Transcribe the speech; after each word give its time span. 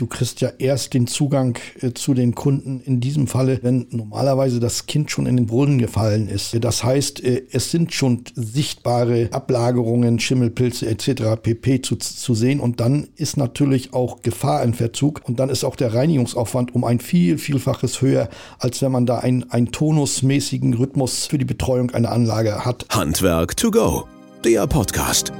du 0.00 0.06
kriegst 0.06 0.40
ja 0.40 0.50
erst 0.58 0.94
den 0.94 1.06
Zugang 1.06 1.58
äh, 1.80 1.92
zu 1.92 2.14
den 2.14 2.34
Kunden 2.34 2.80
in 2.80 3.00
diesem 3.00 3.26
Falle, 3.26 3.58
wenn 3.62 3.86
normalerweise 3.90 4.60
das 4.60 4.86
Kind 4.86 5.10
schon 5.10 5.26
in 5.26 5.36
den 5.36 5.46
Brunnen 5.46 5.78
gefallen 5.78 6.28
ist. 6.28 6.56
Das 6.64 6.82
heißt, 6.82 7.22
äh, 7.22 7.42
es 7.50 7.70
sind 7.70 7.92
schon 7.92 8.24
sichtbare 8.34 9.28
Ablagerungen, 9.32 10.18
Schimmelpilze 10.18 10.88
etc. 10.88 11.40
pp. 11.42 11.82
Zu, 11.82 11.96
zu 11.96 12.34
sehen 12.34 12.60
und 12.60 12.80
dann 12.80 13.08
ist 13.16 13.36
natürlich 13.36 13.92
auch 13.92 14.22
Gefahr 14.22 14.62
in 14.62 14.74
Verzug 14.74 15.20
und 15.24 15.38
dann 15.38 15.50
ist 15.50 15.64
auch 15.64 15.76
der 15.76 15.92
Reinigungsaufwand 15.94 16.74
um 16.74 16.84
ein 16.84 17.00
viel, 17.00 17.38
vielfaches 17.38 18.00
höher, 18.00 18.28
als 18.58 18.80
wenn 18.82 18.92
man 18.92 19.06
da 19.06 19.18
einen, 19.18 19.50
einen 19.50 19.72
tonusmäßigen 19.72 20.74
Rhythmus 20.74 21.26
für 21.26 21.38
die 21.38 21.44
Betreuung 21.44 21.90
einer 21.90 22.10
Anlage 22.10 22.64
hat. 22.64 22.86
Handwerk 22.90 23.56
to 23.56 23.70
go, 23.70 24.04
der 24.44 24.66
Podcast. 24.66 25.32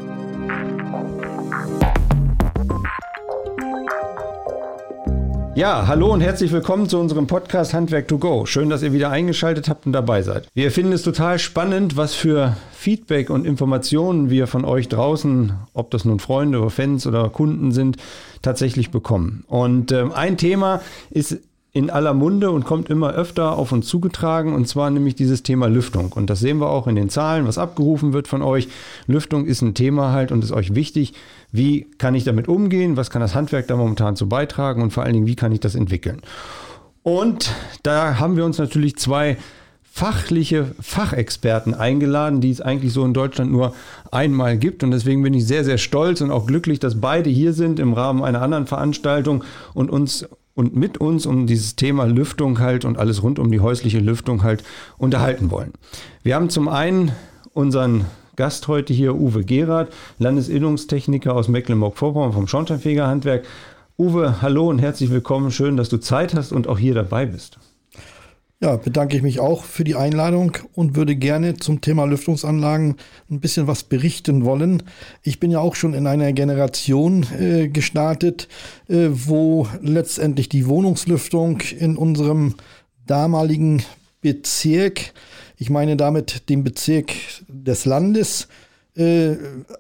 Ja, 5.61 5.87
hallo 5.87 6.11
und 6.11 6.23
herzlich 6.23 6.53
willkommen 6.53 6.89
zu 6.89 6.99
unserem 6.99 7.27
Podcast 7.27 7.75
Handwerk 7.75 8.09
to 8.09 8.17
Go. 8.17 8.47
Schön, 8.47 8.71
dass 8.71 8.83
ihr 8.83 8.95
wieder 8.95 9.11
eingeschaltet 9.11 9.69
habt 9.69 9.85
und 9.85 9.93
dabei 9.93 10.23
seid. 10.23 10.49
Wir 10.55 10.71
finden 10.71 10.93
es 10.93 11.03
total 11.03 11.39
spannend, 11.39 11.99
was 11.99 12.15
für 12.15 12.57
Feedback 12.73 13.29
und 13.29 13.45
Informationen 13.45 14.31
wir 14.31 14.47
von 14.47 14.65
euch 14.65 14.89
draußen, 14.89 15.53
ob 15.75 15.91
das 15.91 16.07
nun 16.07 16.19
Freunde 16.19 16.61
oder 16.61 16.71
Fans 16.71 17.07
oder 17.07 17.29
Kunden 17.29 17.73
sind, 17.73 17.99
tatsächlich 18.41 18.91
bekommen. 18.91 19.45
Und 19.49 19.93
ähm, 19.93 20.13
ein 20.13 20.39
Thema 20.39 20.81
ist 21.11 21.37
in 21.73 21.89
aller 21.89 22.15
Munde 22.15 22.51
und 22.51 22.65
kommt 22.65 22.91
immer 22.91 23.13
öfter 23.13 23.57
auf 23.57 23.71
uns 23.71 23.87
zugetragen, 23.87 24.55
und 24.55 24.67
zwar 24.67 24.91
nämlich 24.91 25.15
dieses 25.15 25.43
Thema 25.45 25.69
Lüftung. 25.69 26.13
Und 26.13 26.29
das 26.29 26.41
sehen 26.41 26.59
wir 26.59 26.69
auch 26.69 26.89
in 26.89 26.97
den 26.97 27.09
Zahlen, 27.09 27.47
was 27.47 27.59
abgerufen 27.59 28.13
wird 28.13 28.27
von 28.27 28.43
euch. 28.43 28.69
Lüftung 29.07 29.47
ist 29.47 29.63
ein 29.63 29.75
Thema 29.75 30.13
halt 30.13 30.33
und 30.33 30.43
ist 30.43 30.53
euch 30.53 30.75
wichtig. 30.75 31.15
Wie 31.53 31.87
kann 31.99 32.15
ich 32.15 32.25
damit 32.25 32.49
umgehen? 32.49 32.97
Was 32.97 33.11
kann 33.11 33.21
das 33.23 33.37
Handwerk 33.37 33.69
da 33.69 33.77
momentan 33.77 34.17
zu 34.17 34.29
beitragen? 34.29 34.83
Und 34.83 34.93
vor 34.93 35.05
allen 35.05 35.13
Dingen, 35.13 35.27
wie 35.27 35.37
kann 35.37 35.53
ich 35.53 35.61
das 35.61 35.77
entwickeln? 35.77 36.23
Und 37.03 37.53
da 37.83 38.19
haben 38.19 38.37
wir 38.37 38.45
uns 38.45 38.59
natürlich 38.59 38.97
zwei 38.97 39.37
fachliche 39.93 40.67
Fachexperten 40.81 41.75
eingeladen, 41.75 42.41
die 42.41 42.51
es 42.51 42.61
eigentlich 42.61 42.93
so 42.93 43.05
in 43.05 43.13
Deutschland 43.13 43.51
nur 43.51 43.75
einmal 44.11 44.57
gibt. 44.57 44.83
Und 44.83 44.93
deswegen 44.93 45.23
bin 45.23 45.35
ich 45.35 45.47
sehr, 45.47 45.65
sehr 45.65 45.79
stolz 45.79 46.21
und 46.21 46.31
auch 46.31 46.47
glücklich, 46.47 46.79
dass 46.79 47.01
beide 47.01 47.31
hier 47.31 47.53
sind 47.53 47.81
im 47.81 47.93
Rahmen 47.93 48.23
einer 48.23 48.43
anderen 48.43 48.67
Veranstaltung 48.67 49.45
und 49.75 49.91
uns 49.91 50.29
und 50.61 50.77
mit 50.77 50.99
uns 50.99 51.25
um 51.25 51.47
dieses 51.47 51.75
Thema 51.75 52.05
Lüftung 52.05 52.59
halt 52.59 52.85
und 52.85 52.99
alles 52.99 53.23
rund 53.23 53.39
um 53.39 53.51
die 53.51 53.61
häusliche 53.61 53.99
Lüftung 53.99 54.43
halt 54.43 54.63
unterhalten 54.99 55.51
wollen. 55.51 55.73
Wir 56.23 56.35
haben 56.35 56.51
zum 56.51 56.69
einen 56.69 57.13
unseren 57.55 58.05
Gast 58.37 58.69
heute 58.69 58.93
hier, 58.93 59.15
Uwe 59.15 59.43
Gerath, 59.43 59.89
Landesinnungstechniker 60.19 61.35
aus 61.35 61.49
Mecklenburg-Vorpommern 61.49 62.35
vom 62.35 62.47
Schornsteinfegerhandwerk. 62.47 63.47
Uwe, 63.99 64.43
hallo 64.43 64.69
und 64.69 64.81
herzlich 64.81 65.11
willkommen. 65.11 65.51
Schön, 65.51 65.79
dass 65.79 65.89
du 65.89 65.97
Zeit 65.97 66.35
hast 66.35 66.53
und 66.53 66.69
auch 66.69 66.79
hier 66.79 66.95
dabei 66.95 67.25
bist. 67.25 67.59
Ja, 68.63 68.77
bedanke 68.77 69.17
ich 69.17 69.23
mich 69.23 69.41
auch 69.41 69.65
für 69.65 69.85
die 69.85 69.95
Einladung 69.95 70.53
und 70.75 70.95
würde 70.95 71.17
gerne 71.17 71.57
zum 71.57 71.81
Thema 71.81 72.05
Lüftungsanlagen 72.05 72.97
ein 73.31 73.41
bisschen 73.41 73.67
was 73.67 73.85
berichten 73.85 74.45
wollen. 74.45 74.83
Ich 75.23 75.41
bin 75.41 75.51
ja 75.51 75.61
auch 75.61 75.75
schon 75.75 75.95
in 75.95 76.07
einer 76.07 76.35
Generation 76.35 77.25
äh, 77.41 77.69
gestartet, 77.69 78.49
äh, 78.87 79.09
wo 79.11 79.67
letztendlich 79.81 80.51
die 80.51 80.67
Wohnungslüftung 80.67 81.63
in 81.79 81.97
unserem 81.97 82.55
damaligen 83.07 83.83
Bezirk, 84.21 85.15
ich 85.57 85.71
meine 85.71 85.97
damit 85.97 86.51
den 86.51 86.63
Bezirk 86.63 87.13
des 87.49 87.87
Landes, 87.87 88.47
äh, 88.95 89.37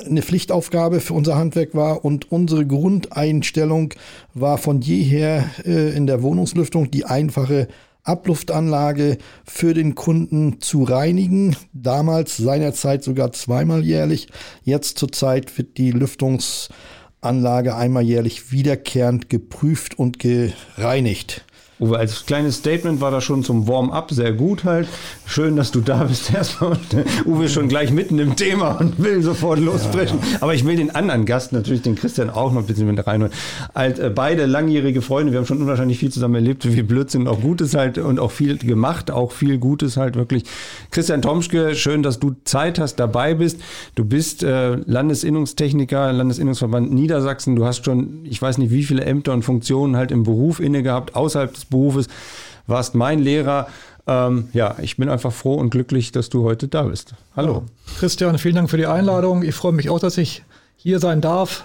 eine 0.06 0.22
Pflichtaufgabe 0.22 1.00
für 1.00 1.12
unser 1.12 1.36
Handwerk 1.36 1.74
war 1.74 2.02
und 2.02 2.32
unsere 2.32 2.66
Grundeinstellung 2.66 3.92
war 4.32 4.56
von 4.56 4.80
jeher 4.80 5.44
äh, 5.66 5.94
in 5.94 6.06
der 6.06 6.22
Wohnungslüftung 6.22 6.90
die 6.90 7.04
einfache 7.04 7.68
Abluftanlage 8.02 9.18
für 9.44 9.74
den 9.74 9.94
Kunden 9.94 10.60
zu 10.60 10.82
reinigen. 10.84 11.56
Damals 11.72 12.36
seinerzeit 12.36 13.04
sogar 13.04 13.32
zweimal 13.32 13.84
jährlich. 13.84 14.28
Jetzt 14.62 14.98
zurzeit 14.98 15.56
wird 15.58 15.78
die 15.78 15.90
Lüftungsanlage 15.90 17.74
einmal 17.74 18.02
jährlich 18.02 18.52
wiederkehrend 18.52 19.28
geprüft 19.28 19.98
und 19.98 20.18
gereinigt. 20.18 21.44
Uwe, 21.80 21.98
als 21.98 22.26
kleines 22.26 22.56
Statement 22.56 23.00
war 23.00 23.10
das 23.10 23.24
schon 23.24 23.42
zum 23.42 23.66
Warm-up 23.66 24.10
sehr 24.10 24.32
gut 24.32 24.64
halt. 24.64 24.86
Schön, 25.24 25.56
dass 25.56 25.70
du 25.70 25.80
da 25.80 26.04
bist 26.04 26.32
erstmal. 26.34 26.76
Uwe 27.24 27.46
ist 27.46 27.52
schon 27.52 27.68
gleich 27.68 27.90
mitten 27.90 28.18
im 28.18 28.36
Thema 28.36 28.72
und 28.72 29.02
will 29.02 29.22
sofort 29.22 29.58
lossprechen. 29.58 30.18
Ja, 30.20 30.32
ja. 30.32 30.38
Aber 30.42 30.54
ich 30.54 30.66
will 30.66 30.76
den 30.76 30.94
anderen 30.94 31.24
Gast, 31.24 31.52
natürlich 31.52 31.80
den 31.80 31.94
Christian 31.94 32.28
auch 32.28 32.52
noch 32.52 32.60
ein 32.60 32.66
bisschen 32.66 32.86
mit 32.86 33.06
reinholen. 33.06 33.32
Als, 33.72 33.98
äh, 33.98 34.10
beide 34.14 34.44
langjährige 34.44 35.00
Freunde, 35.00 35.32
wir 35.32 35.38
haben 35.38 35.46
schon 35.46 35.62
unwahrscheinlich 35.62 35.98
viel 35.98 36.12
zusammen 36.12 36.34
erlebt, 36.34 36.64
viel 36.64 36.84
Blödsinn 36.84 37.22
und 37.22 37.28
auch 37.28 37.40
Gutes 37.40 37.74
halt 37.74 37.96
und 37.96 38.20
auch 38.20 38.30
viel 38.30 38.58
gemacht, 38.58 39.10
auch 39.10 39.32
viel 39.32 39.56
Gutes 39.56 39.96
halt 39.96 40.16
wirklich. 40.16 40.44
Christian 40.90 41.22
Tomschke, 41.22 41.74
schön, 41.74 42.02
dass 42.02 42.18
du 42.18 42.36
Zeit 42.44 42.78
hast, 42.78 42.96
dabei 42.96 43.32
bist. 43.32 43.58
Du 43.94 44.04
bist 44.04 44.42
äh, 44.42 44.74
Landesinnungstechniker, 44.74 46.12
Landesinnungsverband 46.12 46.92
Niedersachsen. 46.92 47.56
Du 47.56 47.64
hast 47.64 47.86
schon, 47.86 48.24
ich 48.24 48.40
weiß 48.42 48.58
nicht, 48.58 48.70
wie 48.70 48.82
viele 48.82 49.04
Ämter 49.04 49.32
und 49.32 49.44
Funktionen 49.44 49.96
halt 49.96 50.12
im 50.12 50.24
Beruf 50.24 50.60
inne 50.60 50.82
gehabt, 50.82 51.14
außerhalb 51.14 51.54
des 51.54 51.69
Berufes, 51.70 52.08
warst 52.66 52.94
mein 52.94 53.20
Lehrer. 53.20 53.68
Ähm, 54.06 54.48
ja, 54.52 54.76
ich 54.82 54.96
bin 54.96 55.08
einfach 55.08 55.32
froh 55.32 55.54
und 55.54 55.70
glücklich, 55.70 56.12
dass 56.12 56.28
du 56.28 56.44
heute 56.44 56.68
da 56.68 56.82
bist. 56.82 57.14
Hallo. 57.36 57.64
Ja, 57.86 57.92
Christian, 57.98 58.38
vielen 58.38 58.56
Dank 58.56 58.70
für 58.70 58.76
die 58.76 58.86
Einladung. 58.86 59.42
Ich 59.42 59.54
freue 59.54 59.72
mich 59.72 59.88
auch, 59.90 60.00
dass 60.00 60.18
ich 60.18 60.42
hier 60.76 60.98
sein 60.98 61.20
darf. 61.20 61.64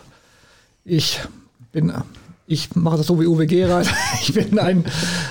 Ich 0.84 1.22
bin, 1.72 1.94
ich 2.48 2.76
mache 2.76 2.98
das 2.98 3.08
so 3.08 3.20
wie 3.20 3.26
Uwe 3.26 3.48
Gerard. 3.48 3.88
Ich 4.22 4.34
bin 4.34 4.60
ein, 4.60 4.86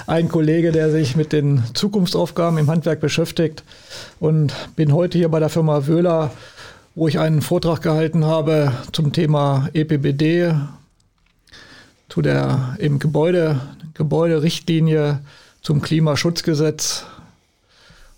ein 0.07 0.29
Kollege, 0.29 0.73
der 0.73 0.91
sich 0.91 1.17
mit 1.17 1.33
den 1.33 1.63
Zukunftsaufgaben 1.75 2.59
im 2.59 2.71
Handwerk 2.71 3.01
beschäftigt 3.01 3.65
und 4.21 4.55
bin 4.77 4.93
heute 4.93 5.19
hier 5.19 5.29
bei 5.29 5.41
der 5.41 5.49
Firma 5.49 5.87
Wöhler, 5.87 6.31
wo 6.95 7.09
ich 7.09 7.19
einen 7.19 7.43
Vortrag 7.43 7.83
gehalten 7.83 8.25
habe 8.25 8.73
zum 8.93 9.13
Thema 9.13 9.69
EPBD, 9.73 10.55
zu 12.09 12.23
der 12.23 12.77
im 12.79 12.99
Gebäude, 12.99 13.61
Gebäuderichtlinie 13.95 15.21
zum 15.63 15.81
Klimaschutzgesetz. 15.81 17.07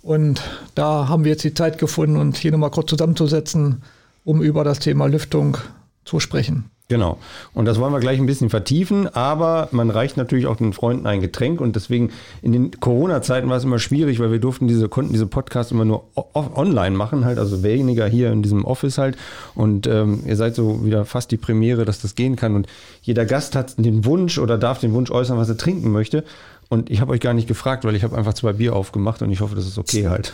Und 0.02 0.40
da 0.74 1.08
haben 1.08 1.24
wir 1.24 1.32
jetzt 1.32 1.44
die 1.44 1.54
Zeit 1.54 1.78
gefunden, 1.78 2.16
uns 2.16 2.38
hier 2.38 2.52
nochmal 2.52 2.70
kurz 2.70 2.90
zusammenzusetzen, 2.90 3.82
um 4.24 4.42
über 4.42 4.64
das 4.64 4.78
Thema 4.78 5.06
Lüftung 5.06 5.58
zu 6.04 6.20
sprechen. 6.20 6.70
Genau. 6.88 7.18
Und 7.52 7.64
das 7.64 7.80
wollen 7.80 7.92
wir 7.92 7.98
gleich 7.98 8.20
ein 8.20 8.26
bisschen 8.26 8.48
vertiefen, 8.48 9.08
aber 9.12 9.68
man 9.72 9.90
reicht 9.90 10.16
natürlich 10.16 10.46
auch 10.46 10.54
den 10.54 10.72
Freunden 10.72 11.08
ein 11.08 11.20
Getränk 11.20 11.60
und 11.60 11.74
deswegen 11.74 12.10
in 12.42 12.52
den 12.52 12.70
Corona-Zeiten 12.78 13.48
war 13.48 13.56
es 13.56 13.64
immer 13.64 13.80
schwierig, 13.80 14.20
weil 14.20 14.30
wir 14.30 14.38
durften 14.38 14.68
diese, 14.68 14.88
konnten 14.88 15.12
diese 15.12 15.26
Podcasts 15.26 15.72
immer 15.72 15.84
nur 15.84 16.04
online 16.14 16.96
machen, 16.96 17.24
halt, 17.24 17.38
also 17.38 17.64
weniger 17.64 18.06
hier 18.06 18.30
in 18.30 18.42
diesem 18.42 18.64
Office 18.64 18.98
halt. 18.98 19.16
Und 19.56 19.88
ähm, 19.88 20.22
ihr 20.26 20.36
seid 20.36 20.54
so 20.54 20.84
wieder 20.84 21.04
fast 21.04 21.32
die 21.32 21.36
Premiere, 21.36 21.84
dass 21.84 22.00
das 22.00 22.14
gehen 22.14 22.36
kann. 22.36 22.54
Und 22.54 22.68
jeder 23.02 23.26
Gast 23.26 23.56
hat 23.56 23.74
den 23.84 24.04
Wunsch 24.04 24.38
oder 24.38 24.56
darf 24.56 24.78
den 24.78 24.92
Wunsch 24.92 25.10
äußern, 25.10 25.36
was 25.36 25.48
er 25.48 25.56
trinken 25.56 25.90
möchte. 25.90 26.22
Und 26.68 26.88
ich 26.88 27.00
habe 27.00 27.12
euch 27.12 27.20
gar 27.20 27.34
nicht 27.34 27.48
gefragt, 27.48 27.84
weil 27.84 27.96
ich 27.96 28.04
habe 28.04 28.16
einfach 28.16 28.34
zwei 28.34 28.52
Bier 28.52 28.76
aufgemacht 28.76 29.22
und 29.22 29.30
ich 29.32 29.40
hoffe, 29.40 29.56
das 29.56 29.66
ist 29.66 29.78
okay 29.78 30.06
halt. 30.06 30.32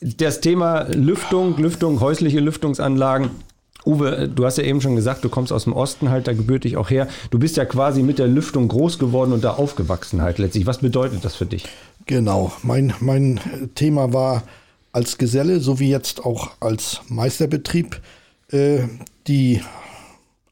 Das 0.00 0.40
Thema 0.40 0.88
Lüftung, 0.92 1.56
Lüftung, 1.56 2.00
häusliche 2.00 2.40
Lüftungsanlagen 2.40 3.30
Uwe, 3.84 4.28
du 4.28 4.44
hast 4.44 4.58
ja 4.58 4.64
eben 4.64 4.80
schon 4.80 4.96
gesagt, 4.96 5.24
du 5.24 5.28
kommst 5.28 5.52
aus 5.52 5.64
dem 5.64 5.72
Osten 5.72 6.10
halt, 6.10 6.26
da 6.26 6.32
gebührt 6.32 6.64
dich 6.64 6.76
auch 6.76 6.90
her. 6.90 7.08
Du 7.30 7.38
bist 7.38 7.56
ja 7.56 7.64
quasi 7.64 8.02
mit 8.02 8.18
der 8.18 8.28
Lüftung 8.28 8.68
groß 8.68 8.98
geworden 8.98 9.32
und 9.32 9.42
da 9.44 9.52
aufgewachsen 9.52 10.22
halt 10.22 10.38
letztlich. 10.38 10.66
Was 10.66 10.78
bedeutet 10.78 11.24
das 11.24 11.34
für 11.34 11.46
dich? 11.46 11.64
Genau, 12.06 12.52
mein, 12.62 12.94
mein 13.00 13.40
Thema 13.74 14.12
war 14.12 14.44
als 14.92 15.18
Geselle 15.18 15.60
sowie 15.60 15.88
jetzt 15.88 16.24
auch 16.24 16.50
als 16.60 17.00
Meisterbetrieb 17.08 18.00
äh, 18.50 18.80
die 19.26 19.62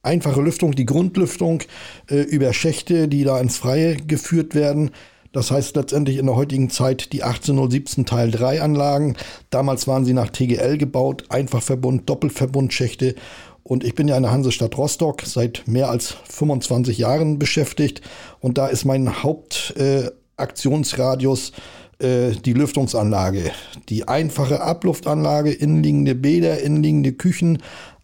einfache 0.02 0.40
Lüftung, 0.40 0.72
die 0.72 0.86
Grundlüftung 0.86 1.62
äh, 2.08 2.22
über 2.22 2.52
Schächte, 2.52 3.08
die 3.08 3.24
da 3.24 3.38
ins 3.38 3.58
Freie 3.58 3.96
geführt 3.96 4.54
werden. 4.54 4.90
Das 5.32 5.50
heißt 5.50 5.74
letztendlich 5.76 6.18
in 6.18 6.26
der 6.26 6.36
heutigen 6.36 6.68
Zeit 6.70 7.12
die 7.12 7.22
18017 7.22 8.06
Teil 8.06 8.30
3 8.30 8.62
Anlagen. 8.62 9.16
Damals 9.50 9.86
waren 9.86 10.04
sie 10.04 10.12
nach 10.12 10.30
TGL 10.30 10.76
gebaut, 10.76 11.24
Einfachverbund, 11.28 12.10
Doppelverbundschächte. 12.10 13.14
Und 13.62 13.84
ich 13.84 13.94
bin 13.94 14.08
ja 14.08 14.16
in 14.16 14.24
der 14.24 14.32
Hansestadt 14.32 14.76
Rostock 14.76 15.22
seit 15.22 15.62
mehr 15.66 15.88
als 15.90 16.16
25 16.28 16.98
Jahren 16.98 17.38
beschäftigt. 17.38 18.00
Und 18.40 18.58
da 18.58 18.66
ist 18.66 18.84
mein 18.84 19.22
Hauptaktionsradius 19.22 21.50
äh, 21.50 21.52
äh, 22.00 22.32
die 22.32 22.54
Lüftungsanlage. 22.54 23.52
Die 23.90 24.08
einfache 24.08 24.62
Abluftanlage, 24.62 25.52
innenliegende 25.52 26.14
Bäder, 26.14 26.60
innenliegende 26.60 27.12
Küchen, 27.12 27.58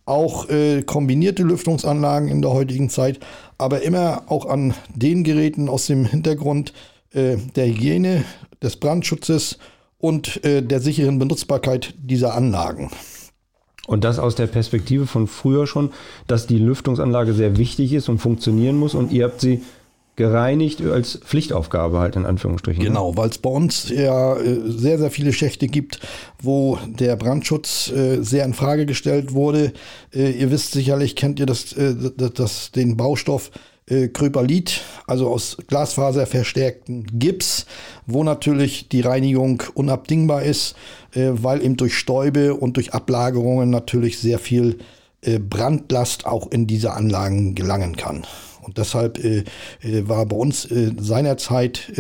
auch 0.04 0.50
äh, 0.50 0.82
kombinierte 0.82 1.42
Lüftungsanlagen 1.42 2.28
in 2.28 2.42
der 2.42 2.52
heutigen 2.52 2.90
Zeit, 2.90 3.18
aber 3.56 3.82
immer 3.82 4.24
auch 4.26 4.44
an 4.46 4.74
den 4.94 5.24
Geräten 5.24 5.70
aus 5.70 5.86
dem 5.86 6.04
Hintergrund, 6.04 6.74
äh, 7.16 7.36
der 7.54 7.66
Hygiene, 7.66 8.24
des 8.62 8.76
Brandschutzes 8.76 9.58
und 9.98 10.44
äh, 10.44 10.62
der 10.62 10.80
sicheren 10.80 11.18
Benutzbarkeit 11.18 11.94
dieser 11.98 12.34
Anlagen. 12.34 12.90
Und 13.86 14.04
das 14.04 14.18
aus 14.18 14.34
der 14.34 14.48
Perspektive 14.48 15.06
von 15.06 15.26
früher 15.26 15.66
schon, 15.66 15.90
dass 16.26 16.46
die 16.46 16.58
Lüftungsanlage 16.58 17.32
sehr 17.32 17.56
wichtig 17.56 17.92
ist 17.92 18.08
und 18.08 18.18
funktionieren 18.18 18.76
muss 18.76 18.94
und 18.94 19.12
ihr 19.12 19.24
habt 19.24 19.40
sie 19.40 19.62
gereinigt 20.16 20.80
als 20.82 21.18
Pflichtaufgabe 21.18 21.98
halt 21.98 22.16
in 22.16 22.24
Anführungsstrichen. 22.24 22.82
Ne? 22.82 22.88
Genau, 22.88 23.16
weil 23.16 23.28
es 23.28 23.38
bei 23.38 23.50
uns 23.50 23.90
ja 23.90 24.36
äh, 24.36 24.60
sehr, 24.66 24.98
sehr 24.98 25.10
viele 25.10 25.32
Schächte 25.32 25.68
gibt, 25.68 26.00
wo 26.42 26.78
der 26.86 27.16
Brandschutz 27.16 27.92
sehr 28.20 28.44
in 28.44 28.54
Frage 28.54 28.86
gestellt 28.86 29.32
wurde. 29.32 29.72
Ihr 30.12 30.50
wisst 30.50 30.72
sicherlich, 30.72 31.16
kennt 31.16 31.38
ihr 31.38 31.46
das, 31.46 31.74
das, 31.74 32.32
das 32.32 32.70
den 32.72 32.96
Baustoff 32.96 33.50
äh, 33.88 34.08
Krypalit, 34.08 34.82
also 35.06 35.28
aus 35.28 35.56
Glasfaser 35.66 36.26
verstärkten 36.26 37.06
Gips, 37.18 37.66
wo 38.06 38.24
natürlich 38.24 38.88
die 38.88 39.00
Reinigung 39.00 39.62
unabdingbar 39.74 40.42
ist, 40.42 40.74
äh, 41.14 41.30
weil 41.32 41.62
eben 41.62 41.76
durch 41.76 41.94
Stäube 41.94 42.54
und 42.54 42.76
durch 42.76 42.94
Ablagerungen 42.94 43.70
natürlich 43.70 44.18
sehr 44.18 44.38
viel 44.38 44.78
äh, 45.22 45.38
Brandlast 45.38 46.26
auch 46.26 46.50
in 46.50 46.66
diese 46.66 46.92
Anlagen 46.92 47.54
gelangen 47.54 47.96
kann. 47.96 48.26
Und 48.62 48.78
deshalb 48.78 49.22
äh, 49.22 49.44
äh, 49.80 50.08
war 50.08 50.26
bei 50.26 50.36
uns 50.36 50.64
äh, 50.64 50.92
seinerzeit 50.98 51.92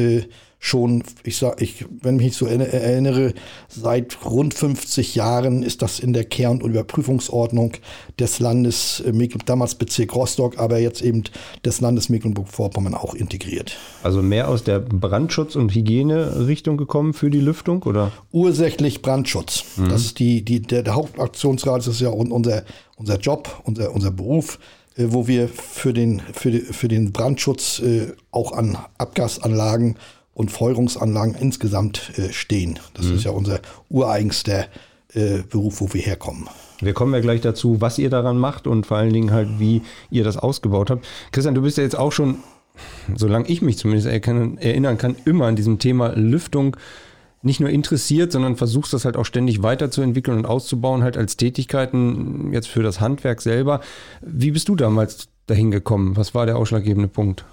schon, 0.58 1.04
ich 1.22 1.36
sag, 1.36 1.60
ich, 1.60 1.84
wenn 2.02 2.16
mich 2.16 2.36
so 2.36 2.46
erinnere, 2.46 3.34
seit 3.68 4.24
rund 4.24 4.54
50 4.54 5.14
Jahren 5.14 5.62
ist 5.62 5.82
das 5.82 6.00
in 6.00 6.12
der 6.12 6.24
Kehr- 6.24 6.50
und 6.50 6.62
Überprüfungsordnung 6.62 7.72
des 8.18 8.40
Landes, 8.40 9.00
äh, 9.00 9.28
damals 9.44 9.74
Bezirk 9.74 10.14
Rostock, 10.14 10.58
aber 10.58 10.78
jetzt 10.78 11.02
eben 11.02 11.24
des 11.64 11.80
Landes 11.80 12.08
Mecklenburg-Vorpommern 12.08 12.94
auch 12.94 13.14
integriert. 13.14 13.76
Also 14.02 14.22
mehr 14.22 14.48
aus 14.48 14.64
der 14.64 14.80
Brandschutz- 14.80 15.56
und 15.56 15.74
Hygiene-Richtung 15.74 16.76
gekommen 16.76 17.12
für 17.12 17.30
die 17.30 17.40
Lüftung, 17.40 17.82
oder? 17.82 18.12
Ursächlich 18.32 19.02
Brandschutz. 19.02 19.64
Mhm. 19.76 19.88
Das 19.88 20.02
ist 20.02 20.18
die, 20.18 20.42
die, 20.44 20.60
der, 20.60 20.82
der 20.82 20.94
Hauptaktionsrat, 20.94 21.80
das 21.80 21.88
ist 21.88 22.00
ja 22.00 22.08
unser, 22.08 22.64
unser 22.96 23.18
Job, 23.18 23.62
unser, 23.64 23.92
unser 23.92 24.10
Beruf 24.10 24.58
äh, 24.96 25.04
wo 25.08 25.26
wir 25.28 25.48
für 25.48 25.92
den, 25.92 26.22
für, 26.32 26.52
für 26.52 26.88
den 26.88 27.12
Brandschutz 27.12 27.80
äh, 27.80 28.12
auch 28.30 28.52
an 28.52 28.78
Abgasanlagen 28.98 29.96
und 30.36 30.50
Feuerungsanlagen 30.50 31.34
insgesamt 31.34 32.12
äh, 32.18 32.30
stehen. 32.30 32.78
Das 32.92 33.06
mhm. 33.06 33.14
ist 33.16 33.24
ja 33.24 33.30
unser 33.30 33.60
ureigenster 33.88 34.66
äh, 35.14 35.38
Beruf, 35.48 35.80
wo 35.80 35.94
wir 35.94 36.02
herkommen. 36.02 36.46
Wir 36.80 36.92
kommen 36.92 37.14
ja 37.14 37.20
gleich 37.20 37.40
dazu, 37.40 37.80
was 37.80 37.98
ihr 37.98 38.10
daran 38.10 38.36
macht 38.36 38.66
und 38.66 38.84
vor 38.84 38.98
allen 38.98 39.14
Dingen 39.14 39.32
halt, 39.32 39.58
wie 39.58 39.80
ihr 40.10 40.24
das 40.24 40.36
ausgebaut 40.36 40.90
habt. 40.90 41.06
Christian, 41.32 41.54
du 41.54 41.62
bist 41.62 41.78
ja 41.78 41.84
jetzt 41.84 41.98
auch 41.98 42.12
schon, 42.12 42.36
solange 43.14 43.48
ich 43.48 43.62
mich 43.62 43.78
zumindest 43.78 44.08
erinnern 44.08 44.98
kann, 44.98 45.16
immer 45.24 45.46
an 45.46 45.56
diesem 45.56 45.78
Thema 45.78 46.08
Lüftung 46.14 46.76
nicht 47.40 47.60
nur 47.60 47.70
interessiert, 47.70 48.30
sondern 48.30 48.56
versuchst 48.56 48.92
das 48.92 49.06
halt 49.06 49.16
auch 49.16 49.24
ständig 49.24 49.62
weiterzuentwickeln 49.62 50.36
und 50.36 50.44
auszubauen, 50.44 51.02
halt 51.02 51.16
als 51.16 51.38
Tätigkeiten 51.38 52.52
jetzt 52.52 52.68
für 52.68 52.82
das 52.82 53.00
Handwerk 53.00 53.40
selber. 53.40 53.80
Wie 54.20 54.50
bist 54.50 54.68
du 54.68 54.76
damals 54.76 55.28
dahin 55.46 55.70
gekommen? 55.70 56.14
Was 56.14 56.34
war 56.34 56.44
der 56.44 56.58
ausschlaggebende 56.58 57.08
Punkt? 57.08 57.46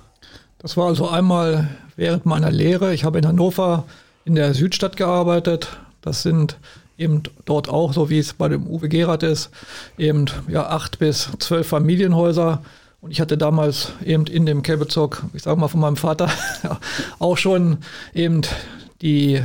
Das 0.63 0.77
war 0.77 0.87
also 0.87 1.09
einmal 1.09 1.67
während 1.97 2.25
meiner 2.25 2.49
Lehre. 2.49 2.93
Ich 2.93 3.03
habe 3.03 3.19
in 3.19 3.27
Hannover 3.27 3.83
in 4.23 4.33
der 4.33 4.53
Südstadt 4.53 4.95
gearbeitet. 4.95 5.67
Das 6.01 6.23
sind 6.23 6.57
eben 6.97 7.23
dort 7.43 7.67
auch, 7.67 7.91
so 7.91 8.09
wie 8.09 8.17
es 8.17 8.33
bei 8.33 8.47
dem 8.47 8.65
Uwe 8.65 8.87
Gerard 8.87 9.23
ist, 9.23 9.49
eben 9.97 10.27
ja, 10.47 10.67
acht 10.67 10.99
bis 10.99 11.29
zwölf 11.39 11.67
Familienhäuser. 11.67 12.63
Und 13.01 13.11
ich 13.11 13.19
hatte 13.19 13.37
damals 13.37 13.91
eben 14.05 14.25
in 14.27 14.45
dem 14.45 14.63
Kälbezirk, 14.63 15.23
ich 15.33 15.43
sage 15.43 15.59
mal 15.59 15.67
von 15.67 15.81
meinem 15.81 15.97
Vater, 15.97 16.29
auch 17.19 17.35
schon 17.35 17.79
eben 18.13 18.43
die 19.01 19.43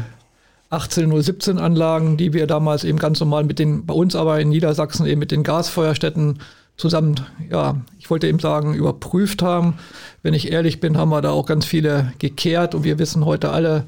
18017 0.71 1.59
Anlagen, 1.59 2.17
die 2.17 2.33
wir 2.33 2.47
damals 2.47 2.85
eben 2.85 2.99
ganz 2.99 3.19
normal 3.19 3.43
mit 3.43 3.59
den, 3.59 3.87
bei 3.87 3.95
uns 3.95 4.15
aber 4.15 4.39
in 4.39 4.51
Niedersachsen 4.51 5.05
eben 5.05 5.19
mit 5.19 5.33
den 5.33 5.43
Gasfeuerstätten 5.43 6.39
zusammen, 6.79 7.17
ja, 7.51 7.77
ich 7.99 8.09
wollte 8.09 8.29
eben 8.29 8.39
sagen, 8.39 8.73
überprüft 8.73 9.43
haben. 9.43 9.75
Wenn 10.23 10.33
ich 10.33 10.51
ehrlich 10.51 10.81
bin, 10.81 10.97
haben 10.97 11.11
wir 11.11 11.21
da 11.21 11.31
auch 11.31 11.45
ganz 11.45 11.67
viele 11.67 12.13
gekehrt 12.19 12.75
und 12.75 12.85
wir 12.85 12.99
wissen 12.99 13.27
heute 13.27 13.51
alle, 13.51 13.85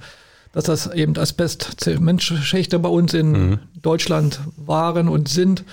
dass 0.52 0.64
das 0.64 0.92
eben 0.92 1.16
Asbest-Zementschächte 1.16 2.80
bei 2.80 2.88
uns 2.88 3.14
in 3.14 3.32
mhm. 3.32 3.58
Deutschland 3.80 4.40
waren 4.56 5.08
und 5.08 5.28
sind. 5.28 5.64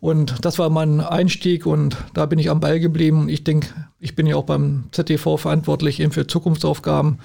Und 0.00 0.44
das 0.44 0.58
war 0.58 0.70
mein 0.70 1.00
Einstieg 1.00 1.66
und 1.66 1.96
da 2.14 2.26
bin 2.26 2.38
ich 2.38 2.50
am 2.50 2.60
Ball 2.60 2.80
geblieben. 2.80 3.28
Ich 3.28 3.44
denke, 3.44 3.68
ich 4.00 4.16
bin 4.16 4.26
ja 4.26 4.36
auch 4.36 4.44
beim 4.44 4.84
ZTV 4.92 5.36
verantwortlich 5.36 6.00
eben 6.00 6.12
für 6.12 6.26
Zukunftsaufgaben. 6.26 7.18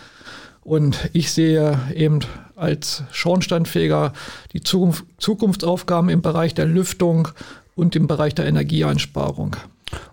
Und 0.61 1.09
ich 1.13 1.31
sehe 1.31 1.79
eben 1.95 2.19
als 2.55 3.03
Schornsteinfeger 3.11 4.13
die 4.53 4.61
Zukunft, 4.61 5.05
Zukunftsaufgaben 5.17 6.09
im 6.09 6.21
Bereich 6.21 6.53
der 6.53 6.65
Lüftung 6.65 7.29
und 7.79 7.95
im 7.95 8.07
Bereich 8.07 8.35
der 8.35 8.45
Energieeinsparung. 8.45 9.55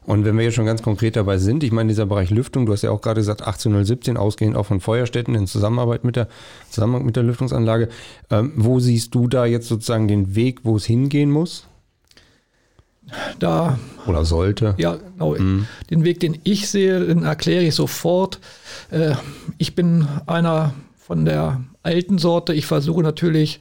Und 0.06 0.24
wenn 0.24 0.38
wir 0.38 0.44
jetzt 0.44 0.54
schon 0.54 0.64
ganz 0.66 0.82
konkret 0.82 1.16
dabei 1.16 1.36
sind, 1.36 1.62
ich 1.62 1.72
meine, 1.72 1.88
dieser 1.88 2.06
Bereich 2.06 2.30
Lüftung, 2.30 2.64
du 2.64 2.72
hast 2.72 2.82
ja 2.82 2.90
auch 2.90 3.02
gerade 3.02 3.20
gesagt, 3.20 3.42
18017, 3.42 4.16
ausgehend 4.16 4.56
auch 4.56 4.66
von 4.66 4.80
Feuerstätten 4.80 5.34
in 5.34 5.46
Zusammenarbeit 5.46 6.04
mit 6.04 6.16
der, 6.16 6.28
Zusammenhang 6.70 7.04
mit 7.04 7.16
der 7.16 7.24
Lüftungsanlage. 7.24 7.88
Ähm, 8.30 8.52
wo 8.56 8.80
siehst 8.80 9.14
du 9.14 9.28
da 9.28 9.44
jetzt 9.44 9.68
sozusagen 9.68 10.08
den 10.08 10.34
Weg, 10.34 10.60
wo 10.62 10.76
es 10.76 10.86
hingehen 10.86 11.30
muss? 11.30 11.66
Da, 13.38 13.78
Oder 14.06 14.24
sollte. 14.24 14.74
Ja, 14.78 14.96
genau. 14.96 15.34
Mhm. 15.36 15.66
Den 15.90 16.04
Weg, 16.04 16.20
den 16.20 16.38
ich 16.44 16.68
sehe, 16.68 17.00
den 17.00 17.24
erkläre 17.24 17.62
ich 17.64 17.74
sofort. 17.74 18.40
Äh, 18.90 19.14
ich 19.58 19.74
bin 19.74 20.08
einer 20.26 20.74
von 20.96 21.24
der 21.24 21.62
alten 21.82 22.18
Sorte. 22.18 22.52
Ich 22.52 22.66
versuche 22.66 23.02
natürlich 23.02 23.60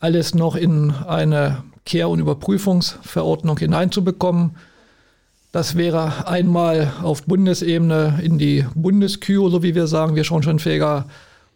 alles 0.00 0.34
noch 0.34 0.56
in 0.56 0.92
eine 1.06 1.64
Kehr- 1.88 2.10
und 2.10 2.20
Überprüfungsverordnung 2.20 3.58
hineinzubekommen. 3.58 4.56
Das 5.52 5.74
wäre 5.74 6.28
einmal 6.28 6.92
auf 7.02 7.22
Bundesebene 7.22 8.20
in 8.22 8.38
die 8.38 8.66
Bundeskür, 8.74 9.50
so 9.50 9.62
wie 9.62 9.74
wir 9.74 9.86
sagen, 9.86 10.14
wir 10.14 10.22
Schornsteinfeger. 10.22 11.06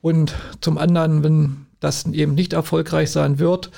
Und 0.01 0.35
zum 0.63 0.79
anderen, 0.79 1.23
wenn 1.23 1.67
das 1.81 2.07
eben 2.07 2.35
nicht 2.35 2.55
erfolgreich 2.55 3.11
sein 3.11 3.39
wird, 3.39 3.71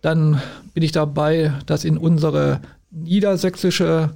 dann 0.00 0.40
bin 0.74 0.84
ich 0.84 0.92
dabei, 0.92 1.52
das 1.66 1.84
in 1.84 1.98
unsere 1.98 2.60
niedersächsische 2.92 4.10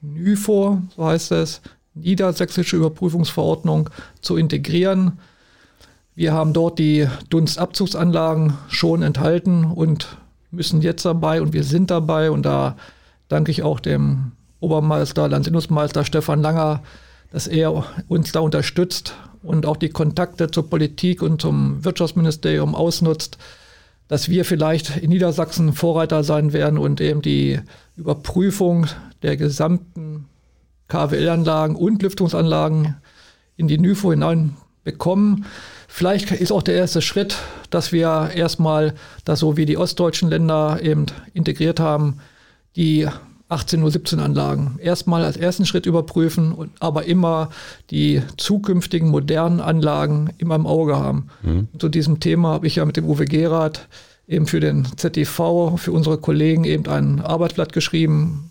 NÜFO, 0.00 0.80
so 0.96 1.04
heißt 1.04 1.32
es, 1.32 1.60
niedersächsische 1.94 2.76
Überprüfungsverordnung 2.76 3.90
zu 4.20 4.36
integrieren. 4.36 5.18
Wir 6.14 6.34
haben 6.34 6.52
dort 6.52 6.78
die 6.78 7.08
Dunstabzugsanlagen 7.30 8.54
schon 8.68 9.02
enthalten 9.02 9.64
und 9.64 10.18
müssen 10.52 10.82
jetzt 10.82 11.04
dabei 11.04 11.42
und 11.42 11.52
wir 11.52 11.64
sind 11.64 11.90
dabei. 11.90 12.30
Und 12.30 12.44
da 12.44 12.76
danke 13.28 13.50
ich 13.50 13.62
auch 13.62 13.80
dem 13.80 14.32
Obermeister, 14.60 15.28
Landesinnungsmeister 15.28 16.04
Stefan 16.04 16.40
Langer, 16.40 16.82
dass 17.32 17.48
er 17.48 17.84
uns 18.08 18.30
da 18.30 18.40
unterstützt 18.40 19.14
und 19.42 19.66
auch 19.66 19.76
die 19.76 19.88
Kontakte 19.88 20.50
zur 20.50 20.70
Politik 20.70 21.22
und 21.22 21.40
zum 21.40 21.84
Wirtschaftsministerium 21.84 22.74
ausnutzt, 22.74 23.38
dass 24.06 24.28
wir 24.28 24.44
vielleicht 24.44 24.98
in 24.98 25.10
Niedersachsen 25.10 25.72
Vorreiter 25.72 26.22
sein 26.22 26.52
werden 26.52 26.78
und 26.78 27.00
eben 27.00 27.22
die 27.22 27.60
Überprüfung 27.96 28.86
der 29.22 29.36
gesamten 29.36 30.26
KWL-Anlagen 30.88 31.74
und 31.74 32.02
Lüftungsanlagen 32.02 32.96
in 33.56 33.68
die 33.68 33.78
NÜFO 33.78 34.10
hinein 34.10 34.56
bekommen. 34.84 35.46
Vielleicht 35.88 36.30
ist 36.30 36.52
auch 36.52 36.62
der 36.62 36.74
erste 36.74 37.02
Schritt, 37.02 37.36
dass 37.70 37.92
wir 37.92 38.30
erstmal 38.34 38.94
das 39.24 39.40
so 39.40 39.56
wie 39.56 39.66
die 39.66 39.76
ostdeutschen 39.76 40.30
Länder 40.30 40.80
eben 40.82 41.06
integriert 41.34 41.80
haben, 41.80 42.18
die 42.76 43.08
18 43.52 43.82
Uhr 43.82 43.90
17 43.90 44.18
Anlagen 44.18 44.78
erstmal 44.80 45.24
als 45.24 45.36
ersten 45.36 45.66
Schritt 45.66 45.84
überprüfen 45.84 46.52
und 46.52 46.70
aber 46.80 47.04
immer 47.04 47.50
die 47.90 48.22
zukünftigen 48.38 49.10
modernen 49.10 49.60
Anlagen 49.60 50.30
immer 50.38 50.54
im 50.54 50.66
Auge 50.66 50.96
haben. 50.96 51.28
Mhm. 51.42 51.68
Zu 51.78 51.90
diesem 51.90 52.18
Thema 52.18 52.48
habe 52.54 52.66
ich 52.66 52.76
ja 52.76 52.84
mit 52.86 52.96
dem 52.96 53.04
Uwe 53.04 53.26
Gerard 53.26 53.88
eben 54.26 54.46
für 54.46 54.60
den 54.60 54.86
ZDV, 54.96 55.76
für 55.76 55.92
unsere 55.92 56.16
Kollegen 56.16 56.64
eben 56.64 56.86
ein 56.88 57.20
Arbeitsblatt 57.20 57.72
geschrieben, 57.72 58.50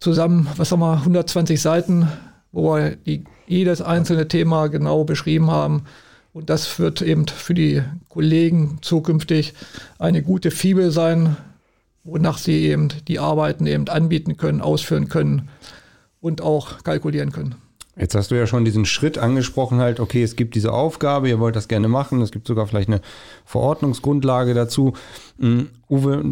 zusammen, 0.00 0.48
was 0.56 0.72
haben 0.72 0.80
wir, 0.80 0.94
120 0.94 1.60
Seiten, 1.60 2.08
wo 2.52 2.76
wir 2.76 2.96
die, 2.96 3.24
jedes 3.46 3.82
einzelne 3.82 4.28
Thema 4.28 4.68
genau 4.68 5.04
beschrieben 5.04 5.50
haben. 5.50 5.84
Und 6.32 6.48
das 6.48 6.78
wird 6.78 7.02
eben 7.02 7.26
für 7.26 7.54
die 7.54 7.82
Kollegen 8.08 8.78
zukünftig 8.80 9.54
eine 9.98 10.22
gute 10.22 10.50
Fibel 10.50 10.90
sein, 10.90 11.36
wonach 12.04 12.38
sie 12.38 12.64
eben 12.66 12.88
die 13.08 13.18
Arbeiten 13.18 13.66
eben 13.66 13.88
anbieten 13.88 14.36
können, 14.36 14.60
ausführen 14.60 15.08
können 15.08 15.48
und 16.20 16.40
auch 16.40 16.82
kalkulieren 16.84 17.32
können. 17.32 17.56
Jetzt 17.94 18.14
hast 18.14 18.30
du 18.30 18.34
ja 18.34 18.46
schon 18.46 18.64
diesen 18.64 18.86
Schritt 18.86 19.18
angesprochen, 19.18 19.78
halt, 19.78 20.00
okay, 20.00 20.22
es 20.22 20.34
gibt 20.34 20.54
diese 20.54 20.72
Aufgabe, 20.72 21.28
ihr 21.28 21.40
wollt 21.40 21.56
das 21.56 21.68
gerne 21.68 21.88
machen, 21.88 22.22
es 22.22 22.30
gibt 22.30 22.46
sogar 22.46 22.66
vielleicht 22.66 22.88
eine 22.88 23.02
Verordnungsgrundlage 23.44 24.54
dazu. 24.54 24.94
Uh, 25.38 25.64
Uwe, 25.90 26.24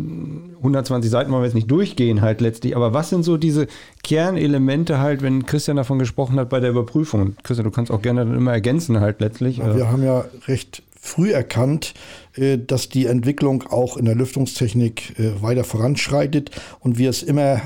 120 0.58 1.10
Seiten 1.10 1.30
wollen 1.30 1.42
wir 1.42 1.46
jetzt 1.46 1.54
nicht 1.54 1.70
durchgehen 1.70 2.22
halt 2.22 2.40
letztlich, 2.40 2.76
aber 2.76 2.94
was 2.94 3.10
sind 3.10 3.24
so 3.24 3.36
diese 3.36 3.66
Kernelemente 4.02 5.00
halt, 5.00 5.20
wenn 5.20 5.44
Christian 5.44 5.76
davon 5.76 5.98
gesprochen 5.98 6.40
hat 6.40 6.48
bei 6.48 6.60
der 6.60 6.70
Überprüfung? 6.70 7.36
Christian, 7.42 7.64
du 7.64 7.70
kannst 7.70 7.92
auch 7.92 8.00
gerne 8.00 8.24
dann 8.24 8.34
immer 8.34 8.52
ergänzen 8.52 9.00
halt 9.00 9.20
letztlich. 9.20 9.58
Ja, 9.58 9.76
wir 9.76 9.92
haben 9.92 10.02
ja 10.02 10.24
recht 10.46 10.82
früh 10.98 11.32
erkannt, 11.32 11.94
äh, 12.36 12.56
dass 12.56 12.88
die 12.88 13.04
Entwicklung 13.04 13.64
auch 13.68 13.98
in 13.98 14.06
der 14.06 14.14
Lüftungstechnik 14.14 15.18
äh, 15.18 15.42
weiter 15.42 15.64
voranschreitet 15.64 16.50
und 16.80 16.96
wir 16.96 17.10
es 17.10 17.22
immer 17.22 17.60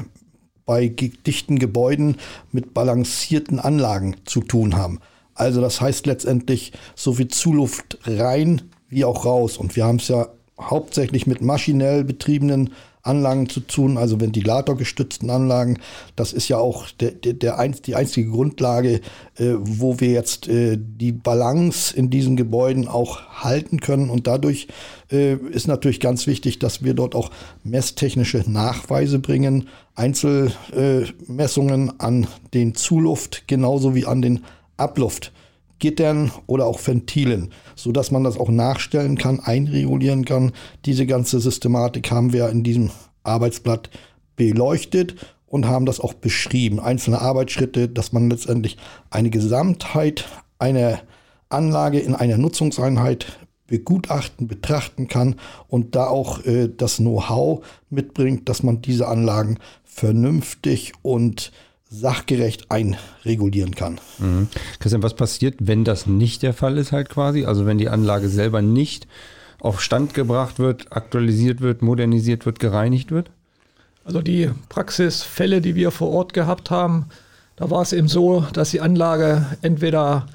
bei 0.67 0.89
dichten 0.89 1.59
Gebäuden 1.59 2.17
mit 2.53 2.75
balancierten 2.75 3.59
Anlagen 3.59 4.17
zu 4.25 4.41
tun 4.41 4.77
haben. 4.77 5.01
Also 5.35 5.61
das 5.61 5.81
heißt 5.81 6.07
letztendlich 6.07 6.73
so 6.95 7.15
viel 7.15 7.29
Zuluft 7.29 7.99
rein 8.05 8.63
wie 8.89 9.05
auch 9.05 9.25
raus. 9.25 9.59
Und 9.59 9.77
wir 9.77 9.85
haben 9.85 9.97
es 9.97 10.09
ja 10.09 10.29
hauptsächlich 10.61 11.27
mit 11.27 11.43
maschinell 11.43 12.05
betriebenen 12.05 12.71
Anlagen 13.05 13.49
zu 13.49 13.61
tun, 13.61 13.99
also 13.99 14.21
ventilatorgestützten 14.21 15.31
Anlagen. 15.31 15.79
Das 16.17 16.33
ist 16.33 16.49
ja 16.49 16.59
auch 16.59 16.91
der, 16.91 17.13
der, 17.13 17.35
der 17.35 17.59
ein, 17.59 17.77
die 17.87 17.95
einzige 17.95 18.31
Grundlage, 18.31 19.01
äh, 19.37 19.55
wo 19.59 20.01
wir 20.01 20.11
jetzt 20.11 20.49
äh, 20.49 20.79
die 20.81 21.13
Balance 21.13 21.95
in 21.95 22.11
diesen 22.11 22.37
Gebäuden 22.37 22.89
auch 22.89 23.43
halten 23.43 23.81
können. 23.81 24.11
Und 24.11 24.27
dadurch 24.27 24.69
äh, 25.13 25.35
ist 25.35 25.69
natürlich 25.69 26.01
ganz 26.01 26.27
wichtig, 26.27 26.59
dass 26.59 26.83
wir 26.83 26.95
dort 26.95 27.15
auch 27.15 27.31
messtechnische 27.63 28.43
Nachweise 28.47 29.19
bringen, 29.19 29.69
Einzelmessungen 29.95 32.01
an 32.01 32.27
den 32.55 32.75
Zuluft 32.75 33.47
genauso 33.47 33.95
wie 33.95 34.07
an 34.07 34.23
den 34.23 34.45
Abluft. 34.77 35.33
Gittern 35.79 36.33
oder 36.47 36.67
auch 36.67 36.81
Ventilen, 36.87 37.51
so 37.75 37.93
dass 37.93 38.11
man 38.11 38.25
das 38.25 38.39
auch 38.39 38.49
nachstellen 38.49 39.19
kann, 39.19 39.41
einregulieren 39.41 40.25
kann. 40.25 40.53
Diese 40.85 41.07
ganze 41.07 41.41
Systematik 41.41 42.11
haben 42.11 42.33
wir 42.33 42.49
in 42.49 42.63
diesem 42.63 42.91
Arbeitsblatt 43.23 43.91
beleuchtet 44.37 45.15
und 45.47 45.67
haben 45.67 45.87
das 45.87 46.01
auch 46.01 46.15
beschrieben. 46.15 46.81
Einzelne 46.81 47.21
Arbeitsschritte, 47.21 47.89
dass 47.89 48.13
man 48.13 48.31
letztendlich 48.31 48.77
eine 49.11 49.31
Gesamtheit 49.31 50.25
einer 50.59 51.01
Anlage 51.49 52.01
in 52.01 52.15
einer 52.15 52.39
Nutzungseinheit 52.39 53.39
begutachten, 53.67 54.47
betrachten 54.47 55.09
kann 55.09 55.37
und 55.69 55.95
da 55.95 56.07
auch 56.07 56.45
äh, 56.45 56.69
das 56.69 56.97
Know-how 56.97 57.65
mitbringt, 57.89 58.49
dass 58.49 58.63
man 58.63 58.83
diese 58.83 59.09
Anlagen 59.09 59.59
vernünftig 59.85 60.93
und 61.03 61.53
sachgerecht 61.95 62.71
einregulieren 62.71 63.75
kann. 63.75 64.01
Mhm. 64.19 64.49
Christian, 64.81 65.03
was 65.03 65.15
passiert, 65.15 65.57
wenn 65.61 65.85
das 65.85 66.07
nicht 66.07 66.43
der 66.43 66.53
Fall 66.53 66.77
ist 66.79 66.93
halt 66.93 67.09
quasi? 67.09 67.45
Also 67.45 67.67
wenn 67.67 67.79
die 67.79 67.89
Anlage 67.89 68.29
selber 68.29 68.63
nicht 68.63 69.07
auf 69.61 69.81
Stand 69.81 70.13
gebracht 70.13 70.59
wird, 70.59 70.93
aktualisiert 70.93 71.61
wird, 71.61 71.83
modernisiert 71.83 72.45
wird, 72.47 72.59
gereinigt 72.59 73.11
wird? 73.11 73.31
Also 74.05 74.21
die 74.21 74.51
Praxisfälle, 74.69 75.61
die 75.61 75.75
wir 75.75 75.91
vor 75.91 76.11
Ort 76.11 76.35
gehabt 76.35 76.71
haben, 76.71 77.07
da 77.57 77.71
war 77.71 77.83
es 77.83 77.93
eben 77.93 78.09
so, 78.09 78.45
dass 78.53 78.73
die 78.73 78.81
Anlage 78.81 79.47
entweder 79.63 80.27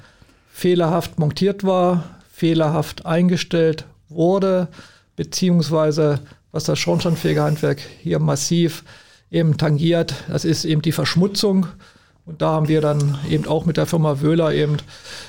fehlerhaft 0.50 1.18
montiert 1.18 1.62
war, 1.62 2.04
fehlerhaft 2.32 3.06
eingestellt 3.06 3.84
wurde, 4.08 4.68
beziehungsweise 5.14 6.20
was 6.50 6.64
das 6.64 6.78
Schornsteinfegerhandwerk 6.78 7.80
hier 8.02 8.18
massiv 8.18 8.82
eben 9.30 9.56
tangiert. 9.56 10.14
Das 10.28 10.44
ist 10.44 10.64
eben 10.64 10.82
die 10.82 10.92
Verschmutzung. 10.92 11.66
Und 12.26 12.42
da 12.42 12.50
haben 12.50 12.68
wir 12.68 12.80
dann 12.80 13.18
eben 13.28 13.46
auch 13.46 13.66
mit 13.66 13.76
der 13.76 13.86
Firma 13.86 14.20
Wöhler 14.20 14.52
eben 14.52 14.76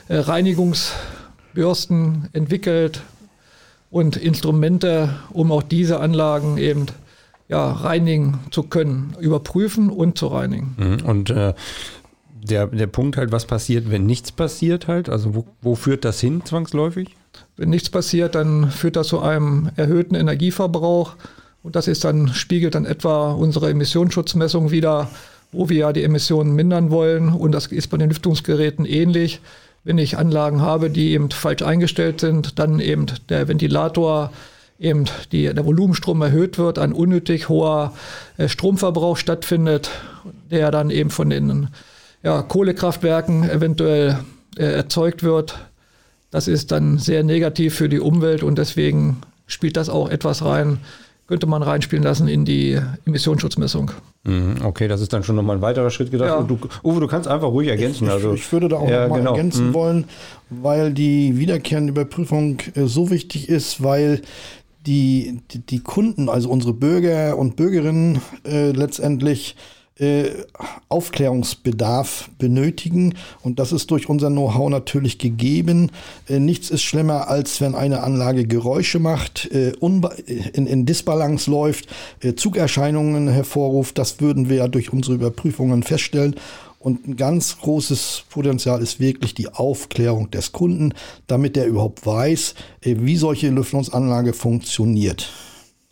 äh, 0.08 0.17
Reinigungsbürsten 0.17 2.29
entwickelt 2.34 3.01
und 3.89 4.17
Instrumente, 4.17 5.15
um 5.31 5.51
auch 5.51 5.63
diese 5.63 6.00
Anlagen 6.00 6.58
eben 6.58 6.86
ja, 7.48 7.72
reinigen 7.72 8.39
zu 8.51 8.63
können, 8.63 9.15
überprüfen 9.20 9.89
und 9.89 10.17
zu 10.17 10.27
reinigen. 10.27 10.75
Mhm. 10.77 11.05
Und 11.05 11.29
äh, 11.29 11.53
der, 12.43 12.67
der 12.67 12.88
Punkt 12.88 13.17
halt, 13.17 13.31
was 13.31 13.46
passiert, 13.46 13.91
wenn 13.91 14.05
nichts 14.05 14.31
passiert 14.31 14.88
halt? 14.88 15.10
Also 15.10 15.36
wo, 15.36 15.46
wo 15.62 15.75
führt 15.75 16.05
das 16.05 16.20
hin 16.20 16.43
zwangsläufig? 16.46 17.15
Wenn 17.58 17.70
nichts 17.70 17.89
passiert, 17.89 18.36
dann 18.36 18.72
führt 18.72 18.96
das 18.96 19.08
zu 19.08 19.20
einem 19.20 19.70
erhöhten 19.75 20.15
Energieverbrauch 20.15 21.15
und 21.63 21.75
das 21.75 21.87
ist 21.87 22.03
dann, 22.03 22.29
spiegelt 22.29 22.75
dann 22.75 22.85
etwa 22.85 23.31
unsere 23.31 23.69
Emissionsschutzmessung 23.69 24.71
wieder, 24.71 25.09
wo 25.51 25.69
wir 25.69 25.77
ja 25.77 25.93
die 25.93 26.03
Emissionen 26.03 26.55
mindern 26.55 26.89
wollen. 26.89 27.29
Und 27.29 27.51
das 27.51 27.67
ist 27.67 27.87
bei 27.87 27.97
den 27.97 28.09
Lüftungsgeräten 28.09 28.85
ähnlich. 28.85 29.41
Wenn 29.83 29.97
ich 29.97 30.17
Anlagen 30.17 30.61
habe, 30.61 30.89
die 30.89 31.11
eben 31.11 31.29
falsch 31.29 31.61
eingestellt 31.61 32.19
sind, 32.19 32.59
dann 32.59 32.79
eben 32.79 33.07
der 33.29 33.47
Ventilator 33.47 34.31
eben 34.79 35.05
die, 35.31 35.53
der 35.53 35.65
Volumenstrom 35.65 36.21
erhöht 36.21 36.57
wird, 36.57 36.79
ein 36.79 36.93
unnötig 36.93 37.49
hoher 37.49 37.93
äh, 38.37 38.47
Stromverbrauch 38.47 39.17
stattfindet, 39.17 39.91
der 40.49 40.71
dann 40.71 40.89
eben 40.89 41.11
von 41.11 41.29
den 41.29 41.67
ja, 42.23 42.41
Kohlekraftwerken 42.41 43.47
eventuell 43.49 44.19
äh, 44.57 44.63
erzeugt 44.63 45.21
wird. 45.21 45.59
Das 46.31 46.47
ist 46.47 46.71
dann 46.71 46.97
sehr 46.97 47.23
negativ 47.23 47.75
für 47.75 47.89
die 47.89 47.99
Umwelt 47.99 48.41
und 48.41 48.57
deswegen 48.57 49.21
spielt 49.45 49.77
das 49.77 49.89
auch 49.89 50.09
etwas 50.09 50.43
rein, 50.43 50.79
könnte 51.31 51.47
man 51.47 51.63
reinspielen 51.63 52.03
lassen 52.03 52.27
in 52.27 52.43
die 52.43 52.77
Emissionsschutzmessung. 53.05 53.91
Mhm, 54.25 54.65
okay, 54.65 54.89
das 54.89 55.00
ist 55.00 55.13
dann 55.13 55.23
schon 55.23 55.38
nochmal 55.38 55.55
ein 55.55 55.61
weiterer 55.61 55.89
Schritt 55.89 56.11
gedacht. 56.11 56.27
Ja. 56.27 56.43
Du, 56.43 56.59
Uwe, 56.83 57.00
du 57.00 57.07
kannst 57.07 57.29
einfach 57.29 57.47
ruhig 57.47 57.69
ergänzen. 57.69 58.07
Ich, 58.07 58.11
also, 58.11 58.33
ich 58.33 58.51
würde 58.51 58.67
da 58.67 58.75
auch 58.75 58.89
ja, 58.89 59.03
nochmal 59.03 59.19
genau. 59.19 59.31
ergänzen 59.31 59.69
mhm. 59.69 59.73
wollen, 59.73 60.05
weil 60.50 60.91
die 60.91 61.38
wiederkehrende 61.38 61.91
Überprüfung 61.91 62.57
äh, 62.75 62.83
so 62.83 63.11
wichtig 63.11 63.47
ist, 63.47 63.81
weil 63.81 64.23
die, 64.85 65.39
die, 65.51 65.59
die, 65.59 65.79
Kunden, 65.79 66.27
also 66.27 66.50
unsere 66.50 66.73
Bürger 66.73 67.38
und 67.38 67.55
Bürgerinnen 67.55 68.19
äh, 68.45 68.71
letztendlich 68.71 69.55
äh, 70.01 70.31
Aufklärungsbedarf 70.89 72.31
benötigen. 72.39 73.13
Und 73.43 73.60
das 73.60 73.72
ist 73.72 73.91
durch 73.91 74.10
unser 74.10 74.31
Know-how 74.31 74.67
natürlich 74.72 75.20
gegeben. 75.20 75.91
Äh, 76.27 76.39
nichts 76.39 76.72
ist 76.72 76.81
schlimmer, 76.81 77.27
als 77.27 77.62
wenn 77.62 77.75
eine 77.75 78.01
Anlage 78.01 78.48
Geräusche 78.48 78.98
macht, 78.98 79.51
äh, 79.51 79.74
in, 80.53 80.65
in 80.65 80.88
Disbalance 80.88 81.51
läuft, 81.51 81.88
Zugerscheinungen 82.36 83.27
hervorruft. 83.27 84.00
Das 84.00 84.20
würden 84.20 84.50
wir 84.50 84.58
ja 84.58 84.67
durch 84.67 84.91
unsere 84.91 85.13
Überprüfungen 85.13 85.84
feststellen. 85.84 86.36
Und 86.79 87.08
ein 87.08 87.15
ganz 87.15 87.60
großes 87.60 88.24
Potenzial 88.31 88.81
ist 88.81 89.00
wirklich 89.00 89.36
die 89.36 89.50
Aufklärung 89.50 90.31
des 90.31 90.51
Kunden, 90.51 90.96
damit 91.27 91.55
er 91.58 91.67
überhaupt 91.67 92.03
weiß, 92.08 92.55
wie 92.81 93.17
solche 93.17 93.50
Lüftungsanlage 93.50 94.34
funktioniert. 94.34 95.31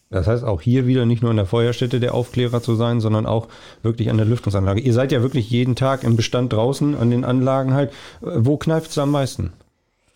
Das 0.09 0.25
heißt 0.25 0.43
auch 0.43 0.61
hier 0.61 0.87
wieder 0.87 1.05
nicht 1.05 1.21
nur 1.21 1.29
in 1.29 1.37
der 1.37 1.45
Feuerstätte 1.45 1.99
der 1.99 2.15
Aufklärer 2.15 2.63
zu 2.63 2.75
sein, 2.75 2.99
sondern 2.99 3.27
auch 3.27 3.47
wirklich 3.83 4.09
an 4.09 4.17
der 4.17 4.25
Lüftungsanlage. 4.25 4.81
Ihr 4.81 4.93
seid 4.93 5.11
ja 5.11 5.21
wirklich 5.21 5.49
jeden 5.51 5.75
Tag 5.75 6.03
im 6.03 6.15
Bestand 6.15 6.51
draußen 6.51 6.95
an 6.95 7.11
den 7.11 7.23
Anlagen 7.23 7.73
halt. 7.73 7.91
Wo 8.21 8.57
kneift 8.57 8.89
es 8.89 8.97
am 8.97 9.11
meisten? 9.11 9.53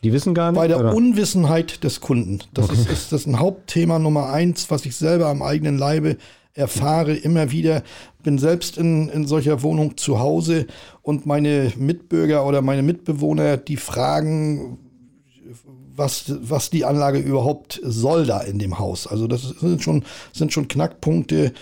Die 0.03 0.11
wissen 0.11 0.33
gar 0.33 0.51
nicht? 0.51 0.59
Bei 0.59 0.67
der 0.67 0.79
oder? 0.79 0.95
Unwissenheit 0.95 1.83
des 1.83 2.01
Kunden. 2.01 2.39
Das 2.53 2.69
okay. 2.69 2.79
ist, 2.79 2.89
ist 2.89 3.11
das 3.11 3.25
ein 3.27 3.39
Hauptthema 3.39 3.99
Nummer 3.99 4.31
eins, 4.31 4.71
was 4.71 4.85
ich 4.85 4.95
selber 4.95 5.27
am 5.27 5.41
eigenen 5.41 5.77
Leibe 5.77 6.17
erfahre 6.55 7.13
immer 7.13 7.51
wieder. 7.51 7.83
Bin 8.23 8.37
selbst 8.37 8.77
in, 8.77 9.09
in 9.09 9.27
solcher 9.27 9.63
Wohnung 9.63 9.97
zu 9.97 10.19
Hause 10.19 10.67
und 11.01 11.25
meine 11.25 11.71
Mitbürger 11.77 12.45
oder 12.45 12.61
meine 12.61 12.83
Mitbewohner, 12.83 13.57
die 13.57 13.77
fragen, 13.77 14.77
was, 15.95 16.33
was 16.41 16.69
die 16.69 16.85
Anlage 16.85 17.19
überhaupt 17.19 17.79
soll 17.83 18.25
da 18.25 18.41
in 18.41 18.59
dem 18.59 18.79
Haus. 18.79 19.07
Also 19.07 19.27
das 19.27 19.41
sind 19.41 19.83
schon, 19.83 20.03
sind 20.31 20.53
schon 20.53 20.67
Knackpunkte, 20.67 21.53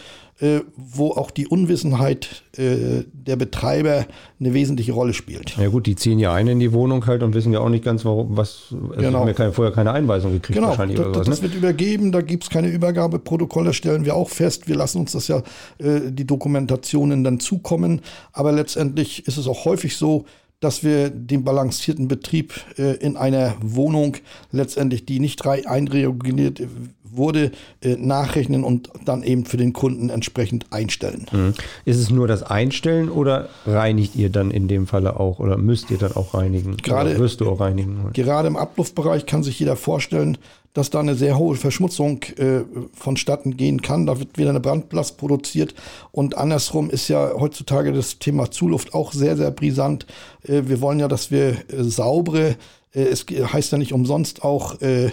äh, 0.42 0.62
wo 0.76 1.12
auch 1.12 1.30
die 1.30 1.48
Unwissenheit 1.48 2.44
äh, 2.58 3.04
der 3.14 3.36
Betreiber 3.36 4.08
eine 4.40 4.54
wesentliche 4.54 4.92
Rolle 4.92 5.14
spielt. 5.14 5.56
Ja 5.58 5.68
gut, 5.68 5.86
die 5.86 5.96
ziehen 5.96 6.18
ja 6.18 6.34
ein 6.34 6.48
in 6.48 6.60
die 6.60 6.74
Wohnung 6.74 7.06
halt 7.06 7.22
und 7.22 7.36
wissen 7.36 7.54
ja 7.54 7.60
auch 7.60 7.70
nicht 7.70 7.84
ganz, 7.84 8.06
warum, 8.06 8.36
was, 8.36 8.68
also 8.72 8.88
genau. 8.96 9.20
haben 9.20 9.28
ja 9.28 9.34
keine, 9.34 9.52
vorher 9.52 9.72
keine 9.72 9.92
Einweisung 9.92 10.32
gekriegt 10.32 10.58
genau, 10.58 10.70
wahrscheinlich. 10.70 11.00
Oder 11.00 11.12
das, 11.12 11.28
das 11.28 11.42
ne? 11.42 11.44
wird 11.44 11.56
übergeben, 11.56 12.12
da 12.12 12.22
gibt 12.22 12.44
es 12.44 12.50
keine 12.50 12.70
Übergabeprotokolle, 12.70 13.74
stellen 13.74 14.04
wir 14.04 14.16
auch 14.16 14.30
fest. 14.30 14.68
Wir 14.68 14.76
lassen 14.76 15.02
uns 15.02 15.12
das 15.12 15.28
ja, 15.28 15.44
äh, 15.78 16.10
die 16.10 16.26
Dokumentationen 16.26 17.24
dann 17.24 17.40
zukommen. 17.40 18.02
Aber 18.34 18.52
letztendlich 18.52 19.28
ist 19.28 19.38
es 19.38 19.48
auch 19.48 19.66
häufig 19.66 19.96
so, 19.96 20.26
dass 20.62 20.84
wir 20.84 21.10
den 21.10 21.44
balancierten 21.44 22.08
Betrieb 22.08 22.54
äh, 22.78 22.96
in 22.98 23.18
einer 23.18 23.56
Wohnung 23.62 24.16
letztendlich, 24.52 25.06
die 25.06 25.20
nicht 25.20 25.46
einreguliert 25.46 26.62
wurde, 27.04 27.52
äh, 27.82 27.96
nachrechnen 27.98 28.64
und 28.64 28.90
dann 29.04 29.24
eben 29.24 29.46
für 29.46 29.58
den 29.58 29.74
Kunden 29.74 30.10
entsprechend 30.10 30.68
einstellen. 30.72 31.26
Mhm. 31.32 31.54
Ist 31.84 31.98
es 31.98 32.10
nur 32.10 32.28
das 32.28 32.44
Einstellen 32.44 33.10
oder 33.10 33.50
reinigt 33.66 34.16
ihr 34.16 34.30
dann 34.30 34.52
in 34.52 34.68
dem 34.68 34.88
Falle 34.88 35.20
auch 35.20 35.40
oder 35.40 35.58
müsst 35.58 35.92
ihr 35.92 35.98
dann 35.98 36.14
auch 36.14 36.34
reinigen? 36.34 36.78
Gerade, 36.78 37.18
wirst 37.20 37.42
du 37.42 37.50
auch 37.50 37.60
reinigen? 37.60 38.12
Gerade 38.14 38.48
im 38.48 38.56
Abluftbereich 38.56 39.26
kann 39.26 39.44
sich 39.44 39.60
jeder 39.60 39.76
vorstellen, 39.76 40.38
dass 40.74 40.90
da 40.90 41.00
eine 41.00 41.16
sehr 41.16 41.38
hohe 41.38 41.56
Verschmutzung 41.56 42.24
äh, 42.38 42.62
vonstatten 42.94 43.58
gehen 43.58 43.82
kann. 43.82 44.06
Da 44.06 44.20
wird 44.20 44.38
wieder 44.38 44.52
eine 44.52 44.60
Brandlast 44.60 45.18
produziert. 45.18 45.76
Und 46.12 46.38
andersrum 46.38 46.90
ist 46.90 47.08
ja 47.08 47.32
heutzutage 47.38 47.92
das 47.92 48.20
Thema 48.20 48.52
Zuluft 48.52 48.94
auch 48.94 49.12
sehr, 49.12 49.36
sehr 49.36 49.52
brisant. 49.52 50.06
Äh, 50.44 50.64
wir 50.66 50.82
wollen 50.82 51.00
ja, 51.00 51.08
dass 51.08 51.32
wir 51.32 51.50
äh, 51.50 51.84
saubere, 51.84 52.56
äh, 52.94 53.02
es 53.02 53.26
heißt 53.30 53.72
ja 53.72 53.78
nicht 53.78 53.94
umsonst 53.94 54.44
auch, 54.44 54.80
äh, 54.82 55.12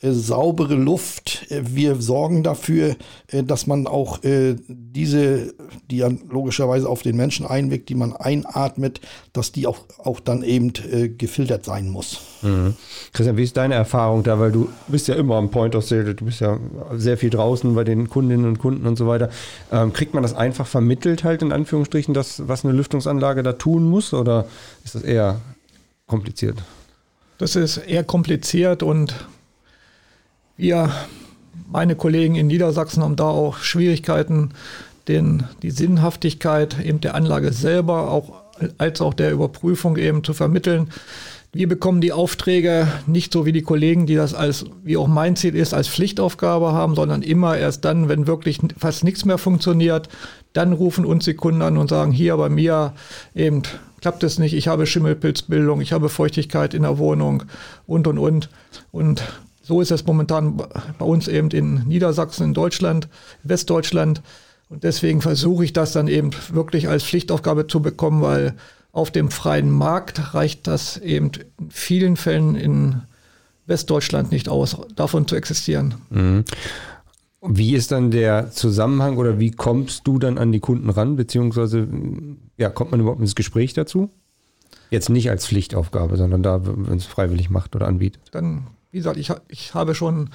saubere 0.00 0.74
Luft. 0.74 1.46
Äh, 1.50 1.62
wir 1.66 1.96
sorgen 1.96 2.42
dafür, 2.42 2.96
äh, 3.28 3.42
dass 3.42 3.66
man 3.66 3.86
auch 3.86 4.18
diese, 4.68 5.54
die 5.90 5.98
ja 5.98 6.10
logischerweise 6.30 6.88
auf 6.88 7.02
den 7.02 7.16
Menschen 7.16 7.46
einwirkt, 7.46 7.88
die 7.88 7.94
man 7.94 8.14
einatmet, 8.14 9.00
dass 9.32 9.52
die 9.52 9.66
auch, 9.66 9.78
auch 9.98 10.20
dann 10.20 10.42
eben 10.42 10.72
gefiltert 11.18 11.64
sein 11.64 11.88
muss. 11.88 12.20
Mhm. 12.42 12.74
Christian, 13.12 13.36
wie 13.36 13.42
ist 13.42 13.56
deine 13.56 13.74
Erfahrung 13.74 14.22
da? 14.22 14.38
Weil 14.38 14.52
du 14.52 14.68
bist 14.88 15.08
ja 15.08 15.14
immer 15.14 15.36
am 15.36 15.50
Point 15.50 15.74
of 15.74 15.84
Sale, 15.84 16.14
du 16.14 16.24
bist 16.24 16.40
ja 16.40 16.58
sehr 16.94 17.16
viel 17.16 17.30
draußen 17.30 17.74
bei 17.74 17.84
den 17.84 18.08
Kundinnen 18.08 18.46
und 18.46 18.58
Kunden 18.58 18.86
und 18.86 18.96
so 18.96 19.06
weiter. 19.06 19.30
Ähm, 19.72 19.92
kriegt 19.92 20.14
man 20.14 20.22
das 20.22 20.34
einfach 20.34 20.66
vermittelt 20.66 21.24
halt 21.24 21.42
in 21.42 21.52
Anführungsstrichen, 21.52 22.14
das, 22.14 22.48
was 22.48 22.64
eine 22.64 22.74
Lüftungsanlage 22.74 23.42
da 23.42 23.54
tun 23.54 23.84
muss? 23.84 24.14
Oder 24.14 24.46
ist 24.84 24.94
das 24.94 25.02
eher 25.02 25.40
kompliziert? 26.06 26.62
Das 27.38 27.56
ist 27.56 27.78
eher 27.78 28.04
kompliziert 28.04 28.82
und 28.82 29.14
wir, 30.56 30.90
meine 31.70 31.96
Kollegen 31.96 32.34
in 32.34 32.46
Niedersachsen, 32.46 33.02
haben 33.02 33.16
da 33.16 33.24
auch 33.24 33.58
Schwierigkeiten, 33.58 34.50
den, 35.08 35.44
die 35.62 35.70
Sinnhaftigkeit 35.70 36.76
eben 36.84 37.00
der 37.00 37.14
Anlage 37.14 37.52
selber 37.52 38.10
auch 38.10 38.44
als 38.78 39.00
auch 39.00 39.14
der 39.14 39.32
Überprüfung 39.32 39.96
eben 39.96 40.22
zu 40.22 40.32
vermitteln. 40.32 40.88
Wir 41.52 41.68
bekommen 41.68 42.00
die 42.00 42.12
Aufträge 42.12 42.88
nicht 43.06 43.32
so 43.32 43.46
wie 43.46 43.52
die 43.52 43.62
Kollegen, 43.62 44.06
die 44.06 44.16
das 44.16 44.34
als, 44.34 44.64
wie 44.82 44.96
auch 44.96 45.06
mein 45.06 45.36
Ziel 45.36 45.54
ist, 45.54 45.72
als 45.72 45.88
Pflichtaufgabe 45.88 46.72
haben, 46.72 46.96
sondern 46.96 47.22
immer 47.22 47.56
erst 47.56 47.84
dann, 47.84 48.08
wenn 48.08 48.26
wirklich 48.26 48.58
fast 48.76 49.04
nichts 49.04 49.24
mehr 49.24 49.38
funktioniert, 49.38 50.08
dann 50.52 50.72
rufen 50.72 51.04
uns 51.04 51.24
die 51.24 51.34
Kunden 51.34 51.62
an 51.62 51.78
und 51.78 51.90
sagen, 51.90 52.10
hier 52.10 52.36
bei 52.36 52.48
mir 52.48 52.94
eben 53.36 53.62
klappt 54.00 54.24
es 54.24 54.38
nicht, 54.38 54.54
ich 54.54 54.66
habe 54.66 54.86
Schimmelpilzbildung, 54.86 55.80
ich 55.80 55.92
habe 55.92 56.08
Feuchtigkeit 56.08 56.74
in 56.74 56.82
der 56.82 56.98
Wohnung 56.98 57.44
und, 57.86 58.06
und, 58.08 58.18
und. 58.18 58.50
Und 58.90 59.22
so 59.64 59.80
ist 59.80 59.90
es 59.90 60.06
momentan 60.06 60.56
bei 60.56 61.04
uns 61.04 61.26
eben 61.26 61.50
in 61.50 61.86
Niedersachsen, 61.86 62.44
in 62.44 62.54
Deutschland, 62.54 63.08
Westdeutschland. 63.42 64.22
Und 64.68 64.84
deswegen 64.84 65.20
versuche 65.20 65.64
ich 65.64 65.72
das 65.72 65.92
dann 65.92 66.08
eben 66.08 66.30
wirklich 66.52 66.88
als 66.88 67.04
Pflichtaufgabe 67.04 67.66
zu 67.66 67.80
bekommen, 67.80 68.22
weil 68.22 68.54
auf 68.92 69.10
dem 69.10 69.30
freien 69.30 69.70
Markt 69.70 70.34
reicht 70.34 70.66
das 70.66 70.98
eben 70.98 71.30
in 71.58 71.70
vielen 71.70 72.16
Fällen 72.16 72.54
in 72.54 73.02
Westdeutschland 73.66 74.30
nicht 74.30 74.48
aus, 74.48 74.76
davon 74.94 75.26
zu 75.26 75.34
existieren. 75.34 75.94
Mhm. 76.10 76.44
Wie 77.46 77.74
ist 77.74 77.92
dann 77.92 78.10
der 78.10 78.50
Zusammenhang 78.50 79.18
oder 79.18 79.38
wie 79.38 79.50
kommst 79.50 80.06
du 80.06 80.18
dann 80.18 80.38
an 80.38 80.52
die 80.52 80.60
Kunden 80.60 80.88
ran, 80.88 81.16
beziehungsweise 81.16 81.86
ja, 82.56 82.70
kommt 82.70 82.90
man 82.90 83.00
überhaupt 83.00 83.20
ins 83.20 83.34
Gespräch 83.34 83.74
dazu? 83.74 84.10
Jetzt 84.90 85.10
nicht 85.10 85.28
als 85.28 85.46
Pflichtaufgabe, 85.46 86.16
sondern 86.16 86.42
da, 86.42 86.60
wenn 86.64 86.96
es 86.96 87.04
freiwillig 87.04 87.50
macht 87.50 87.76
oder 87.76 87.86
anbietet. 87.86 88.22
Dann, 88.32 88.68
wie 88.94 88.98
gesagt, 88.98 89.16
ich, 89.16 89.32
ich 89.48 89.74
habe 89.74 89.96
schon 89.96 90.30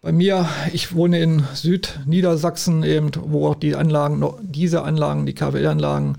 bei 0.00 0.10
mir, 0.10 0.48
ich 0.72 0.94
wohne 0.94 1.20
in 1.20 1.44
Südniedersachsen 1.52 2.82
eben, 2.82 3.10
wo 3.14 3.48
auch 3.48 3.54
die 3.54 3.76
Anlagen, 3.76 4.24
diese 4.40 4.82
Anlagen, 4.82 5.26
die 5.26 5.34
KWL-Anlagen 5.34 6.16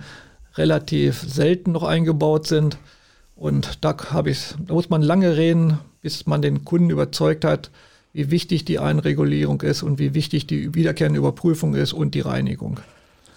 relativ 0.56 1.20
selten 1.20 1.72
noch 1.72 1.82
eingebaut 1.82 2.46
sind. 2.46 2.78
Und 3.36 3.84
da 3.84 3.98
habe 4.12 4.30
ich, 4.30 4.54
da 4.68 4.76
muss 4.76 4.92
man 4.92 5.02
lange 5.02 5.36
reden, 5.36 5.80
bis 6.04 6.28
man 6.28 6.44
den 6.44 6.64
Kunden 6.64 6.92
überzeugt 6.92 7.44
hat, 7.44 7.72
wie 8.14 8.30
wichtig 8.30 8.64
die 8.66 8.78
Einregulierung 8.78 9.62
ist 9.62 9.82
und 9.82 9.98
wie 9.98 10.14
wichtig 10.14 10.46
die 10.46 10.76
wiederkehrende 10.76 11.18
Überprüfung 11.18 11.74
ist 11.74 11.92
und 11.92 12.14
die 12.14 12.22
Reinigung. 12.22 12.80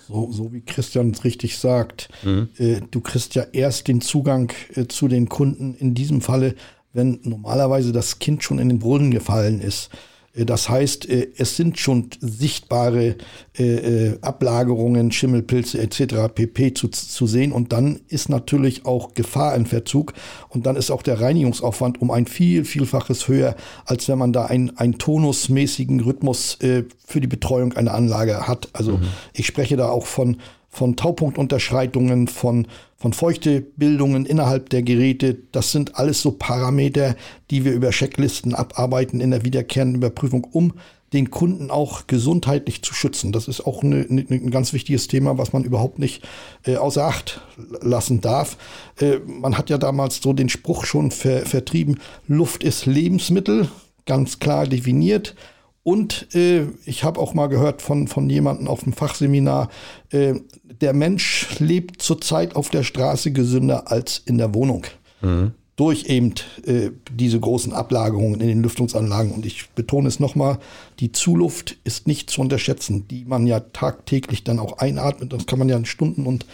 So, 0.08 0.30
so 0.30 0.52
wie 0.52 0.60
Christian 0.60 1.12
es 1.12 1.24
richtig 1.24 1.56
sagt, 1.56 2.10
mhm. 2.22 2.50
äh, 2.58 2.80
du 2.90 3.00
kriegst 3.00 3.34
ja 3.34 3.44
erst 3.52 3.88
den 3.88 4.02
Zugang 4.02 4.52
äh, 4.74 4.86
zu 4.88 5.08
den 5.08 5.30
Kunden 5.30 5.74
in 5.74 5.94
diesem 5.94 6.20
Falle, 6.20 6.54
wenn 6.92 7.20
normalerweise 7.22 7.92
das 7.92 8.18
Kind 8.18 8.42
schon 8.42 8.58
in 8.58 8.68
den 8.68 8.78
Brunnen 8.78 9.10
gefallen 9.10 9.60
ist. 9.60 9.90
Äh, 10.34 10.44
das 10.44 10.68
heißt, 10.68 11.08
äh, 11.08 11.28
es 11.36 11.56
sind 11.56 11.78
schon 11.78 12.08
sichtbare 12.20 13.16
äh, 13.56 14.18
Ablagerungen, 14.20 15.12
Schimmelpilze 15.12 15.78
etc. 15.80 16.32
pp. 16.34 16.74
Zu, 16.74 16.88
zu 16.88 17.26
sehen. 17.26 17.52
Und 17.52 17.72
dann 17.72 18.00
ist 18.08 18.28
natürlich 18.28 18.86
auch 18.86 19.14
Gefahr 19.14 19.54
im 19.54 19.66
Verzug. 19.66 20.12
Und 20.48 20.66
dann 20.66 20.76
ist 20.76 20.90
auch 20.90 21.02
der 21.02 21.20
Reinigungsaufwand 21.20 22.00
um 22.00 22.10
ein 22.10 22.26
viel, 22.26 22.64
vielfaches 22.64 23.28
höher, 23.28 23.56
als 23.84 24.08
wenn 24.08 24.18
man 24.18 24.32
da 24.32 24.46
einen, 24.46 24.76
einen 24.76 24.98
tonusmäßigen 24.98 26.00
Rhythmus 26.00 26.58
für 26.60 27.20
die 27.20 27.26
Betreuung 27.26 27.72
einer 27.72 27.94
Anlage 27.94 28.46
hat. 28.46 28.68
Also 28.72 28.98
mhm. 28.98 29.04
ich 29.32 29.46
spreche 29.46 29.76
da 29.76 29.88
auch 29.88 30.06
von, 30.06 30.36
von 30.70 30.96
Taupunktunterschreitungen, 30.96 32.28
von 32.28 32.66
von 33.00 33.14
Feuchtebildungen 33.14 34.26
innerhalb 34.26 34.68
der 34.68 34.82
Geräte. 34.82 35.38
Das 35.52 35.72
sind 35.72 35.96
alles 35.96 36.20
so 36.20 36.32
Parameter, 36.32 37.16
die 37.50 37.64
wir 37.64 37.72
über 37.72 37.90
Checklisten 37.90 38.54
abarbeiten 38.54 39.20
in 39.20 39.30
der 39.30 39.42
wiederkehrenden 39.42 39.96
Überprüfung, 39.96 40.44
um 40.44 40.74
den 41.14 41.30
Kunden 41.30 41.70
auch 41.70 42.06
gesundheitlich 42.06 42.82
zu 42.82 42.92
schützen. 42.92 43.32
Das 43.32 43.48
ist 43.48 43.66
auch 43.66 43.82
eine, 43.82 44.06
eine, 44.08 44.26
ein 44.28 44.50
ganz 44.50 44.74
wichtiges 44.74 45.08
Thema, 45.08 45.38
was 45.38 45.54
man 45.54 45.64
überhaupt 45.64 45.98
nicht 45.98 46.22
äh, 46.66 46.76
außer 46.76 47.04
Acht 47.04 47.40
lassen 47.80 48.20
darf. 48.20 48.58
Äh, 49.00 49.16
man 49.26 49.56
hat 49.56 49.70
ja 49.70 49.78
damals 49.78 50.20
so 50.22 50.34
den 50.34 50.50
Spruch 50.50 50.84
schon 50.84 51.10
ver, 51.10 51.46
vertrieben, 51.46 52.00
Luft 52.28 52.62
ist 52.62 52.84
Lebensmittel, 52.84 53.68
ganz 54.04 54.40
klar 54.40 54.66
definiert. 54.66 55.34
Und 55.82 56.34
äh, 56.34 56.66
ich 56.84 57.04
habe 57.04 57.20
auch 57.20 57.32
mal 57.32 57.46
gehört 57.46 57.80
von, 57.80 58.06
von 58.06 58.28
jemandem 58.28 58.68
auf 58.68 58.84
dem 58.84 58.92
Fachseminar, 58.92 59.70
äh, 60.10 60.34
der 60.62 60.92
Mensch 60.92 61.58
lebt 61.58 62.02
zurzeit 62.02 62.56
auf 62.56 62.70
der 62.70 62.82
Straße 62.82 63.32
gesünder 63.32 63.90
als 63.90 64.18
in 64.24 64.38
der 64.38 64.54
Wohnung. 64.54 64.84
Mhm. 65.22 65.52
Durch 65.76 66.04
eben 66.04 66.34
äh, 66.66 66.90
diese 67.10 67.40
großen 67.40 67.72
Ablagerungen 67.72 68.40
in 68.40 68.48
den 68.48 68.62
Lüftungsanlagen. 68.62 69.32
Und 69.32 69.46
ich 69.46 69.70
betone 69.70 70.08
es 70.08 70.20
nochmal, 70.20 70.58
die 71.00 71.12
Zuluft 71.12 71.78
ist 71.84 72.06
nicht 72.06 72.28
zu 72.28 72.42
unterschätzen, 72.42 73.08
die 73.08 73.24
man 73.24 73.46
ja 73.46 73.60
tagtäglich 73.60 74.44
dann 74.44 74.58
auch 74.58 74.78
einatmet. 74.78 75.32
Das 75.32 75.46
kann 75.46 75.58
man 75.58 75.70
ja 75.70 75.76
in 75.76 75.86
Stunden 75.86 76.26
und, 76.26 76.44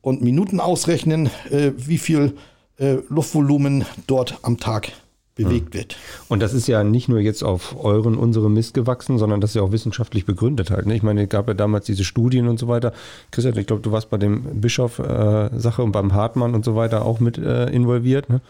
und 0.00 0.22
Minuten 0.22 0.60
ausrechnen, 0.60 1.28
äh, 1.50 1.72
wie 1.76 1.98
viel 1.98 2.36
äh, 2.78 2.96
Luftvolumen 3.10 3.84
dort 4.06 4.38
am 4.40 4.58
Tag 4.58 4.92
bewegt 5.34 5.74
wird. 5.74 5.96
Und 6.28 6.40
das 6.40 6.54
ist 6.54 6.68
ja 6.68 6.84
nicht 6.84 7.08
nur 7.08 7.18
jetzt 7.18 7.42
auf 7.42 7.76
euren, 7.82 8.16
unsere 8.16 8.48
Mist 8.48 8.74
gewachsen, 8.74 9.18
sondern 9.18 9.40
das 9.40 9.50
ist 9.50 9.56
ja 9.56 9.62
auch 9.62 9.72
wissenschaftlich 9.72 10.26
begründet 10.26 10.70
halt. 10.70 10.86
Ne? 10.86 10.94
Ich 10.94 11.02
meine, 11.02 11.24
es 11.24 11.28
gab 11.28 11.48
ja 11.48 11.54
damals 11.54 11.86
diese 11.86 12.04
Studien 12.04 12.46
und 12.46 12.58
so 12.58 12.68
weiter. 12.68 12.92
Christian, 13.32 13.56
ich 13.58 13.66
glaube, 13.66 13.82
du 13.82 13.90
warst 13.90 14.10
bei 14.10 14.16
dem 14.16 14.60
Bischof-Sache 14.60 15.82
äh, 15.82 15.84
und 15.84 15.92
beim 15.92 16.12
Hartmann 16.12 16.54
und 16.54 16.64
so 16.64 16.76
weiter 16.76 17.04
auch 17.04 17.18
mit 17.18 17.38
äh, 17.38 17.66
involviert. 17.66 18.28
Ne? 18.28 18.40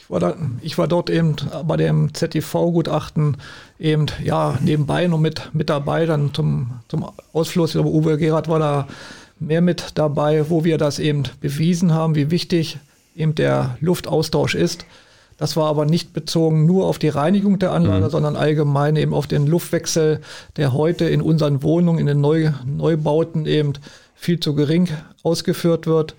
Ich 0.00 0.10
war, 0.10 0.18
da, 0.18 0.34
ich 0.62 0.78
war 0.78 0.88
dort 0.88 1.10
eben 1.10 1.36
bei 1.66 1.76
dem 1.76 2.12
ZTV-Gutachten 2.12 3.36
eben, 3.78 4.06
ja, 4.24 4.58
nebenbei 4.60 5.06
noch 5.06 5.18
mit, 5.18 5.50
mit 5.52 5.70
dabei, 5.70 6.06
dann 6.06 6.34
zum, 6.34 6.72
zum 6.88 7.06
Ausfluss. 7.32 7.76
Aber 7.76 7.88
Uwe 7.88 8.18
Gerhard 8.18 8.48
war 8.48 8.58
da 8.58 8.88
mehr 9.38 9.60
mit 9.60 9.92
dabei, 9.94 10.50
wo 10.50 10.64
wir 10.64 10.76
das 10.76 10.98
eben 10.98 11.22
bewiesen 11.40 11.94
haben, 11.94 12.16
wie 12.16 12.32
wichtig 12.32 12.78
eben 13.14 13.36
der 13.36 13.76
Luftaustausch 13.80 14.56
ist. 14.56 14.86
Das 15.36 15.56
war 15.56 15.66
aber 15.66 15.84
nicht 15.84 16.12
bezogen 16.12 16.66
nur 16.66 16.86
auf 16.86 16.98
die 16.98 17.08
Reinigung 17.08 17.58
der 17.58 17.72
Anlage, 17.72 18.06
mhm. 18.06 18.10
sondern 18.10 18.36
allgemein 18.36 18.96
eben 18.96 19.14
auf 19.14 19.26
den 19.26 19.46
Luftwechsel, 19.46 20.20
der 20.56 20.72
heute 20.72 21.06
in 21.06 21.22
unseren 21.22 21.62
Wohnungen, 21.62 21.98
in 21.98 22.06
den 22.06 22.20
Neu 22.20 22.50
Neubauten 22.66 23.46
eben 23.46 23.72
viel 24.14 24.38
zu 24.40 24.54
gering 24.54 24.88
ausgeführt 25.22 25.86
wird. 25.86 26.14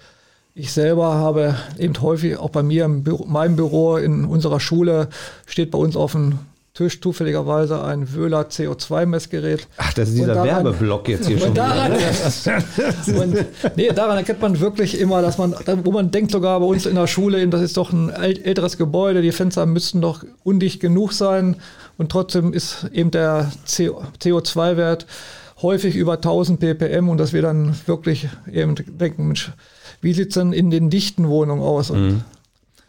Ich 0.56 0.71
selber 0.71 1.15
habe 1.15 1.56
eben 1.80 1.99
häufig 2.02 2.38
auch 2.38 2.49
bei 2.49 2.62
mir 2.62 2.86
in 2.86 3.04
meinem 3.28 3.56
Büro 3.56 3.97
in 3.97 4.26
unserer 4.26 4.60
Schule 4.60 5.08
steht 5.45 5.71
bei 5.71 5.80
uns 5.80 5.95
auf 5.95 6.12
dem 6.12 6.39
Tisch 6.73 6.99
zufälligerweise 7.01 7.83
ein 7.83 8.15
Wöhler 8.15 8.47
CO2-Messgerät. 8.47 9.67
Ach, 9.77 9.93
das 9.93 10.09
ist 10.09 10.17
dieser 10.17 10.33
daran, 10.33 10.65
Werbeblock 10.65 11.07
jetzt 11.07 11.27
hier 11.27 11.38
schon. 11.39 11.53
Daran, 11.53 11.91
und, 13.15 13.45
nee, 13.75 13.89
daran 13.89 14.17
erkennt 14.17 14.41
man 14.41 14.59
wirklich 14.59 14.99
immer, 14.99 15.21
dass 15.21 15.38
man, 15.38 15.53
wo 15.83 15.91
man 15.91 16.09
denkt 16.09 16.31
sogar 16.31 16.59
bei 16.59 16.65
uns 16.65 16.88
in 16.88 16.95
der 16.95 17.05
Schule, 17.05 17.47
das 17.47 17.62
ist 17.62 17.77
doch 17.77 17.91
ein 17.91 18.09
älteres 18.09 18.77
Gebäude, 18.77 19.21
die 19.21 19.31
Fenster 19.31 19.67
müssten 19.67 20.01
doch 20.01 20.23
undicht 20.43 20.79
genug 20.79 21.13
sein 21.13 21.57
und 21.99 22.12
trotzdem 22.12 22.53
ist 22.53 22.88
eben 22.91 23.12
der 23.12 23.51
CO2-Wert 23.67 25.05
häufig 25.62 25.95
über 25.95 26.13
1000 26.13 26.59
ppm 26.59 27.07
und 27.07 27.19
dass 27.19 27.33
wir 27.33 27.43
dann 27.43 27.75
wirklich 27.86 28.29
eben 28.51 28.73
denken, 28.97 29.27
Mensch, 29.27 29.51
wie 30.01 30.13
sieht 30.13 30.29
es 30.29 30.33
denn 30.33 30.53
in 30.53 30.71
den 30.71 30.89
dichten 30.89 31.29
Wohnungen 31.29 31.62
aus? 31.62 31.91
Und 31.91 32.01
mhm. 32.01 32.21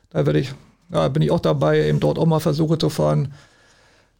da 0.08 0.24
werde 0.24 0.38
ich, 0.38 0.54
ja, 0.90 1.06
bin 1.08 1.22
ich 1.22 1.30
auch 1.30 1.40
dabei, 1.40 1.86
eben 1.86 2.00
dort 2.00 2.18
auch 2.18 2.24
mal 2.24 2.40
Versuche 2.40 2.78
zu 2.78 2.88
fahren, 2.88 3.34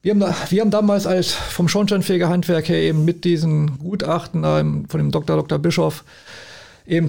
wir 0.04 0.12
haben, 0.12 0.34
wir 0.50 0.60
haben 0.60 0.70
damals 0.70 1.06
als 1.06 1.32
vom 1.32 1.66
Schornsteinfegerhandwerk 1.66 2.68
her 2.68 2.82
eben 2.82 3.06
mit 3.06 3.24
diesen 3.24 3.78
Gutachten 3.78 4.86
von 4.86 4.98
dem 5.00 5.10
Dr. 5.10 5.36
Dr. 5.38 5.58
Bischof 5.58 6.04
eben 6.86 7.08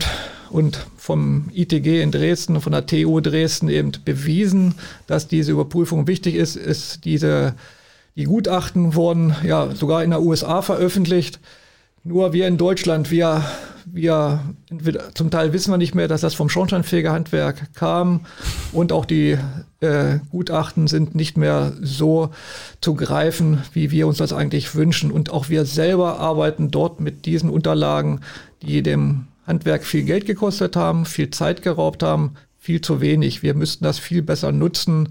und 0.49 0.87
vom 0.95 1.49
ITG 1.53 2.01
in 2.01 2.11
Dresden, 2.11 2.61
von 2.61 2.71
der 2.71 2.85
TU 2.85 3.19
Dresden 3.19 3.67
eben 3.67 3.91
bewiesen, 4.05 4.75
dass 5.07 5.27
diese 5.27 5.51
Überprüfung 5.51 6.07
wichtig 6.07 6.35
ist, 6.35 6.55
ist 6.55 7.03
diese, 7.03 7.55
die 8.15 8.23
Gutachten 8.23 8.95
wurden 8.95 9.35
ja 9.43 9.75
sogar 9.75 10.01
in 10.01 10.11
der 10.11 10.21
USA 10.21 10.61
veröffentlicht. 10.61 11.41
Nur 12.07 12.33
wir 12.33 12.47
in 12.47 12.57
Deutschland, 12.57 13.09
wir 13.09 13.43
wir 13.87 14.41
zum 15.13 15.31
Teil 15.31 15.53
wissen 15.53 15.71
wir 15.71 15.77
nicht 15.77 15.95
mehr, 15.95 16.07
dass 16.07 16.21
das 16.21 16.33
vom 16.33 16.49
Schornsteinfegerhandwerk 16.49 17.73
kam 17.73 18.25
und 18.73 18.91
auch 18.91 19.05
die 19.05 19.37
äh, 19.79 20.19
Gutachten 20.29 20.87
sind 20.87 21.15
nicht 21.15 21.37
mehr 21.37 21.73
so 21.81 22.29
zu 22.81 22.95
greifen, 22.95 23.63
wie 23.73 23.91
wir 23.91 24.07
uns 24.07 24.17
das 24.17 24.33
eigentlich 24.33 24.75
wünschen. 24.75 25.11
Und 25.11 25.31
auch 25.31 25.49
wir 25.49 25.65
selber 25.65 26.19
arbeiten 26.19 26.71
dort 26.71 26.99
mit 26.99 27.25
diesen 27.25 27.49
Unterlagen, 27.49 28.21
die 28.61 28.83
dem 28.83 29.27
Handwerk 29.47 29.83
viel 29.83 30.03
Geld 30.03 30.25
gekostet 30.25 30.75
haben, 30.75 31.05
viel 31.05 31.29
Zeit 31.29 31.61
geraubt 31.61 32.03
haben, 32.03 32.35
viel 32.59 32.81
zu 32.81 33.01
wenig. 33.01 33.43
Wir 33.43 33.53
müssten 33.53 33.83
das 33.83 33.99
viel 33.99 34.21
besser 34.21 34.51
nutzen 34.51 35.09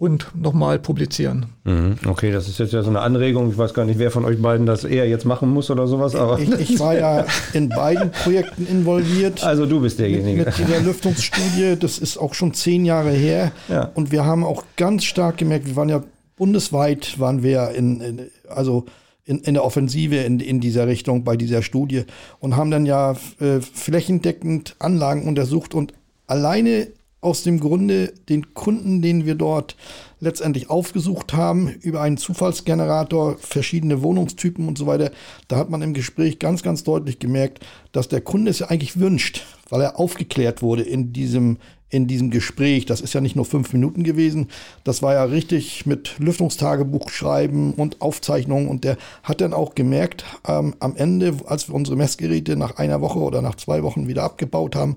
und 0.00 0.28
nochmal 0.34 0.78
publizieren. 0.78 1.44
Mhm. 1.64 1.96
Okay, 2.06 2.32
das 2.32 2.48
ist 2.48 2.58
jetzt 2.58 2.72
ja 2.72 2.82
so 2.82 2.88
eine 2.88 3.00
Anregung. 3.00 3.50
Ich 3.50 3.58
weiß 3.58 3.74
gar 3.74 3.84
nicht, 3.84 3.98
wer 3.98 4.10
von 4.10 4.24
euch 4.24 4.40
beiden 4.40 4.64
das 4.64 4.84
eher 4.84 5.06
jetzt 5.06 5.26
machen 5.26 5.50
muss 5.50 5.70
oder 5.70 5.86
sowas. 5.86 6.14
Aber 6.14 6.38
ich, 6.38 6.50
ich 6.52 6.80
war 6.80 6.98
ja 6.98 7.26
in 7.52 7.68
beiden 7.68 8.10
Projekten 8.10 8.66
involviert. 8.66 9.44
Also 9.44 9.66
du 9.66 9.82
bist 9.82 9.98
derjenige. 9.98 10.46
Mit, 10.46 10.58
mit 10.58 10.70
der 10.70 10.80
Lüftungsstudie, 10.80 11.76
das 11.78 11.98
ist 11.98 12.16
auch 12.16 12.32
schon 12.32 12.54
zehn 12.54 12.86
Jahre 12.86 13.10
her. 13.10 13.52
Ja. 13.68 13.90
Und 13.92 14.10
wir 14.10 14.24
haben 14.24 14.42
auch 14.42 14.64
ganz 14.78 15.04
stark 15.04 15.36
gemerkt, 15.36 15.66
wir 15.66 15.76
waren 15.76 15.90
ja 15.90 16.02
bundesweit, 16.34 17.20
waren 17.20 17.42
wir 17.42 17.72
in, 17.72 18.00
in 18.00 18.20
also 18.48 18.86
in, 19.26 19.40
in 19.40 19.52
der 19.52 19.66
Offensive 19.66 20.16
in, 20.16 20.40
in 20.40 20.60
dieser 20.60 20.86
Richtung 20.86 21.24
bei 21.24 21.36
dieser 21.36 21.60
Studie 21.60 22.04
und 22.38 22.56
haben 22.56 22.70
dann 22.70 22.86
ja 22.86 23.16
äh, 23.38 23.60
flächendeckend 23.60 24.76
Anlagen 24.78 25.28
untersucht 25.28 25.74
und 25.74 25.92
alleine 26.26 26.88
aus 27.20 27.42
dem 27.42 27.60
Grunde 27.60 28.12
den 28.28 28.54
Kunden, 28.54 29.02
den 29.02 29.26
wir 29.26 29.34
dort 29.34 29.76
letztendlich 30.20 30.70
aufgesucht 30.70 31.34
haben, 31.34 31.68
über 31.68 32.00
einen 32.00 32.16
Zufallsgenerator, 32.16 33.36
verschiedene 33.38 34.02
Wohnungstypen 34.02 34.66
und 34.66 34.78
so 34.78 34.86
weiter, 34.86 35.10
da 35.48 35.56
hat 35.56 35.70
man 35.70 35.82
im 35.82 35.94
Gespräch 35.94 36.38
ganz, 36.38 36.62
ganz 36.62 36.82
deutlich 36.82 37.18
gemerkt, 37.18 37.60
dass 37.92 38.08
der 38.08 38.20
Kunde 38.20 38.50
es 38.50 38.60
ja 38.60 38.68
eigentlich 38.68 38.98
wünscht, 38.98 39.42
weil 39.68 39.82
er 39.82 39.98
aufgeklärt 39.98 40.62
wurde 40.62 40.82
in 40.82 41.12
diesem, 41.12 41.58
in 41.90 42.06
diesem 42.06 42.30
Gespräch. 42.30 42.86
Das 42.86 43.02
ist 43.02 43.12
ja 43.12 43.20
nicht 43.20 43.36
nur 43.36 43.44
fünf 43.44 43.72
Minuten 43.72 44.02
gewesen, 44.02 44.48
das 44.84 45.02
war 45.02 45.14
ja 45.14 45.24
richtig 45.24 45.84
mit 45.84 46.18
Lüftungstagebuch 46.18 47.10
schreiben 47.10 47.74
und 47.74 48.00
Aufzeichnungen 48.00 48.68
und 48.68 48.84
der 48.84 48.96
hat 49.22 49.42
dann 49.42 49.52
auch 49.52 49.74
gemerkt, 49.74 50.24
ähm, 50.46 50.74
am 50.80 50.96
Ende, 50.96 51.34
als 51.46 51.68
wir 51.68 51.74
unsere 51.74 51.96
Messgeräte 51.96 52.56
nach 52.56 52.76
einer 52.76 53.02
Woche 53.02 53.18
oder 53.18 53.42
nach 53.42 53.56
zwei 53.56 53.82
Wochen 53.82 54.08
wieder 54.08 54.22
abgebaut 54.22 54.74
haben, 54.74 54.96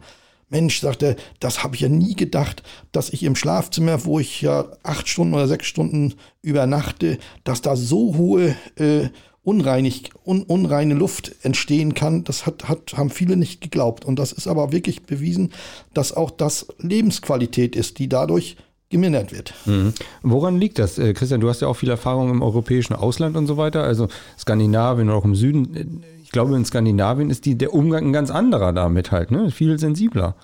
Mensch, 0.53 0.81
sagte, 0.81 1.15
das 1.39 1.63
habe 1.63 1.75
ich 1.75 1.81
ja 1.81 1.89
nie 1.89 2.15
gedacht, 2.15 2.61
dass 2.91 3.09
ich 3.09 3.23
im 3.23 3.35
Schlafzimmer, 3.35 4.05
wo 4.05 4.19
ich 4.19 4.41
ja 4.41 4.65
acht 4.83 5.09
Stunden 5.09 5.33
oder 5.33 5.47
sechs 5.47 5.65
Stunden 5.65 6.13
übernachte, 6.43 7.17
dass 7.43 7.61
da 7.61 7.75
so 7.75 8.15
hohe 8.15 8.55
äh, 8.75 9.09
unreinig, 9.43 10.11
un, 10.23 10.43
unreine 10.43 10.93
Luft 10.93 11.35
entstehen 11.41 11.95
kann. 11.95 12.23
Das 12.23 12.45
hat, 12.45 12.69
hat, 12.69 12.93
haben 12.95 13.09
viele 13.09 13.35
nicht 13.35 13.61
geglaubt. 13.61 14.05
Und 14.05 14.19
das 14.19 14.31
ist 14.31 14.47
aber 14.47 14.71
wirklich 14.71 15.03
bewiesen, 15.03 15.51
dass 15.93 16.13
auch 16.13 16.29
das 16.29 16.67
Lebensqualität 16.77 17.75
ist, 17.75 17.97
die 17.97 18.07
dadurch 18.07 18.55
gemindert 18.93 19.33
wird. 19.33 19.53
Mhm. 19.65 19.93
Woran 20.21 20.57
liegt 20.57 20.79
das? 20.79 20.97
Äh, 20.97 21.13
Christian, 21.13 21.41
du 21.41 21.49
hast 21.49 21.61
ja 21.61 21.67
auch 21.67 21.75
viel 21.75 21.89
Erfahrung 21.89 22.29
im 22.29 22.41
europäischen 22.41 22.93
Ausland 22.93 23.35
und 23.35 23.47
so 23.47 23.57
weiter, 23.57 23.83
also 23.83 24.07
Skandinavien 24.39 25.09
oder 25.09 25.17
auch 25.17 25.25
im 25.25 25.35
Süden 25.35 26.03
glaube, 26.33 26.55
in 26.57 26.65
Skandinavien 26.65 27.29
ist 27.29 27.45
die, 27.45 27.55
der 27.55 27.73
Umgang 27.73 28.07
ein 28.07 28.13
ganz 28.13 28.29
anderer 28.29 28.73
damit 28.73 29.11
halt, 29.11 29.31
ne? 29.31 29.51
Viel 29.51 29.79
sensibler. 29.79 30.35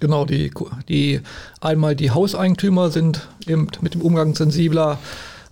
Genau, 0.00 0.24
die, 0.24 0.50
die 0.88 1.20
einmal 1.60 1.94
die 1.94 2.12
Hauseigentümer 2.12 2.90
sind 2.90 3.28
eben 3.46 3.66
mit 3.82 3.92
dem 3.92 4.00
Umgang 4.00 4.34
sensibler, 4.34 4.98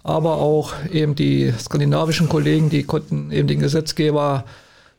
aber 0.02 0.38
auch 0.38 0.72
eben 0.90 1.14
die 1.14 1.52
skandinavischen 1.58 2.30
Kollegen, 2.30 2.70
die 2.70 2.84
konnten 2.84 3.30
eben 3.32 3.48
den 3.48 3.60
Gesetzgeber 3.60 4.44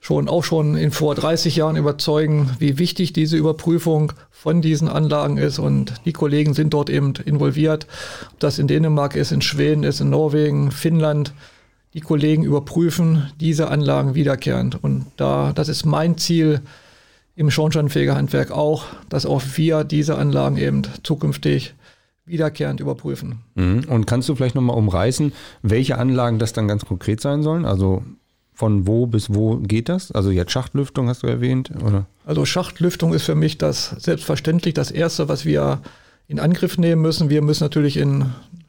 schon 0.01 0.27
auch 0.27 0.43
schon 0.43 0.75
in 0.75 0.91
vor 0.91 1.13
30 1.13 1.55
Jahren 1.55 1.75
überzeugen, 1.75 2.49
wie 2.57 2.79
wichtig 2.79 3.13
diese 3.13 3.37
Überprüfung 3.37 4.11
von 4.31 4.61
diesen 4.61 4.89
Anlagen 4.89 5.37
ist. 5.37 5.59
Und 5.59 5.93
die 6.05 6.11
Kollegen 6.11 6.55
sind 6.55 6.73
dort 6.73 6.89
eben 6.89 7.13
involviert. 7.23 7.85
Ob 8.33 8.39
das 8.39 8.57
in 8.57 8.67
Dänemark 8.67 9.15
ist, 9.15 9.31
in 9.31 9.41
Schweden 9.41 9.83
ist, 9.83 10.01
in 10.01 10.09
Norwegen, 10.09 10.71
Finnland 10.71 11.33
die 11.93 11.99
Kollegen 11.99 12.43
überprüfen 12.43 13.29
diese 13.39 13.69
Anlagen 13.69 14.15
wiederkehrend. 14.15 14.83
Und 14.83 15.05
da, 15.17 15.51
das 15.53 15.67
ist 15.67 15.85
mein 15.85 16.17
Ziel 16.17 16.61
im 17.35 17.51
Schornsteinfegerhandwerk 17.51 18.51
auch, 18.51 18.85
dass 19.09 19.25
auch 19.25 19.41
wir 19.55 19.83
diese 19.83 20.17
Anlagen 20.17 20.57
eben 20.57 20.81
zukünftig 21.03 21.75
wiederkehrend 22.25 22.79
überprüfen. 22.79 23.41
Mhm. 23.55 23.85
Und 23.87 24.07
kannst 24.07 24.29
du 24.29 24.35
vielleicht 24.35 24.55
nochmal 24.55 24.77
umreißen, 24.77 25.33
welche 25.61 25.97
Anlagen 25.97 26.39
das 26.39 26.53
dann 26.53 26.67
ganz 26.67 26.85
konkret 26.85 27.19
sein 27.19 27.43
sollen? 27.43 27.65
Also 27.65 28.03
von 28.53 28.85
wo 28.87 29.07
bis 29.07 29.33
wo 29.33 29.57
geht 29.57 29.89
das? 29.89 30.11
Also 30.11 30.29
jetzt 30.29 30.51
Schachtlüftung 30.51 31.07
hast 31.07 31.23
du 31.23 31.27
erwähnt, 31.27 31.71
oder? 31.83 32.05
Also 32.25 32.45
Schachtlüftung 32.45 33.13
ist 33.13 33.23
für 33.23 33.35
mich 33.35 33.57
das 33.57 33.95
selbstverständlich 33.99 34.73
das 34.73 34.91
erste, 34.91 35.29
was 35.29 35.45
wir 35.45 35.81
in 36.27 36.39
Angriff 36.39 36.77
nehmen 36.77 37.01
müssen. 37.01 37.29
Wir 37.29 37.41
müssen 37.41 37.63
natürlich 37.63 37.97
in 37.97 38.25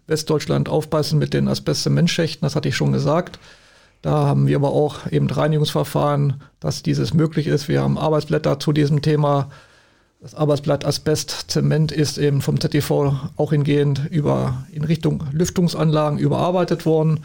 Westdeutschland 0.07 0.69
aufpassen 0.69 1.19
mit 1.19 1.35
den 1.35 1.49
Asbestzementschächten, 1.49 2.45
das 2.45 2.57
hatte 2.57 2.69
ich 2.69 2.77
schon 2.77 2.93
gesagt. 2.93 3.39
Da 4.03 4.27
haben 4.27 4.49
wir 4.49 4.57
aber 4.57 4.73
auch 4.73 5.11
eben 5.13 5.31
Reinigungsverfahren, 5.31 6.43
dass 6.59 6.83
dieses 6.83 7.15
möglich 7.15 7.47
ist. 7.47 7.69
Wir 7.69 7.83
haben 7.83 7.99
Arbeitsblätter 7.99 8.59
zu 8.59 8.73
diesem 8.73 9.01
Thema. 9.01 9.49
Das 10.21 10.35
Arbeitsblatt 10.35 10.85
Asbest 10.85 11.51
Zement 11.51 11.93
ist 11.93 12.19
eben 12.19 12.43
vom 12.43 12.61
ZTV 12.61 13.15
auch 13.37 13.51
hingehend 13.51 14.03
über, 14.11 14.65
in 14.73 14.83
Richtung 14.83 15.23
Lüftungsanlagen 15.33 16.19
überarbeitet 16.19 16.85
worden. 16.85 17.21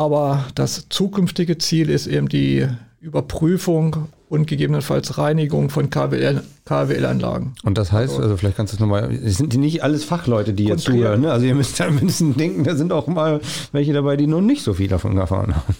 Aber 0.00 0.46
das 0.54 0.86
zukünftige 0.88 1.58
Ziel 1.58 1.90
ist 1.90 2.06
eben 2.06 2.30
die 2.30 2.66
Überprüfung 3.02 4.08
und 4.30 4.46
gegebenenfalls 4.46 5.18
Reinigung 5.18 5.68
von 5.68 5.90
KWL, 5.90 6.42
KWL-Anlagen. 6.64 7.52
Und 7.64 7.76
das 7.76 7.92
heißt, 7.92 8.12
also, 8.12 8.22
also 8.22 8.38
vielleicht 8.38 8.56
kannst 8.56 8.72
du 8.72 8.76
es 8.76 8.80
nochmal, 8.80 9.12
es 9.12 9.36
sind 9.36 9.54
nicht 9.58 9.84
alles 9.84 10.04
Fachleute, 10.04 10.54
die 10.54 10.64
jetzt 10.64 10.84
zuhören. 10.84 11.20
Ne? 11.20 11.30
Also 11.30 11.44
ihr 11.44 11.54
müsst 11.54 11.78
da 11.78 11.90
mindestens 11.90 12.34
denken, 12.38 12.64
da 12.64 12.76
sind 12.76 12.94
auch 12.94 13.08
mal 13.08 13.42
welche 13.72 13.92
dabei, 13.92 14.16
die 14.16 14.26
noch 14.26 14.40
nicht 14.40 14.62
so 14.62 14.72
viel 14.72 14.88
davon 14.88 15.18
erfahren 15.18 15.54
haben. 15.54 15.74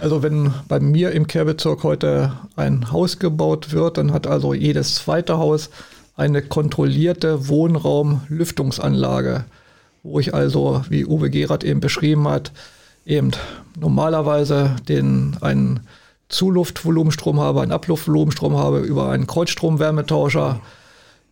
Also 0.00 0.22
wenn 0.22 0.54
bei 0.68 0.78
mir 0.78 1.10
im 1.10 1.26
Kehrbezirk 1.26 1.82
heute 1.82 2.34
ein 2.54 2.92
Haus 2.92 3.18
gebaut 3.18 3.72
wird, 3.72 3.98
dann 3.98 4.12
hat 4.12 4.28
also 4.28 4.54
jedes 4.54 4.94
zweite 4.94 5.38
Haus 5.38 5.70
eine 6.14 6.40
kontrollierte 6.40 7.48
Wohnraumlüftungsanlage, 7.48 9.42
wo 10.04 10.20
ich 10.20 10.34
also, 10.34 10.84
wie 10.88 11.04
Uwe 11.04 11.30
Gerard 11.30 11.64
eben 11.64 11.80
beschrieben 11.80 12.28
hat, 12.28 12.52
eben 13.06 13.32
normalerweise 13.78 14.76
den 14.88 15.36
einen 15.40 15.80
Zuluftvolumenstrom 16.28 17.40
habe, 17.40 17.60
einen 17.60 17.72
Abluftvolumenstrom 17.72 18.56
habe 18.56 18.80
über 18.80 19.10
einen 19.10 19.26
Kreuzstromwärmetauscher, 19.26 20.60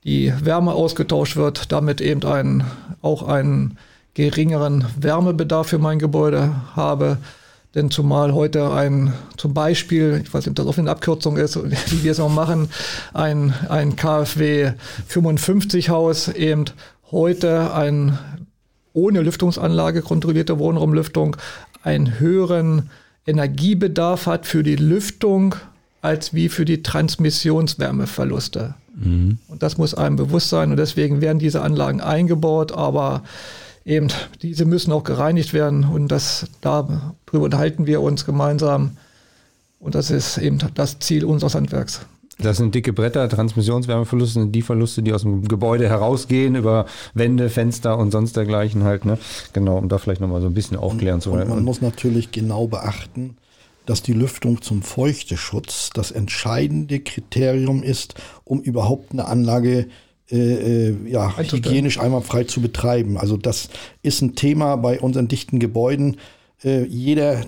die 0.04 0.32
Wärme 0.42 0.72
ausgetauscht 0.72 1.36
wird, 1.36 1.72
damit 1.72 2.00
eben 2.00 2.24
ein, 2.24 2.64
auch 3.00 3.22
einen 3.22 3.78
geringeren 4.14 4.86
Wärmebedarf 4.98 5.68
für 5.68 5.78
mein 5.78 5.98
Gebäude 5.98 6.52
habe. 6.74 7.18
Denn 7.74 7.90
zumal 7.90 8.32
heute 8.32 8.72
ein, 8.72 9.12
zum 9.36 9.54
Beispiel, 9.54 10.20
ich 10.24 10.32
weiß 10.32 10.46
nicht, 10.46 10.50
ob 10.50 10.56
das 10.56 10.66
auf 10.66 10.78
eine 10.78 10.90
Abkürzung 10.90 11.36
ist, 11.36 11.56
wie 11.90 12.02
wir 12.02 12.12
es 12.12 12.18
noch 12.18 12.28
machen, 12.28 12.70
ein, 13.12 13.54
ein 13.68 13.94
KfW 13.94 14.72
55 15.06 15.90
Haus 15.90 16.28
eben 16.28 16.64
heute 17.10 17.72
ein 17.72 18.18
ohne 18.92 19.22
Lüftungsanlage 19.22 20.02
kontrollierte 20.02 20.58
Wohnraumlüftung 20.58 21.36
einen 21.82 22.18
höheren 22.18 22.90
Energiebedarf 23.26 24.26
hat 24.26 24.46
für 24.46 24.62
die 24.62 24.76
Lüftung 24.76 25.54
als 26.00 26.32
wie 26.32 26.48
für 26.48 26.64
die 26.64 26.82
Transmissionswärmeverluste. 26.82 28.74
Mhm. 28.94 29.38
Und 29.48 29.62
das 29.62 29.78
muss 29.78 29.94
einem 29.94 30.16
bewusst 30.16 30.48
sein 30.48 30.70
und 30.70 30.76
deswegen 30.76 31.20
werden 31.20 31.38
diese 31.38 31.62
Anlagen 31.62 32.00
eingebaut, 32.00 32.72
aber 32.72 33.22
eben 33.84 34.08
diese 34.42 34.64
müssen 34.64 34.92
auch 34.92 35.04
gereinigt 35.04 35.52
werden 35.52 35.84
und 35.84 36.08
das 36.08 36.46
darüber 36.60 37.44
unterhalten 37.44 37.86
wir 37.86 38.00
uns 38.00 38.24
gemeinsam 38.24 38.96
und 39.80 39.94
das 39.94 40.10
ist 40.10 40.38
eben 40.38 40.58
das 40.74 40.98
Ziel 40.98 41.24
unseres 41.24 41.54
Handwerks. 41.54 42.00
Das 42.40 42.56
sind 42.56 42.74
dicke 42.74 42.92
Bretter, 42.92 43.28
Transmissionswärmeverluste 43.28 44.40
sind 44.40 44.52
die 44.52 44.62
Verluste, 44.62 45.02
die 45.02 45.12
aus 45.12 45.22
dem 45.22 45.48
Gebäude 45.48 45.88
herausgehen, 45.88 46.54
über 46.54 46.86
Wände, 47.12 47.50
Fenster 47.50 47.98
und 47.98 48.12
sonst 48.12 48.36
dergleichen 48.36 48.84
halt. 48.84 49.04
Ne? 49.04 49.18
Genau, 49.52 49.76
um 49.76 49.88
da 49.88 49.98
vielleicht 49.98 50.20
nochmal 50.20 50.40
so 50.40 50.46
ein 50.46 50.54
bisschen 50.54 50.76
aufklären 50.76 51.16
und, 51.16 51.22
zu. 51.22 51.32
Und 51.32 51.48
man 51.48 51.64
muss 51.64 51.80
natürlich 51.80 52.30
genau 52.30 52.68
beachten, 52.68 53.36
dass 53.86 54.02
die 54.02 54.12
Lüftung 54.12 54.62
zum 54.62 54.82
Feuchteschutz 54.82 55.90
das 55.92 56.12
entscheidende 56.12 57.00
Kriterium 57.00 57.82
ist, 57.82 58.14
um 58.44 58.60
überhaupt 58.60 59.12
eine 59.12 59.26
Anlage 59.26 59.88
äh, 60.30 60.90
äh 60.90 60.96
ja, 61.10 61.36
hygienisch 61.38 61.98
einwandfrei 61.98 62.44
zu 62.44 62.60
betreiben. 62.60 63.18
Also 63.18 63.36
das 63.36 63.68
ist 64.02 64.22
ein 64.22 64.36
Thema 64.36 64.76
bei 64.76 65.00
unseren 65.00 65.26
dichten 65.26 65.58
Gebäuden. 65.58 66.18
Äh, 66.62 66.84
jeder 66.84 67.40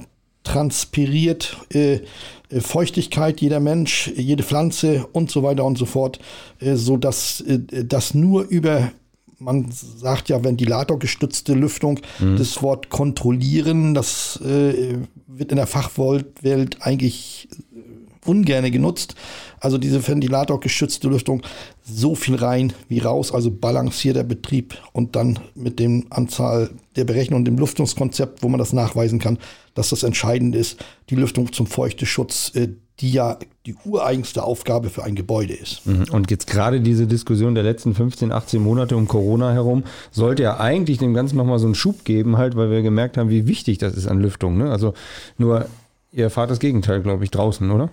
transpiriert 0.42 1.59
äh, 1.72 2.00
Feuchtigkeit, 2.58 3.40
jeder 3.40 3.60
Mensch, 3.60 4.12
jede 4.16 4.42
Pflanze 4.42 5.06
und 5.12 5.30
so 5.30 5.42
weiter 5.42 5.64
und 5.64 5.78
so 5.78 5.86
fort, 5.86 6.18
äh, 6.58 6.74
so 6.74 6.96
dass 6.96 7.40
äh, 7.42 7.60
das 7.84 8.14
nur 8.14 8.42
über 8.42 8.90
man 9.42 9.68
sagt 9.70 10.28
ja 10.28 10.44
ventilatorgestützte 10.44 11.54
Lüftung, 11.54 12.00
mhm. 12.18 12.36
das 12.36 12.62
Wort 12.62 12.90
kontrollieren, 12.90 13.94
das 13.94 14.38
äh, 14.44 14.98
wird 15.26 15.50
in 15.50 15.56
der 15.56 15.66
Fachwelt 15.66 16.76
eigentlich 16.80 17.48
ungerne 18.24 18.70
genutzt. 18.70 19.14
Also 19.61 19.78
diese 19.78 20.06
ventilatorgeschützte 20.06 21.09
Lüftung, 21.09 21.42
so 21.83 22.14
viel 22.14 22.37
rein 22.37 22.72
wie 22.88 22.98
raus, 22.98 23.33
also 23.33 23.50
balancierter 23.50 24.24
Betrieb 24.24 24.76
und 24.92 25.16
dann 25.16 25.38
mit 25.54 25.78
dem 25.78 26.06
Anzahl 26.11 26.70
der 26.96 27.04
Berechnungen, 27.04 27.44
dem 27.44 27.59
Lüftungskonzept, 27.59 28.42
wo 28.42 28.48
man 28.48 28.59
das 28.59 28.72
nachweisen 28.72 29.18
kann, 29.18 29.38
dass 29.74 29.90
das 29.90 30.02
entscheidend 30.02 30.54
ist, 30.54 30.83
die 31.09 31.16
Lüftung 31.16 31.52
zum 31.52 31.66
Feuchteschutz, 31.66 32.52
äh, 32.54 32.68
die 33.00 33.12
ja 33.12 33.38
die 33.66 33.74
ureigenste 33.85 34.42
Aufgabe 34.42 34.90
für 34.90 35.04
ein 35.04 35.14
Gebäude 35.14 35.54
ist. 35.54 35.87
Mhm. 35.87 36.04
Und 36.12 36.30
jetzt 36.30 36.46
gerade 36.46 36.80
diese 36.80 37.06
Diskussion 37.06 37.54
der 37.54 37.64
letzten 37.64 37.94
15, 37.94 38.30
18 38.30 38.62
Monate 38.62 38.96
um 38.96 39.09
Corona 39.09 39.52
herum 39.52 39.85
sollte 40.11 40.42
ja 40.42 40.61
eigentlich 40.61 40.98
dem 40.98 41.14
Ganzen 41.14 41.37
nochmal 41.37 41.59
so 41.59 41.66
einen 41.66 41.74
Schub 41.74 42.04
geben, 42.04 42.37
halt, 42.37 42.56
weil 42.56 42.70
wir 42.70 42.83
gemerkt 42.83 43.16
haben, 43.16 43.30
wie 43.30 43.46
wichtig 43.46 43.78
das 43.78 43.94
ist 43.94 44.06
an 44.06 44.20
Lüftung. 44.20 44.59
Ne? 44.59 44.70
Also 44.70 44.94
nur, 45.38 45.66
ihr 46.12 46.24
erfahrt 46.24 46.50
das 46.50 46.59
Gegenteil, 46.59 47.00
glaube 47.00 47.24
ich, 47.24 47.30
draußen, 47.30 47.70
oder? 47.70 47.90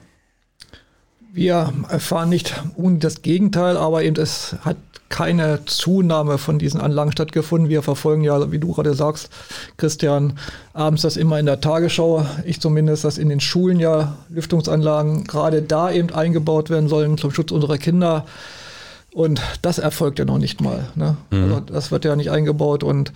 Wir 1.33 1.71
erfahren 1.89 2.29
nicht 2.29 2.61
das 2.77 3.21
Gegenteil, 3.21 3.77
aber 3.77 4.03
eben 4.03 4.15
es 4.15 4.55
hat 4.61 4.77
keine 5.09 5.63
Zunahme 5.65 6.37
von 6.37 6.59
diesen 6.59 6.81
Anlagen 6.81 7.11
stattgefunden. 7.11 7.69
Wir 7.69 7.81
verfolgen 7.81 8.23
ja, 8.23 8.51
wie 8.51 8.59
du 8.59 8.73
gerade 8.73 8.93
sagst, 8.93 9.29
Christian, 9.77 10.37
abends 10.73 11.01
das 11.01 11.17
immer 11.17 11.39
in 11.39 11.45
der 11.45 11.61
Tagesschau. 11.61 12.25
Ich 12.45 12.59
zumindest, 12.59 13.05
dass 13.05 13.17
in 13.17 13.29
den 13.29 13.39
Schulen 13.39 13.79
ja 13.79 14.17
Lüftungsanlagen 14.29 15.23
gerade 15.23 15.61
da 15.61 15.91
eben 15.91 16.13
eingebaut 16.13 16.69
werden 16.69 16.89
sollen 16.89 17.17
zum 17.17 17.31
Schutz 17.31 17.51
unserer 17.51 17.77
Kinder. 17.77 18.25
Und 19.13 19.41
das 19.61 19.79
erfolgt 19.79 20.19
ja 20.19 20.25
noch 20.25 20.37
nicht 20.37 20.61
mal. 20.61 20.89
Ne? 20.95 21.17
Mhm. 21.31 21.43
Also 21.43 21.59
das 21.61 21.91
wird 21.91 22.05
ja 22.05 22.15
nicht 22.15 22.29
eingebaut 22.29 22.83
und 22.83 23.13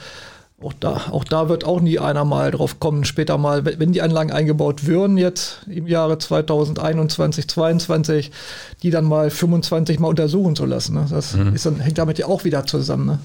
auch 0.64 0.74
da, 0.74 1.08
auch 1.12 1.24
da 1.24 1.50
wird 1.50 1.64
auch 1.64 1.82
nie 1.82 2.00
einer 2.00 2.26
mal 2.26 2.52
drauf 2.52 2.80
kommen, 2.80 3.04
später 3.04 3.38
mal, 3.38 3.66
wenn 3.66 3.92
die 3.92 4.02
Anlagen 4.02 4.32
eingebaut 4.32 4.86
würden, 4.86 5.18
jetzt 5.18 5.62
im 5.70 5.88
Jahre 5.88 6.18
2021, 6.18 7.48
2022, 7.48 8.32
die 8.84 8.90
dann 8.90 9.06
mal 9.06 9.30
25 9.30 10.00
mal 10.00 10.08
untersuchen 10.08 10.56
zu 10.56 10.66
lassen. 10.66 10.96
Ne? 10.96 11.08
Das 11.10 11.36
mhm. 11.36 11.56
ist 11.56 11.66
dann, 11.66 11.80
hängt 11.80 11.98
damit 11.98 12.18
ja 12.20 12.28
auch 12.28 12.44
wieder 12.44 12.66
zusammen. 12.66 13.06
Ne? 13.06 13.20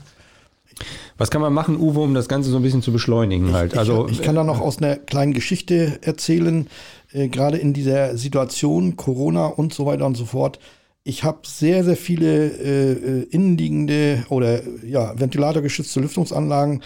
Was 1.19 1.31
kann 1.31 1.41
man 1.41 1.53
machen, 1.53 1.79
Uwe, 1.79 2.01
um 2.01 2.15
das 2.15 2.29
Ganze 2.29 2.51
so 2.51 2.57
ein 2.57 2.63
bisschen 2.63 2.83
zu 2.83 2.93
beschleunigen? 2.93 3.53
Halt? 3.53 3.73
Ich, 3.73 3.79
also, 3.79 4.07
ich, 4.07 4.19
ich 4.19 4.23
kann 4.23 4.35
da 4.35 4.45
noch 4.45 4.61
aus 4.61 4.79
einer 4.79 4.97
kleinen 4.97 5.33
Geschichte 5.33 5.99
erzählen, 6.03 6.69
äh, 7.13 7.29
gerade 7.29 7.57
in 7.57 7.73
dieser 7.73 8.17
Situation, 8.17 8.97
Corona 8.97 9.47
und 9.47 9.73
so 9.73 9.87
weiter 9.87 10.07
und 10.07 10.17
so 10.17 10.27
fort. 10.27 10.59
Ich 11.05 11.23
habe 11.23 11.39
sehr, 11.45 11.85
sehr 11.85 11.97
viele 11.97 12.49
äh, 12.49 12.93
äh 12.93 13.23
innenliegende 13.31 14.25
oder 14.29 14.61
ja, 14.85 15.19
ventilatorgeschützte 15.19 16.01
Lüftungsanlagen 16.01 16.83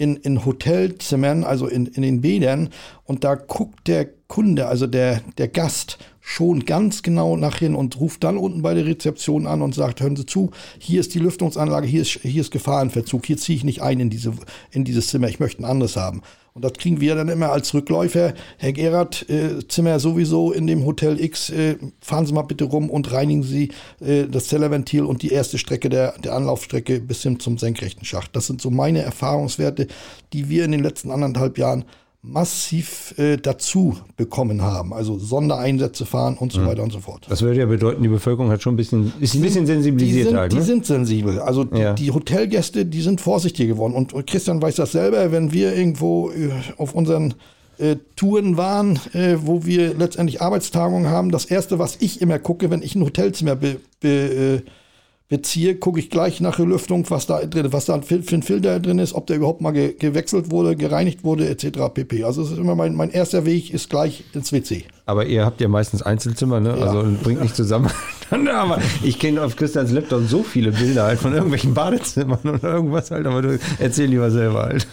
in, 0.00 0.16
in 0.16 0.46
Hotelzimmern, 0.46 1.44
also 1.44 1.66
in, 1.66 1.84
in 1.84 2.00
den 2.00 2.22
Bädern, 2.22 2.70
und 3.04 3.22
da 3.22 3.34
guckt 3.34 3.86
der 3.86 4.08
Kunde, 4.28 4.66
also 4.66 4.86
der, 4.86 5.20
der 5.36 5.48
Gast, 5.48 5.98
schon 6.22 6.64
ganz 6.64 7.02
genau 7.02 7.36
nach 7.36 7.58
hin 7.58 7.74
und 7.74 8.00
ruft 8.00 8.24
dann 8.24 8.38
unten 8.38 8.62
bei 8.62 8.72
der 8.72 8.86
Rezeption 8.86 9.46
an 9.46 9.60
und 9.60 9.74
sagt, 9.74 10.00
hören 10.00 10.16
Sie 10.16 10.24
zu, 10.24 10.52
hier 10.78 11.00
ist 11.00 11.12
die 11.12 11.18
Lüftungsanlage, 11.18 11.86
hier 11.86 12.00
ist, 12.00 12.20
hier 12.22 12.40
ist 12.40 12.50
Gefahrenverzug, 12.50 13.26
hier 13.26 13.36
ziehe 13.36 13.56
ich 13.56 13.64
nicht 13.64 13.82
ein 13.82 14.00
in, 14.00 14.08
diese, 14.08 14.32
in 14.70 14.84
dieses 14.84 15.08
Zimmer, 15.08 15.28
ich 15.28 15.38
möchte 15.38 15.62
ein 15.62 15.66
anderes 15.66 15.96
haben. 15.96 16.22
Und 16.52 16.64
das 16.64 16.72
kriegen 16.72 17.00
wir 17.00 17.14
dann 17.14 17.28
immer 17.28 17.52
als 17.52 17.72
Rückläufer. 17.74 18.34
Herr 18.58 18.72
Gerard, 18.72 19.28
äh, 19.28 19.66
Zimmer 19.68 20.00
sowieso 20.00 20.52
in 20.52 20.66
dem 20.66 20.84
Hotel 20.84 21.20
X, 21.20 21.50
äh, 21.50 21.76
fahren 22.00 22.26
Sie 22.26 22.32
mal 22.32 22.42
bitte 22.42 22.64
rum 22.64 22.90
und 22.90 23.12
reinigen 23.12 23.42
Sie 23.42 23.70
äh, 24.00 24.26
das 24.26 24.48
Zellerventil 24.48 25.04
und 25.04 25.22
die 25.22 25.30
erste 25.30 25.58
Strecke 25.58 25.88
der, 25.88 26.18
der 26.18 26.34
Anlaufstrecke 26.34 27.00
bis 27.00 27.22
hin 27.22 27.38
zum 27.38 27.58
senkrechten 27.58 28.04
Schacht. 28.04 28.34
Das 28.34 28.46
sind 28.46 28.60
so 28.60 28.70
meine 28.70 29.02
Erfahrungswerte, 29.02 29.86
die 30.32 30.48
wir 30.48 30.64
in 30.64 30.72
den 30.72 30.82
letzten 30.82 31.10
anderthalb 31.10 31.56
Jahren 31.56 31.84
massiv 32.22 33.14
äh, 33.18 33.38
dazu 33.38 33.96
bekommen 34.16 34.60
haben. 34.60 34.92
Also 34.92 35.18
Sondereinsätze 35.18 36.04
fahren 36.04 36.36
und 36.36 36.52
so 36.52 36.60
mhm. 36.60 36.66
weiter 36.66 36.82
und 36.82 36.92
so 36.92 37.00
fort. 37.00 37.26
Das 37.28 37.40
würde 37.40 37.60
ja 37.60 37.66
bedeuten, 37.66 38.02
die 38.02 38.08
Bevölkerung 38.08 38.50
hat 38.50 38.62
schon 38.62 38.74
ein 38.74 38.76
bisschen, 38.76 39.12
ist 39.20 39.34
ein 39.34 39.40
bisschen 39.40 39.66
sensibilisiert 39.66 40.26
die 40.26 40.28
sind, 40.30 40.38
halt. 40.38 40.52
Ne? 40.52 40.58
Die 40.58 40.64
sind 40.64 40.86
sensibel. 40.86 41.38
Also 41.40 41.64
ja. 41.72 41.94
die, 41.94 42.04
die, 42.04 42.10
Hotelgäste, 42.10 42.84
die 42.84 43.00
sind 43.00 43.20
vorsichtiger 43.20 43.74
geworden. 43.74 43.94
Und 43.94 44.26
Christian 44.26 44.60
weiß 44.60 44.76
das 44.76 44.92
selber, 44.92 45.32
wenn 45.32 45.52
wir 45.52 45.74
irgendwo 45.74 46.30
äh, 46.30 46.50
auf 46.76 46.94
unseren 46.94 47.34
äh, 47.78 47.96
Touren 48.16 48.58
waren, 48.58 49.00
äh, 49.14 49.36
wo 49.40 49.64
wir 49.64 49.94
letztendlich 49.94 50.42
Arbeitstagungen 50.42 51.08
haben. 51.08 51.30
Das 51.30 51.46
erste, 51.46 51.78
was 51.78 51.96
ich 52.00 52.20
immer 52.20 52.38
gucke, 52.38 52.70
wenn 52.70 52.82
ich 52.82 52.94
ein 52.94 53.02
Hotelzimmer 53.02 53.56
be, 53.56 53.76
be, 54.00 54.08
äh, 54.08 54.70
beziehe, 55.30 55.76
gucke 55.76 56.00
ich 56.00 56.10
gleich 56.10 56.40
nach 56.40 56.56
der 56.56 56.66
Lüftung, 56.66 57.08
was 57.08 57.26
da 57.26 57.46
drin, 57.46 57.72
was 57.72 57.86
da 57.86 58.02
für 58.02 58.16
ein 58.16 58.42
Filter 58.42 58.80
drin 58.80 58.98
ist, 58.98 59.14
ob 59.14 59.28
der 59.28 59.36
überhaupt 59.36 59.60
mal 59.60 59.70
ge 59.70 59.94
gewechselt 59.96 60.50
wurde, 60.50 60.74
gereinigt 60.76 61.22
wurde, 61.22 61.48
etc. 61.48 61.78
pp. 61.94 62.24
Also 62.24 62.42
es 62.42 62.50
ist 62.50 62.58
immer 62.58 62.74
mein, 62.74 62.94
mein 62.94 63.10
erster 63.10 63.46
Weg 63.46 63.72
ist 63.72 63.88
gleich 63.88 64.24
ins 64.34 64.52
WC. 64.52 64.84
Aber 65.06 65.24
ihr 65.26 65.46
habt 65.46 65.60
ja 65.60 65.68
meistens 65.68 66.02
Einzelzimmer, 66.02 66.58
ne? 66.60 66.76
Ja. 66.76 66.84
Also 66.84 67.08
bringt 67.22 67.40
nicht 67.40 67.54
zusammen. 67.54 67.90
aber 68.30 68.80
ich 69.04 69.20
kenne 69.20 69.42
auf 69.42 69.54
Christians 69.54 69.92
Laptop 69.92 70.26
so 70.26 70.42
viele 70.42 70.72
Bilder 70.72 71.04
halt 71.04 71.20
von 71.20 71.32
irgendwelchen 71.32 71.74
Badezimmern 71.74 72.40
oder 72.42 72.74
irgendwas 72.74 73.12
halt, 73.12 73.26
aber 73.26 73.40
du 73.40 73.58
erzähl 73.78 74.10
lieber 74.10 74.32
selber 74.32 74.64
halt. 74.64 74.86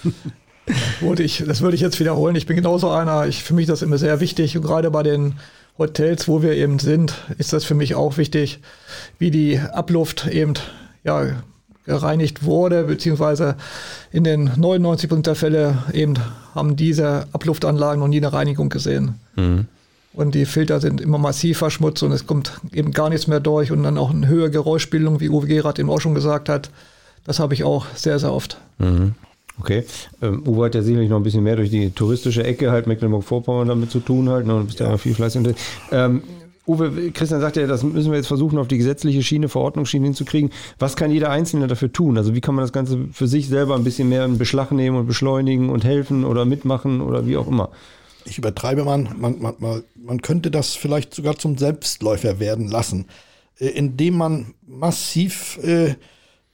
Würde 1.00 1.23
ich, 1.23 1.43
das 1.47 1.62
würde 1.62 1.76
ich 1.76 1.82
jetzt 1.82 2.00
wiederholen. 2.00 2.36
Ich 2.36 2.45
bin 2.45 2.56
genauso 2.56 2.89
einer. 2.89 3.26
Ich, 3.26 3.41
für 3.41 3.54
mich 3.54 3.63
ist 3.63 3.69
das 3.69 3.82
immer 3.82 3.97
sehr 3.97 4.19
wichtig, 4.19 4.56
und 4.56 4.63
gerade 4.63 4.91
bei 4.91 5.02
den 5.02 5.36
Hotels, 5.78 6.28
wo 6.28 6.42
wir 6.42 6.54
eben 6.54 6.80
sind, 6.80 7.13
ist 7.38 7.54
das 7.54 7.63
für 7.63 7.76
mich 7.76 7.96
auch 7.96 8.18
wichtig, 8.18 8.60
wie 9.20 9.32
die 9.32 9.60
Abluft 9.60 10.28
eben 10.28 10.54
ja, 11.04 11.28
gereinigt 11.86 12.44
wurde, 12.44 12.84
beziehungsweise 12.84 13.56
in 14.12 14.24
den 14.24 14.52
99 14.56 15.10
Prozent 15.10 15.28
der 15.28 15.36
Fälle 15.36 15.78
eben 15.94 16.16
haben 16.54 16.76
diese 16.76 17.28
Abluftanlagen 17.32 18.00
noch 18.00 18.08
nie 18.08 18.18
eine 18.18 18.34
Reinigung 18.34 18.70
gesehen. 18.70 19.16
Mhm. 19.36 19.66
Und 20.13 20.34
die 20.34 20.46
Filter 20.46 20.80
sind 20.80 21.00
immer 21.00 21.20
massiv 21.20 21.60
verschmutzt 21.60 22.02
und 22.02 22.12
es 22.12 22.26
kommt 22.26 22.60
eben 22.74 22.92
gar 22.92 23.10
nichts 23.10 23.28
mehr 23.28 23.40
durch 23.40 23.72
und 23.72 23.84
dann 23.84 23.98
auch 24.00 24.10
eine 24.10 24.28
höhere 24.28 24.50
Geräuschbildung, 24.50 25.20
wie 25.20 25.30
Uwe 25.30 25.46
Gerard 25.46 25.78
eben 25.78 25.92
auch 25.92 26.02
schon 26.02 26.16
gesagt 26.16 26.50
hat. 26.50 26.72
Das 27.24 27.40
habe 27.40 27.54
ich 27.54 27.63
auch 27.63 27.86
sehr, 27.94 28.18
sehr 28.18 28.34
oft. 28.34 28.58
Mhm. 28.80 29.13
Okay. 29.60 29.84
Ähm, 30.22 30.43
Uwe 30.46 30.65
hat 30.65 30.76
ja 30.76 30.82
sicherlich 30.82 31.10
noch 31.10 31.17
ein 31.17 31.24
bisschen 31.24 31.43
mehr 31.43 31.56
durch 31.56 31.70
die 31.70 31.89
touristische 31.89 32.43
Ecke 32.43 32.72
halt 32.72 32.88
Mecklenburg-Vorpommern 32.88 33.67
damit 33.67 33.91
zu 33.91 34.00
tun 34.00 34.30
halt. 34.30 34.46
Ne? 34.46 34.54
Du 34.54 34.65
bist 34.65 34.80
ja, 34.80 34.89
ja 34.89 34.98
viel 34.98 35.15
fleißig. 35.15 35.56
Ähm, 35.91 36.22
Uwe, 36.67 37.12
Christian 37.12 37.39
sagt 37.39 37.56
ja, 37.56 37.65
das 37.65 37.82
müssen 37.84 38.12
wir 38.12 38.17
jetzt 38.17 38.28
versuchen, 38.28 38.60
auf 38.60 38.67
die 38.67 38.78
gesetzliche 38.78 39.24
Schiene, 39.24 39.48
Verordnungsschiene 39.48 40.06
hinzukriegen. 40.06 40.52
Was 40.80 40.98
kann 40.98 41.12
jeder 41.12 41.30
Einzelne 41.30 41.67
dafür 41.67 41.91
tun? 41.91 42.17
Also 42.17 42.36
wie 42.36 42.41
kann 42.41 42.56
man 42.56 42.63
das 42.63 42.74
Ganze 42.74 43.08
für 43.13 43.28
sich 43.28 43.48
selber 43.48 43.76
ein 43.76 43.86
bisschen 43.86 44.10
mehr 44.10 44.26
in 44.26 44.38
Beschlag 44.38 44.72
nehmen 44.72 44.98
und 44.98 45.08
beschleunigen 45.08 45.70
und 45.70 45.86
helfen 45.86 46.26
oder 46.26 46.43
mitmachen 46.43 47.00
oder 47.00 47.26
wie 47.26 47.38
auch 47.38 47.48
immer? 47.48 47.70
Ich 48.26 48.38
übertreibe 48.38 48.84
man, 48.84 49.10
man, 49.17 49.39
man, 49.39 49.84
man 49.96 50.22
könnte 50.22 50.52
das 50.52 50.76
vielleicht 50.76 51.13
sogar 51.13 51.38
zum 51.38 51.58
Selbstläufer 51.58 52.41
werden 52.41 52.67
lassen, 52.67 53.06
äh, 53.58 53.67
indem 53.67 54.17
man 54.17 54.54
massiv 54.67 55.58
äh, 55.63 55.96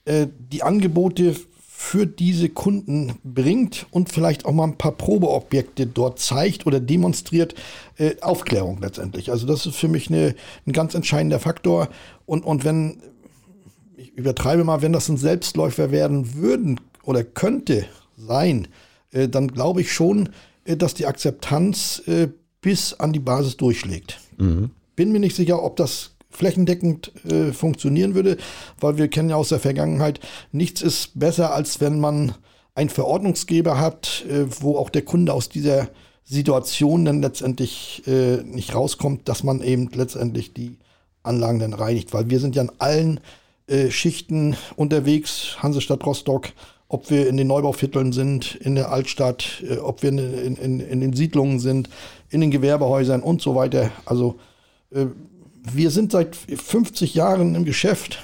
äh, 0.04 0.28
die 0.38 0.62
Angebote 0.62 1.34
für 1.84 2.06
diese 2.06 2.48
Kunden 2.48 3.18
bringt 3.22 3.86
und 3.90 4.10
vielleicht 4.10 4.46
auch 4.46 4.52
mal 4.52 4.64
ein 4.64 4.78
paar 4.78 4.92
Probeobjekte 4.92 5.86
dort 5.86 6.18
zeigt 6.18 6.66
oder 6.66 6.80
demonstriert, 6.80 7.54
äh, 7.98 8.16
Aufklärung 8.22 8.78
letztendlich. 8.80 9.30
Also 9.30 9.46
das 9.46 9.66
ist 9.66 9.76
für 9.76 9.86
mich 9.86 10.08
eine, 10.08 10.34
ein 10.66 10.72
ganz 10.72 10.94
entscheidender 10.94 11.38
Faktor. 11.38 11.88
Und, 12.24 12.44
und 12.44 12.64
wenn, 12.64 13.02
ich 13.96 14.12
übertreibe 14.14 14.64
mal, 14.64 14.80
wenn 14.80 14.94
das 14.94 15.10
ein 15.10 15.18
Selbstläufer 15.18 15.90
werden 15.90 16.34
würden 16.34 16.80
oder 17.02 17.22
könnte 17.22 17.84
sein, 18.16 18.66
äh, 19.12 19.28
dann 19.28 19.48
glaube 19.48 19.82
ich 19.82 19.92
schon, 19.92 20.30
äh, 20.64 20.78
dass 20.78 20.94
die 20.94 21.06
Akzeptanz 21.06 22.02
äh, 22.06 22.28
bis 22.62 22.94
an 22.94 23.12
die 23.12 23.20
Basis 23.20 23.58
durchschlägt. 23.58 24.20
Mhm. 24.38 24.70
Bin 24.96 25.12
mir 25.12 25.20
nicht 25.20 25.36
sicher, 25.36 25.62
ob 25.62 25.76
das 25.76 26.13
flächendeckend 26.34 27.12
äh, 27.24 27.52
funktionieren 27.52 28.14
würde, 28.14 28.36
weil 28.80 28.96
wir 28.98 29.08
kennen 29.08 29.30
ja 29.30 29.36
aus 29.36 29.48
der 29.48 29.60
Vergangenheit, 29.60 30.20
nichts 30.52 30.82
ist 30.82 31.18
besser, 31.18 31.54
als 31.54 31.80
wenn 31.80 32.00
man 32.00 32.34
einen 32.74 32.90
Verordnungsgeber 32.90 33.78
hat, 33.78 34.24
äh, 34.28 34.46
wo 34.60 34.76
auch 34.76 34.90
der 34.90 35.02
Kunde 35.02 35.32
aus 35.32 35.48
dieser 35.48 35.88
Situation 36.24 37.04
dann 37.04 37.22
letztendlich 37.22 38.02
äh, 38.06 38.42
nicht 38.42 38.74
rauskommt, 38.74 39.28
dass 39.28 39.44
man 39.44 39.62
eben 39.62 39.90
letztendlich 39.94 40.54
die 40.54 40.78
Anlagen 41.22 41.58
dann 41.58 41.72
reinigt, 41.72 42.12
weil 42.12 42.30
wir 42.30 42.40
sind 42.40 42.56
ja 42.56 42.62
in 42.62 42.72
allen 42.78 43.20
äh, 43.66 43.90
Schichten 43.90 44.56
unterwegs, 44.76 45.56
Hansestadt 45.62 46.04
Rostock, 46.04 46.48
ob 46.88 47.10
wir 47.10 47.28
in 47.28 47.36
den 47.36 47.46
Neubauvierteln 47.46 48.12
sind, 48.12 48.54
in 48.56 48.74
der 48.74 48.90
Altstadt, 48.90 49.62
äh, 49.68 49.76
ob 49.78 50.02
wir 50.02 50.10
in, 50.10 50.56
in, 50.56 50.80
in, 50.80 51.00
den 51.00 51.12
Siedlungen 51.12 51.58
sind, 51.58 51.88
in 52.30 52.40
den 52.40 52.50
Gewerbehäusern 52.50 53.22
und 53.22 53.40
so 53.40 53.54
weiter. 53.54 53.90
Also 54.04 54.36
äh, 54.92 55.06
wir 55.72 55.90
sind 55.90 56.12
seit 56.12 56.36
50 56.36 57.14
Jahren 57.14 57.54
im 57.54 57.64
Geschäft 57.64 58.22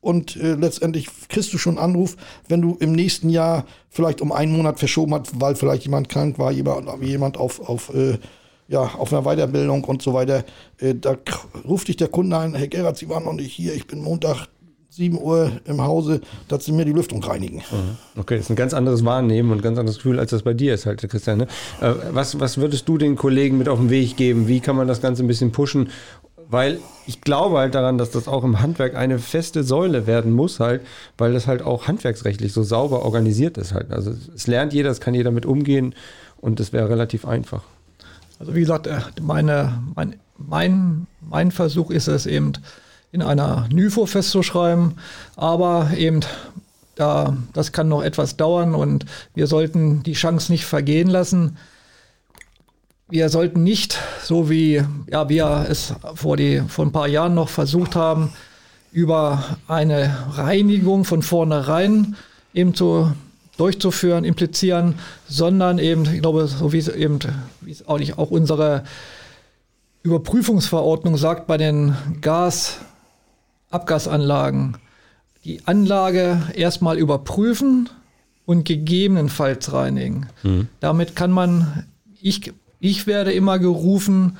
und 0.00 0.36
äh, 0.36 0.54
letztendlich 0.54 1.08
kriegst 1.28 1.52
du 1.52 1.58
schon 1.58 1.78
einen 1.78 1.92
Anruf, 1.92 2.16
wenn 2.48 2.60
du 2.60 2.76
im 2.80 2.92
nächsten 2.92 3.30
Jahr 3.30 3.64
vielleicht 3.88 4.20
um 4.20 4.32
einen 4.32 4.52
Monat 4.52 4.78
verschoben 4.78 5.14
hast, 5.14 5.40
weil 5.40 5.54
vielleicht 5.54 5.84
jemand 5.84 6.08
krank 6.08 6.38
war, 6.38 6.50
jemand 6.50 7.36
auf, 7.36 7.60
auf, 7.60 7.94
äh, 7.94 8.18
ja, 8.68 8.80
auf 8.80 9.12
einer 9.12 9.22
Weiterbildung 9.22 9.84
und 9.84 10.02
so 10.02 10.12
weiter. 10.12 10.44
Äh, 10.78 10.94
da 10.96 11.16
ruft 11.66 11.88
dich 11.88 11.96
der 11.96 12.08
Kunde 12.08 12.36
ein, 12.36 12.54
Herr 12.54 12.68
Gerhard, 12.68 12.98
Sie 12.98 13.08
waren 13.08 13.24
noch 13.24 13.32
nicht 13.32 13.52
hier, 13.52 13.74
ich 13.74 13.86
bin 13.86 14.02
Montag 14.02 14.48
7 14.92 15.18
Uhr 15.18 15.50
im 15.64 15.82
Hause, 15.82 16.20
dass 16.48 16.66
sie 16.66 16.72
mir 16.72 16.84
die 16.84 16.92
Lüftung 16.92 17.24
reinigen. 17.24 17.62
Mhm. 17.70 18.20
Okay, 18.20 18.36
das 18.36 18.44
ist 18.44 18.50
ein 18.50 18.56
ganz 18.56 18.74
anderes 18.74 19.02
Wahrnehmen 19.06 19.50
und 19.50 19.58
ein 19.58 19.62
ganz 19.62 19.78
anderes 19.78 19.96
Gefühl, 19.96 20.18
als 20.18 20.32
das 20.32 20.42
bei 20.42 20.52
dir 20.52 20.74
ist 20.74 20.84
halt, 20.84 21.00
Christian. 21.08 21.38
Ne? 21.38 21.46
Äh, 21.80 21.94
was, 22.10 22.38
was 22.40 22.58
würdest 22.58 22.86
du 22.88 22.98
den 22.98 23.16
Kollegen 23.16 23.56
mit 23.56 23.70
auf 23.70 23.78
den 23.78 23.88
Weg 23.88 24.18
geben? 24.18 24.48
Wie 24.48 24.60
kann 24.60 24.76
man 24.76 24.86
das 24.88 25.00
Ganze 25.00 25.24
ein 25.24 25.28
bisschen 25.28 25.50
pushen 25.50 25.88
weil 26.52 26.78
ich 27.06 27.20
glaube 27.20 27.58
halt 27.58 27.74
daran, 27.74 27.98
dass 27.98 28.10
das 28.12 28.28
auch 28.28 28.44
im 28.44 28.60
Handwerk 28.60 28.94
eine 28.94 29.18
feste 29.18 29.64
Säule 29.64 30.06
werden 30.06 30.32
muss 30.32 30.60
halt, 30.60 30.82
weil 31.18 31.32
das 31.32 31.48
halt 31.48 31.62
auch 31.62 31.88
handwerksrechtlich 31.88 32.52
so 32.52 32.62
sauber 32.62 33.04
organisiert 33.04 33.58
ist 33.58 33.74
halt. 33.74 33.90
Also 33.90 34.14
es 34.34 34.46
lernt 34.46 34.72
jeder, 34.72 34.90
es 34.90 35.00
kann 35.00 35.14
jeder 35.14 35.32
mit 35.32 35.44
umgehen 35.46 35.94
und 36.40 36.60
das 36.60 36.72
wäre 36.72 36.88
relativ 36.88 37.26
einfach. 37.26 37.64
Also 38.38 38.54
wie 38.54 38.60
gesagt, 38.60 38.86
äh, 38.86 39.00
meine, 39.20 39.82
mein 39.94 40.16
mein, 40.48 41.06
mein 41.20 41.50
Versuch 41.50 41.90
ist 41.90 42.08
es 42.08 42.26
eben, 42.26 42.52
in 43.10 43.22
einer 43.22 43.68
NÜFO 43.70 44.06
festzuschreiben, 44.06 44.94
aber 45.36 45.90
eben 45.96 46.20
da, 46.94 47.36
das 47.52 47.72
kann 47.72 47.88
noch 47.88 48.02
etwas 48.02 48.38
dauern 48.38 48.74
und 48.74 49.04
wir 49.34 49.46
sollten 49.46 50.02
die 50.02 50.14
Chance 50.14 50.50
nicht 50.50 50.64
vergehen 50.64 51.08
lassen. 51.08 51.58
Wir 53.12 53.28
sollten 53.28 53.62
nicht, 53.62 54.00
so 54.22 54.48
wie 54.48 54.82
ja, 55.06 55.28
wir 55.28 55.66
es 55.68 55.92
vor, 56.14 56.38
die, 56.38 56.62
vor 56.66 56.86
ein 56.86 56.92
paar 56.92 57.08
Jahren 57.08 57.34
noch 57.34 57.50
versucht 57.50 57.94
haben, 57.94 58.32
über 58.90 59.58
eine 59.68 60.16
Reinigung 60.30 61.04
von 61.04 61.20
vornherein 61.20 62.16
eben 62.54 62.74
zu 62.74 63.12
durchzuführen, 63.58 64.24
implizieren, 64.24 64.94
sondern 65.28 65.78
eben, 65.78 66.06
ich 66.06 66.22
glaube, 66.22 66.46
so 66.46 66.72
wie 66.72 66.78
es 66.78 66.88
eben, 66.88 67.18
wie 67.60 67.72
es 67.72 67.86
auch 67.86 67.98
nicht 67.98 68.16
auch 68.16 68.30
unsere 68.30 68.84
Überprüfungsverordnung 70.02 71.18
sagt, 71.18 71.46
bei 71.46 71.58
den 71.58 71.94
Gasabgasanlagen, 72.22 74.78
die 75.44 75.60
Anlage 75.66 76.40
erstmal 76.54 76.96
überprüfen 76.96 77.90
und 78.46 78.64
gegebenenfalls 78.64 79.70
reinigen. 79.70 80.30
Mhm. 80.42 80.68
Damit 80.80 81.14
kann 81.14 81.30
man, 81.30 81.84
ich, 82.18 82.54
ich 82.82 83.06
werde 83.06 83.32
immer 83.32 83.60
gerufen, 83.60 84.36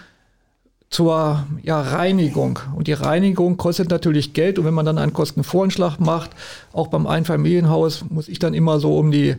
zur 0.91 1.47
ja, 1.63 1.81
Reinigung. 1.81 2.59
Und 2.75 2.87
die 2.87 2.93
Reinigung 2.93 3.57
kostet 3.57 3.89
natürlich 3.89 4.35
Geld. 4.35 4.59
Und 4.59 4.67
wenn 4.67 4.75
man 4.75 4.85
dann 4.85 4.99
einen 4.99 5.15
Kostenvoranschlag 5.15 6.01
macht, 6.01 6.33
auch 6.73 6.89
beim 6.89 7.07
Einfamilienhaus, 7.07 8.05
muss 8.11 8.29
ich 8.29 8.41
dann 8.41 8.53
immer 8.53 8.79
so 8.79 8.99
um 8.99 9.11
die, 9.11 9.37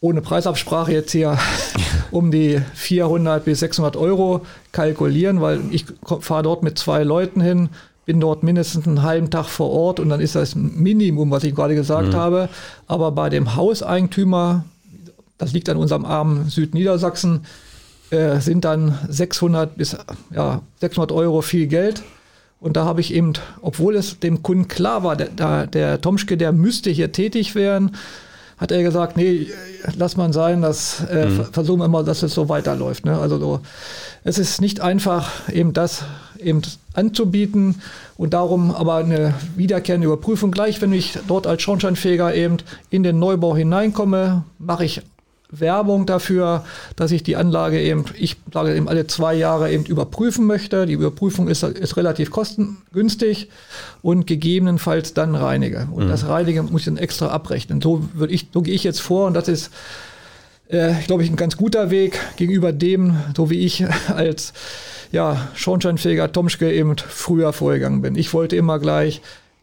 ohne 0.00 0.22
Preisabsprache 0.22 0.90
jetzt 0.90 1.12
hier, 1.12 1.38
um 2.10 2.30
die 2.30 2.60
400 2.74 3.44
bis 3.44 3.60
600 3.60 3.96
Euro 3.96 4.40
kalkulieren, 4.72 5.42
weil 5.42 5.60
ich 5.70 5.84
fahre 6.20 6.42
dort 6.42 6.62
mit 6.64 6.78
zwei 6.78 7.04
Leuten 7.04 7.42
hin, 7.42 7.68
bin 8.06 8.20
dort 8.20 8.42
mindestens 8.42 8.88
einen 8.88 9.02
halben 9.02 9.30
Tag 9.30 9.44
vor 9.44 9.70
Ort 9.70 10.00
und 10.00 10.08
dann 10.08 10.20
ist 10.20 10.34
das 10.34 10.56
Minimum, 10.56 11.30
was 11.30 11.44
ich 11.44 11.54
gerade 11.54 11.74
gesagt 11.74 12.14
mhm. 12.14 12.16
habe. 12.16 12.48
Aber 12.88 13.12
bei 13.12 13.28
dem 13.28 13.54
Hauseigentümer, 13.54 14.64
das 15.36 15.52
liegt 15.52 15.68
an 15.68 15.76
unserem 15.76 16.06
armen 16.06 16.48
Südniedersachsen, 16.48 17.42
äh, 18.14 18.40
sind 18.40 18.64
dann 18.64 18.98
600 19.08 19.76
bis 19.76 19.96
ja, 20.34 20.62
600 20.80 21.12
Euro 21.12 21.42
viel 21.42 21.66
Geld. 21.66 22.02
Und 22.60 22.78
da 22.78 22.86
habe 22.86 23.02
ich 23.02 23.12
eben, 23.12 23.34
obwohl 23.60 23.94
es 23.94 24.20
dem 24.20 24.42
Kunden 24.42 24.68
klar 24.68 25.04
war, 25.04 25.16
der, 25.16 25.66
der 25.66 26.00
Tomschke, 26.00 26.38
der 26.38 26.52
müsste 26.52 26.88
hier 26.88 27.12
tätig 27.12 27.54
werden, 27.54 27.90
hat 28.56 28.72
er 28.72 28.82
gesagt, 28.82 29.16
nee, 29.16 29.48
lass 29.96 30.16
man 30.16 30.32
sein, 30.32 30.62
das 30.62 31.02
äh, 31.10 31.26
mhm. 31.26 31.44
versuchen 31.52 31.80
wir 31.80 31.88
mal, 31.88 32.04
dass 32.04 32.22
es 32.22 32.32
so 32.32 32.48
weiterläuft. 32.48 33.04
Ne? 33.04 33.18
Also 33.18 33.38
so, 33.38 33.60
es 34.22 34.38
ist 34.38 34.60
nicht 34.60 34.80
einfach, 34.80 35.30
eben 35.50 35.72
das 35.72 36.04
eben 36.38 36.62
anzubieten 36.94 37.82
und 38.16 38.32
darum 38.32 38.70
aber 38.70 38.96
eine 38.96 39.34
wiederkehrende 39.56 40.06
Überprüfung. 40.06 40.50
Gleich, 40.50 40.80
wenn 40.80 40.92
ich 40.92 41.18
dort 41.26 41.46
als 41.46 41.62
Schornsteinfeger 41.62 42.34
eben 42.34 42.58
in 42.90 43.02
den 43.02 43.18
Neubau 43.18 43.56
hineinkomme, 43.56 44.44
mache 44.58 44.84
ich 44.84 45.02
Werbung 45.60 46.06
dafür, 46.06 46.64
dass 46.96 47.10
ich 47.10 47.22
die 47.22 47.36
Anlage 47.36 47.80
eben, 47.80 48.04
ich 48.16 48.36
sage 48.52 48.74
eben 48.74 48.88
alle 48.88 49.06
zwei 49.06 49.34
Jahre 49.34 49.72
eben 49.72 49.84
überprüfen 49.84 50.46
möchte. 50.46 50.86
Die 50.86 50.92
Überprüfung 50.94 51.48
ist, 51.48 51.62
ist 51.62 51.96
relativ 51.96 52.30
kostengünstig 52.30 53.48
und 54.02 54.26
gegebenenfalls 54.26 55.14
dann 55.14 55.34
reinige. 55.34 55.88
Und 55.90 56.06
mhm. 56.06 56.08
das 56.08 56.28
Reinige 56.28 56.62
muss 56.62 56.82
ich 56.82 56.86
dann 56.86 56.96
extra 56.96 57.28
abrechnen. 57.28 57.80
So 57.80 58.08
würde 58.14 58.32
ich, 58.32 58.48
so 58.52 58.62
gehe 58.62 58.74
ich 58.74 58.84
jetzt 58.84 59.00
vor 59.00 59.26
und 59.26 59.34
das 59.34 59.48
ist, 59.48 59.70
äh, 60.68 60.94
glaube 61.06 61.22
ich, 61.22 61.30
ein 61.30 61.36
ganz 61.36 61.56
guter 61.56 61.90
Weg 61.90 62.18
gegenüber 62.36 62.72
dem, 62.72 63.16
so 63.36 63.50
wie 63.50 63.60
ich 63.60 63.84
als 64.14 64.52
ja, 65.12 65.48
Schornsteinfeger 65.54 66.32
Tomschke 66.32 66.72
eben 66.72 66.96
früher 66.96 67.52
vorgegangen 67.52 68.02
bin. 68.02 68.16
Ich 68.16 68.34
wollte 68.34 68.56
immer 68.56 68.78
gleich 68.78 69.22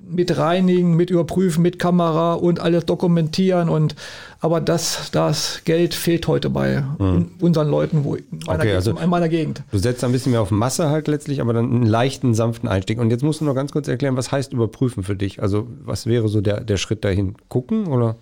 mit 0.10 0.38
reinigen, 0.38 0.96
mit 0.96 1.10
überprüfen, 1.10 1.62
mit 1.62 1.80
Kamera 1.80 2.34
und 2.34 2.60
alles 2.60 2.86
dokumentieren 2.86 3.70
und 3.70 3.96
aber 4.40 4.60
das, 4.60 5.12
das 5.12 5.62
Geld 5.66 5.94
fehlt 5.94 6.28
heute 6.28 6.50
bei 6.50 6.84
mhm. 6.98 7.32
unseren 7.40 7.70
Leuten 7.70 8.04
wo 8.04 8.16
in, 8.16 8.26
meiner 8.46 8.60
okay, 8.60 8.74
also 8.74 8.98
in 8.98 9.10
meiner 9.10 9.30
Gegend. 9.30 9.64
Du 9.72 9.78
setzt 9.78 10.04
ein 10.04 10.12
bisschen 10.12 10.32
mehr 10.32 10.42
auf 10.42 10.52
Masse 10.52 10.90
halt 10.90 11.08
letztlich, 11.08 11.42
aber 11.42 11.54
dann 11.54 11.72
einen 11.72 11.86
leichten, 11.86 12.34
sanften 12.34 12.68
Einstieg. 12.68 13.00
Und 13.00 13.12
jetzt 13.12 13.24
musst 13.24 13.42
du 13.42 13.46
noch 13.46 13.54
ganz 13.54 13.72
kurz 13.72 13.88
erklären, 13.88 14.18
was 14.18 14.32
heißt 14.32 14.54
überprüfen 14.54 15.04
für 15.04 15.16
dich? 15.16 15.42
Also 15.42 15.68
was 15.84 16.08
wäre 16.08 16.28
so 16.28 16.42
der, 16.42 16.62
der 16.62 16.78
Schritt 16.78 17.06
dahin? 17.06 17.36
Gucken 17.50 17.88
oder? 17.88 18.16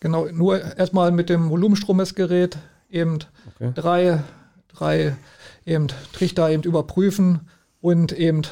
Genau, 0.00 0.26
nur 0.32 0.60
erstmal 0.78 1.10
mit 1.10 1.28
dem 1.28 1.50
Volumenstromessgerät 1.50 2.58
eben 2.90 3.18
okay. 3.56 3.72
drei, 3.74 4.22
drei 4.68 5.16
eben 5.64 5.88
Trichter 6.12 6.48
eben 6.50 6.62
überprüfen 6.62 7.40
und 7.80 8.12
eben 8.12 8.42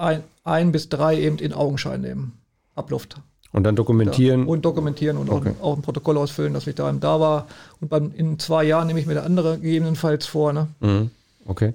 ein, 0.00 0.24
ein 0.44 0.72
bis 0.72 0.88
drei 0.88 1.20
eben 1.20 1.38
in 1.38 1.52
Augenschein 1.52 2.00
nehmen. 2.00 2.32
Abluft. 2.74 3.20
Und 3.52 3.64
dann 3.64 3.76
dokumentieren. 3.76 4.42
Ja, 4.42 4.46
und 4.46 4.64
dokumentieren 4.64 5.16
und 5.16 5.28
okay. 5.28 5.52
auch, 5.60 5.64
auch, 5.64 5.76
ein 5.76 5.82
Protokoll 5.82 6.16
ausfüllen, 6.18 6.54
dass 6.54 6.66
ich 6.66 6.76
da 6.76 6.90
da 6.92 7.20
war. 7.20 7.46
Und 7.80 7.88
beim, 7.88 8.12
in 8.16 8.38
zwei 8.38 8.64
Jahren 8.64 8.86
nehme 8.86 9.00
ich 9.00 9.06
mir 9.06 9.14
der 9.14 9.24
andere 9.24 9.58
gegebenenfalls 9.58 10.26
vor. 10.26 10.52
Ne? 10.52 10.68
Mhm. 10.80 11.10
Okay. 11.46 11.74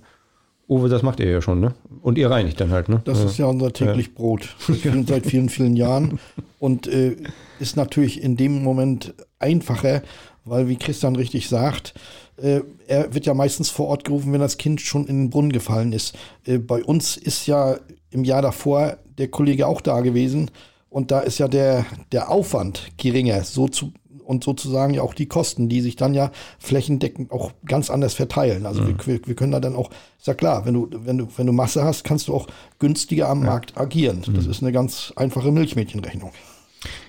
Uwe, 0.68 0.90
das 0.90 1.04
macht 1.04 1.20
ihr 1.20 1.30
ja 1.30 1.42
schon, 1.42 1.60
ne? 1.60 1.76
Und 2.02 2.18
ihr 2.18 2.32
reinigt 2.32 2.60
dann 2.60 2.72
halt, 2.72 2.90
ne? 2.90 3.02
Das 3.06 3.20
ja. 3.20 3.26
ist 3.26 3.38
ja 3.38 3.46
unser 3.46 3.72
täglich 3.72 4.08
ja. 4.08 4.14
Brot. 4.16 4.44
Vielen, 4.58 5.06
seit 5.06 5.28
vielen, 5.28 5.50
vielen 5.50 5.76
Jahren. 5.76 6.20
Und 6.60 6.88
äh, 6.88 7.18
ist 7.60 7.76
natürlich 7.76 8.24
in 8.24 8.36
dem 8.36 8.64
Moment 8.64 9.14
einfacher, 9.38 10.02
weil, 10.44 10.68
wie 10.68 10.78
Christian 10.78 11.16
richtig 11.16 11.50
sagt, 11.50 11.94
äh, 12.38 12.62
er 12.88 13.14
wird 13.14 13.28
ja 13.28 13.36
meistens 13.36 13.70
vor 13.70 13.88
Ort 13.88 14.06
gerufen, 14.06 14.34
wenn 14.34 14.40
das 14.40 14.58
Kind 14.58 14.82
schon 14.82 15.06
in 15.06 15.26
den 15.26 15.30
Brunnen 15.30 15.52
gefallen 15.52 15.94
ist. 15.94 16.16
Äh, 16.46 16.58
bei 16.58 16.84
uns 16.84 17.16
ist 17.16 17.46
ja 17.46 17.78
im 18.16 18.24
Jahr 18.24 18.42
davor 18.42 18.98
der 19.18 19.28
Kollege 19.28 19.68
auch 19.68 19.82
da 19.82 20.02
gewesen 20.02 20.50
und 20.90 21.12
da 21.12 21.20
ist 21.20 21.38
ja 21.38 21.48
der, 21.48 21.86
der 22.14 22.32
Aufwand 22.32 22.88
geringer, 22.98 23.44
so 23.44 23.68
zu, 23.68 23.92
und 24.24 24.44
sozusagen 24.44 24.94
ja 24.94 25.02
auch 25.02 25.14
die 25.14 25.28
Kosten, 25.28 25.68
die 25.68 25.82
sich 25.82 25.98
dann 25.98 26.14
ja 26.14 26.32
flächendeckend 26.58 27.32
auch 27.32 27.52
ganz 27.66 27.90
anders 27.90 28.14
verteilen. 28.14 28.66
Also 28.66 28.82
mhm. 28.82 28.98
wir, 29.06 29.20
wir 29.26 29.36
können 29.36 29.52
da 29.52 29.60
dann 29.60 29.76
auch, 29.76 29.90
ist 30.18 30.28
ja 30.28 30.34
klar, 30.34 30.66
wenn 30.66 30.74
du, 30.74 30.90
wenn 30.92 31.18
du, 31.18 31.28
wenn 31.36 31.48
du 31.48 31.54
Masse 31.54 31.84
hast, 31.84 32.06
kannst 32.06 32.30
du 32.30 32.34
auch 32.34 32.48
günstiger 32.80 33.30
am 33.30 33.44
ja. 33.44 33.50
Markt 33.52 33.78
agieren. 33.78 34.24
Mhm. 34.26 34.34
Das 34.36 34.48
ist 34.48 34.64
eine 34.64 34.72
ganz 34.72 35.14
einfache 35.16 35.52
Milchmädchenrechnung. 35.52 36.32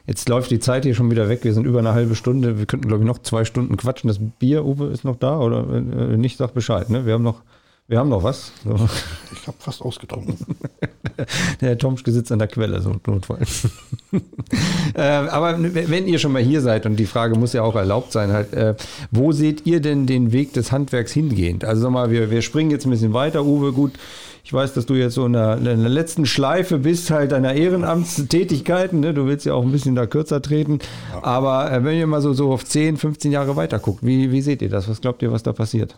Jetzt 0.07 0.29
läuft 0.29 0.51
die 0.51 0.59
Zeit 0.59 0.85
hier 0.85 0.95
schon 0.95 1.11
wieder 1.11 1.29
weg. 1.29 1.45
Wir 1.45 1.55
sind 1.55 1.65
über 1.65 1.79
eine 1.79 1.93
halbe 1.93 2.15
Stunde. 2.15 2.59
Wir 2.59 2.67
könnten, 2.67 2.89
glaube 2.89 3.05
ich, 3.05 3.07
noch 3.07 3.19
zwei 3.19 3.45
Stunden 3.45 3.77
quatschen. 3.77 4.09
Das 4.09 4.19
Bier, 4.19 4.65
Uwe, 4.65 4.87
ist 4.87 5.05
noch 5.05 5.17
da 5.17 5.39
oder 5.39 5.69
äh, 5.69 6.17
nicht? 6.17 6.39
Sag 6.39 6.55
Bescheid. 6.55 6.91
Ne? 6.91 7.07
Wir 7.07 7.15
haben 7.15 7.23
noch, 7.23 7.43
wir 7.89 7.99
haben 7.99 8.09
noch 8.09 8.23
was. 8.23 8.53
So. 8.65 8.75
Ich 9.33 9.47
habe 9.47 9.57
fast 9.59 9.83
ausgetrunken. 9.83 10.37
Der 11.61 11.71
Herr 11.71 11.79
Tomschke 11.79 12.13
sitzt 12.13 12.31
an 12.33 12.39
der 12.39 12.49
Quelle, 12.49 12.83
so 12.83 12.97
notfalls. 13.07 13.69
äh, 14.95 15.01
aber 15.01 15.57
wenn 15.59 16.07
ihr 16.07 16.19
schon 16.19 16.33
mal 16.33 16.43
hier 16.43 16.61
seid 16.61 16.85
und 16.85 16.97
die 16.97 17.07
Frage 17.07 17.39
muss 17.39 17.55
ja 17.55 17.63
auch 17.63 17.75
erlaubt 17.75 18.13
sein, 18.13 18.33
halt, 18.33 18.53
äh, 18.53 18.75
wo 19.11 19.33
seht 19.33 19.67
ihr 19.67 19.81
denn 19.81 20.07
den 20.07 20.33
Weg 20.33 20.53
des 20.53 20.73
Handwerks 20.73 21.13
hingehend? 21.13 21.65
Also 21.65 21.83
sag 21.83 21.91
mal, 21.91 22.11
wir, 22.11 22.31
wir 22.31 22.43
springen 22.43 22.71
jetzt 22.71 22.87
ein 22.87 22.91
bisschen 22.91 23.15
weiter, 23.15 23.45
Uwe. 23.45 23.73
Gut, 23.73 23.93
ich 24.45 24.53
weiß, 24.53 24.75
dass 24.75 24.87
du 24.87 24.95
jetzt 24.95 25.15
so 25.15 25.27
in 25.27 25.33
der, 25.33 25.57
in 25.57 25.65
der 25.65 25.89
letzten 25.89 26.27
Schleife 26.27 26.79
bist, 26.79 27.11
halt 27.11 27.33
deiner 27.33 27.55
Ehrenamtstätigkeiten. 27.55 29.01
Ne? 29.01 29.15
Du 29.15 29.27
willst 29.27 29.47
ja 29.47 29.55
auch 29.55 29.63
ein 29.63 29.73
bisschen 29.73 29.95
da 29.95 30.07
kürzer 30.07 30.43
treten. 30.43 30.81
Ja. 31.13 31.25
Aber 31.25 31.73
äh, 31.73 31.83
wenn 31.83 31.99
ihr 31.99 32.07
mal 32.07 32.21
so, 32.21 32.33
so 32.33 32.53
auf 32.53 32.65
10, 32.65 32.97
15 32.97 33.33
Jahre 33.33 33.57
weiter 33.57 33.79
guckt, 33.79 34.05
wie, 34.05 34.31
wie 34.33 34.43
seht 34.43 34.61
ihr 34.61 34.69
das? 34.69 34.89
Was 34.89 35.01
glaubt 35.01 35.23
ihr, 35.23 35.33
was 35.33 35.43
da 35.43 35.53
passiert? 35.53 35.97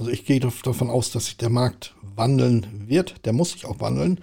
Also 0.00 0.12
ich 0.12 0.24
gehe 0.24 0.40
davon 0.40 0.88
aus, 0.88 1.10
dass 1.10 1.26
sich 1.26 1.36
der 1.36 1.50
Markt 1.50 1.94
wandeln 2.16 2.66
wird. 2.86 3.26
Der 3.26 3.34
muss 3.34 3.50
sich 3.50 3.66
auch 3.66 3.80
wandeln. 3.80 4.18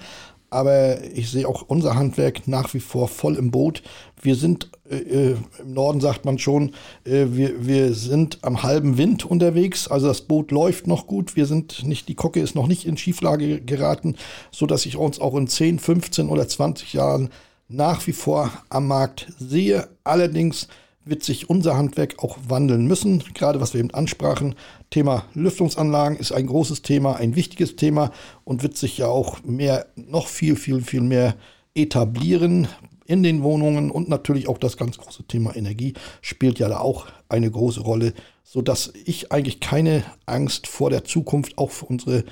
Aber 0.49 1.03
ich 1.03 1.29
sehe 1.29 1.47
auch 1.47 1.65
unser 1.67 1.93
Handwerk 1.93 2.47
nach 2.47 2.73
wie 2.73 2.79
vor 2.79 3.07
voll 3.07 3.35
im 3.35 3.51
Boot. 3.51 3.83
Wir 4.19 4.33
sind, 4.35 4.71
äh, 4.89 4.95
äh, 4.95 5.37
im 5.59 5.73
Norden 5.73 6.01
sagt 6.01 6.25
man 6.25 6.39
schon, 6.39 6.71
äh, 7.03 7.27
wir, 7.29 7.67
wir 7.67 7.93
sind 7.93 8.39
am 8.41 8.63
halben 8.63 8.97
Wind 8.97 9.23
unterwegs. 9.23 9.87
Also 9.87 10.07
das 10.07 10.21
Boot 10.21 10.49
läuft 10.49 10.87
noch 10.87 11.05
gut. 11.05 11.35
Wir 11.35 11.45
sind 11.45 11.85
nicht, 11.85 12.09
die 12.09 12.15
Kocke 12.15 12.39
ist 12.39 12.55
noch 12.55 12.65
nicht 12.65 12.87
in 12.87 12.97
Schieflage 12.97 13.61
geraten, 13.61 14.15
so 14.49 14.65
dass 14.65 14.87
ich 14.87 14.97
uns 14.97 15.21
auch 15.21 15.35
in 15.35 15.45
10, 15.45 15.77
15 15.77 16.29
oder 16.29 16.47
20 16.47 16.93
Jahren 16.93 17.29
nach 17.67 18.07
wie 18.07 18.13
vor 18.13 18.51
am 18.69 18.87
Markt 18.87 19.27
sehe. 19.37 19.89
Allerdings 20.03 20.69
wird 21.09 21.23
sich 21.23 21.49
unser 21.49 21.77
Handwerk 21.77 22.19
auch 22.19 22.37
wandeln 22.47 22.87
müssen. 22.87 23.23
Gerade 23.33 23.61
was 23.61 23.73
wir 23.73 23.79
eben 23.79 23.93
ansprachen, 23.93 24.55
Thema 24.89 25.25
Lüftungsanlagen 25.33 26.17
ist 26.17 26.31
ein 26.31 26.47
großes 26.47 26.81
Thema, 26.81 27.15
ein 27.15 27.35
wichtiges 27.35 27.75
Thema 27.75 28.11
und 28.43 28.63
wird 28.63 28.77
sich 28.77 28.97
ja 28.97 29.07
auch 29.07 29.43
mehr, 29.43 29.87
noch 29.95 30.27
viel, 30.27 30.55
viel, 30.55 30.81
viel 30.81 31.01
mehr 31.01 31.35
etablieren 31.75 32.67
in 33.05 33.23
den 33.23 33.41
Wohnungen 33.41 33.89
und 33.89 34.09
natürlich 34.09 34.47
auch 34.47 34.57
das 34.57 34.77
ganz 34.77 34.97
große 34.97 35.23
Thema 35.23 35.55
Energie 35.55 35.93
spielt 36.21 36.59
ja 36.59 36.67
da 36.67 36.79
auch 36.79 37.07
eine 37.29 37.49
große 37.49 37.81
Rolle, 37.81 38.13
so 38.43 38.61
dass 38.61 38.91
ich 39.05 39.31
eigentlich 39.31 39.59
keine 39.59 40.03
Angst 40.25 40.67
vor 40.67 40.89
der 40.89 41.05
Zukunft 41.05 41.57
auch 41.57 41.71
für 41.71 41.85
unsere 41.85 42.25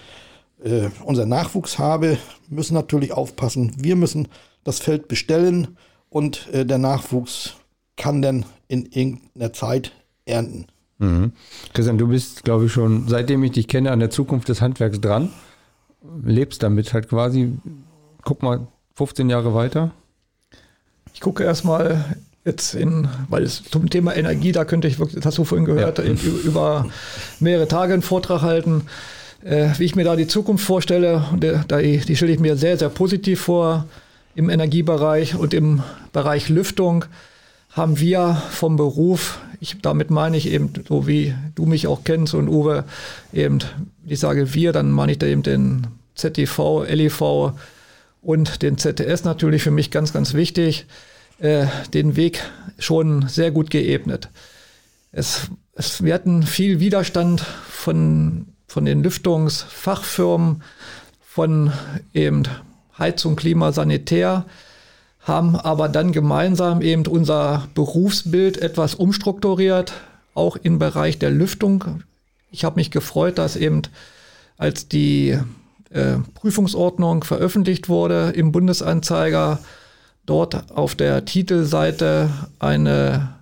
äh, 0.63 0.89
unser 1.03 1.25
Nachwuchs 1.25 1.79
habe, 1.79 2.17
müssen 2.49 2.73
natürlich 2.73 3.13
aufpassen. 3.13 3.73
Wir 3.77 3.95
müssen 3.95 4.27
das 4.63 4.79
Feld 4.79 5.07
bestellen 5.07 5.77
und 6.09 6.47
äh, 6.53 6.65
der 6.65 6.77
Nachwuchs 6.77 7.55
kann 7.97 8.21
dann 8.21 8.45
in 8.67 8.85
irgendeiner 8.85 9.53
Zeit 9.53 9.91
ernten. 10.25 10.67
Mhm. 10.97 11.33
Christian, 11.73 11.97
du 11.97 12.07
bist, 12.07 12.43
glaube 12.43 12.65
ich, 12.65 12.71
schon, 12.71 13.07
seitdem 13.07 13.43
ich 13.43 13.51
dich 13.51 13.67
kenne, 13.67 13.91
an 13.91 13.99
der 13.99 14.09
Zukunft 14.09 14.49
des 14.49 14.61
Handwerks 14.61 15.01
dran. 15.01 15.31
lebst 16.23 16.63
damit 16.63 16.93
halt 16.93 17.09
quasi. 17.09 17.53
Guck 18.23 18.43
mal, 18.43 18.67
15 18.95 19.29
Jahre 19.29 19.53
weiter. 19.53 19.91
Ich 21.13 21.21
gucke 21.21 21.43
erstmal 21.43 22.15
jetzt 22.45 22.75
in, 22.75 23.07
weil 23.29 23.43
es 23.43 23.63
zum 23.63 23.89
Thema 23.89 24.15
Energie, 24.15 24.51
da 24.51 24.65
könnte 24.65 24.87
ich 24.87 24.99
wirklich, 24.99 25.15
das 25.15 25.25
hast 25.25 25.37
du 25.37 25.43
vorhin 25.43 25.65
gehört, 25.65 25.97
ja. 25.97 26.05
über 26.43 26.87
mehrere 27.39 27.67
Tage 27.67 27.93
einen 27.93 28.03
Vortrag 28.03 28.41
halten, 28.41 28.83
äh, 29.43 29.69
wie 29.77 29.85
ich 29.85 29.95
mir 29.95 30.03
da 30.03 30.15
die 30.15 30.27
Zukunft 30.27 30.65
vorstelle. 30.65 31.25
Die, 31.35 31.97
die 31.99 32.15
stelle 32.15 32.31
ich 32.31 32.39
mir 32.39 32.55
sehr, 32.55 32.77
sehr 32.77 32.89
positiv 32.89 33.41
vor 33.41 33.85
im 34.35 34.49
Energiebereich 34.49 35.35
und 35.35 35.53
im 35.53 35.81
Bereich 36.13 36.49
Lüftung 36.49 37.05
haben 37.75 37.99
wir 37.99 38.41
vom 38.51 38.77
Beruf, 38.77 39.39
ich, 39.59 39.81
damit 39.81 40.09
meine 40.09 40.37
ich 40.37 40.47
eben, 40.49 40.71
so 40.87 41.07
wie 41.07 41.35
du 41.55 41.65
mich 41.65 41.87
auch 41.87 42.05
kennst 42.05 42.33
und 42.33 42.47
Uwe, 42.47 42.85
eben, 43.33 43.59
ich 44.05 44.19
sage 44.19 44.53
wir, 44.53 44.71
dann 44.71 44.91
meine 44.91 45.11
ich 45.11 45.19
da 45.19 45.27
eben 45.27 45.43
den 45.43 45.87
ZTV, 46.15 46.85
LEV 46.87 47.53
und 48.21 48.61
den 48.61 48.77
ZTS 48.77 49.25
natürlich 49.25 49.61
für 49.61 49.71
mich 49.71 49.91
ganz, 49.91 50.13
ganz 50.13 50.33
wichtig, 50.33 50.85
äh, 51.39 51.65
den 51.93 52.15
Weg 52.15 52.41
schon 52.79 53.27
sehr 53.27 53.51
gut 53.51 53.69
geebnet. 53.69 54.29
Es, 55.11 55.49
es, 55.73 56.01
wir 56.01 56.13
hatten 56.13 56.43
viel 56.43 56.79
Widerstand 56.79 57.41
von, 57.41 58.47
von 58.67 58.85
den 58.85 59.03
Lüftungsfachfirmen, 59.03 60.63
von 61.25 61.73
eben 62.13 62.43
Heizung, 62.97 63.35
Klima, 63.35 63.73
Sanitär, 63.73 64.45
haben 65.25 65.55
aber 65.55 65.89
dann 65.89 66.11
gemeinsam 66.11 66.81
eben 66.81 67.05
unser 67.07 67.67
Berufsbild 67.73 68.59
etwas 68.59 68.93
umstrukturiert, 68.95 69.93
auch 70.35 70.55
im 70.55 70.77
Bereich 70.79 71.17
der 71.17 71.31
Lüftung. 71.31 72.03
Ich 72.51 72.63
habe 72.63 72.75
mich 72.75 72.91
gefreut, 72.91 73.39
dass 73.39 73.55
eben 73.55 73.81
als 74.57 74.87
die 74.87 75.37
äh, 75.89 76.17
Prüfungsordnung 76.35 77.23
veröffentlicht 77.23 77.89
wurde 77.89 78.33
im 78.35 78.51
Bundesanzeiger, 78.51 79.59
dort 80.27 80.71
auf 80.75 80.93
der 80.95 81.25
Titelseite 81.25 82.29
eine 82.59 83.35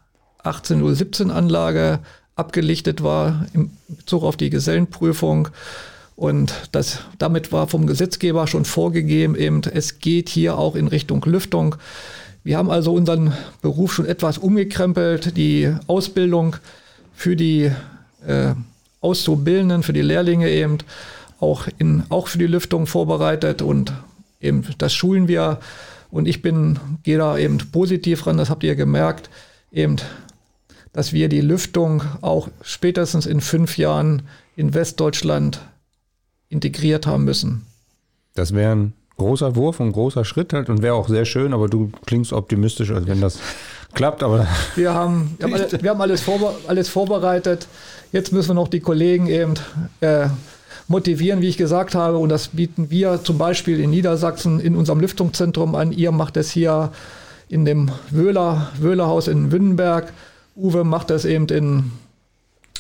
18017 0.44 1.32
Anlage 1.32 2.00
abgelichtet 2.36 3.04
war 3.04 3.46
im 3.54 3.72
Bezug 3.88 4.24
auf 4.24 4.38
die 4.38 4.50
Gesellenprüfung 4.50 5.50
und 6.16 6.54
das, 6.72 7.00
damit 7.18 7.52
war 7.52 7.68
vom 7.68 7.88
Gesetzgeber 7.88 8.48
schon 8.48 8.66
vorgegeben, 8.66 9.36
eben, 9.36 9.62
es 9.74 10.00
geht 10.00 10.30
hier 10.30 10.58
auch 10.58 10.76
in 10.76 10.88
Richtung 10.88 11.24
Lüftung. 11.26 11.76
Wir 12.44 12.58
haben 12.58 12.70
also 12.70 12.94
unseren 12.94 13.34
Beruf 13.62 13.94
schon 13.94 14.06
etwas 14.06 14.38
umgekrempelt, 14.38 15.38
die 15.38 15.74
Ausbildung 15.88 16.58
für 17.16 17.36
die 17.36 17.72
äh, 18.28 18.54
Auszubildenden, 19.02 19.84
für 19.84 19.94
die 19.94 20.02
Lehrlinge 20.02 20.50
eben 20.50 20.80
auch, 21.40 21.68
in, 21.78 22.04
auch 22.10 22.28
für 22.28 22.38
die 22.38 22.48
Lüftung 22.48 22.86
vorbereitet 22.86 23.62
und 23.62 23.94
eben 24.40 24.66
das 24.78 24.94
schulen 24.94 25.28
wir. 25.28 25.60
Und 26.12 26.28
ich 26.28 26.42
bin, 26.42 26.80
gehe 27.04 27.18
da 27.18 27.38
eben 27.38 27.58
positiv 27.72 28.28
ran, 28.28 28.38
das 28.38 28.50
habt 28.50 28.64
ihr 28.64 28.76
gemerkt, 28.76 29.30
eben, 29.72 29.96
dass 30.92 31.12
wir 31.12 31.28
die 31.28 31.42
Lüftung 31.42 32.04
auch 32.22 32.50
spätestens 32.62 33.26
in 33.26 33.42
fünf 33.42 33.78
Jahren 33.78 34.22
in 34.56 34.76
Westdeutschland 34.76 35.60
integriert 36.54 37.06
haben 37.06 37.26
müssen. 37.26 37.66
Das 38.36 38.54
wäre 38.54 38.76
ein 38.76 38.94
großer 39.18 39.56
Wurf 39.56 39.80
und 39.80 39.88
ein 39.88 39.92
großer 39.92 40.26
Schritt 40.26 40.54
halt 40.54 40.70
und 40.70 40.82
wäre 40.82 40.96
auch 40.96 41.08
sehr 41.08 41.26
schön, 41.26 41.54
aber 41.54 41.68
du 41.68 41.92
klingst 42.06 42.34
optimistisch, 42.34 42.92
als 42.92 43.08
wenn 43.08 43.22
das 43.22 43.40
klappt. 43.94 44.24
Aber 44.24 44.48
wir 44.76 44.94
haben, 44.94 45.36
wir 45.38 45.46
haben, 45.46 45.54
alle, 45.54 45.84
wir 45.84 45.90
haben 45.90 46.02
alles, 46.02 46.22
vorbe 46.22 46.54
alles, 46.68 46.90
vorbereitet. 46.90 47.68
Jetzt 48.12 48.32
müssen 48.32 48.50
wir 48.50 48.56
noch 48.56 48.68
die 48.68 48.80
Kollegen 48.80 49.28
eben 49.28 49.56
äh, 50.02 50.28
motivieren, 50.88 51.42
wie 51.42 51.50
ich 51.50 51.58
gesagt 51.58 51.96
habe. 51.96 52.18
Und 52.18 52.30
das 52.30 52.50
bieten 52.50 52.90
wir 52.90 53.24
zum 53.24 53.38
Beispiel 53.38 53.80
in 53.80 53.90
Niedersachsen 53.90 54.60
in 54.60 54.76
unserem 54.76 55.00
Lüftungszentrum 55.00 55.76
an. 55.76 55.92
Ihr 55.92 56.12
macht 56.12 56.38
es 56.38 56.52
hier 56.52 56.92
in 57.50 57.66
dem 57.66 57.92
Wöhler, 58.10 58.72
Wöhlerhaus 58.80 59.28
in 59.28 59.52
Wünnenberg. 59.52 60.14
Uwe 60.56 60.84
macht 60.84 61.10
das 61.10 61.26
eben 61.26 61.48
in, 61.48 61.92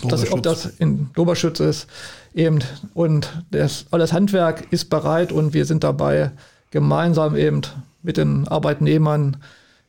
das, 0.03 0.31
ob 0.31 0.43
das 0.43 0.65
in 0.79 1.09
Doberschütz 1.13 1.59
ist. 1.59 1.87
Eben, 2.35 2.59
und 2.93 3.31
das, 3.51 3.85
das 3.91 4.13
Handwerk 4.13 4.71
ist 4.71 4.89
bereit 4.89 5.31
und 5.31 5.53
wir 5.53 5.65
sind 5.65 5.83
dabei, 5.83 6.31
gemeinsam 6.71 7.35
eben 7.35 7.61
mit 8.01 8.17
den 8.17 8.47
Arbeitnehmern 8.47 9.37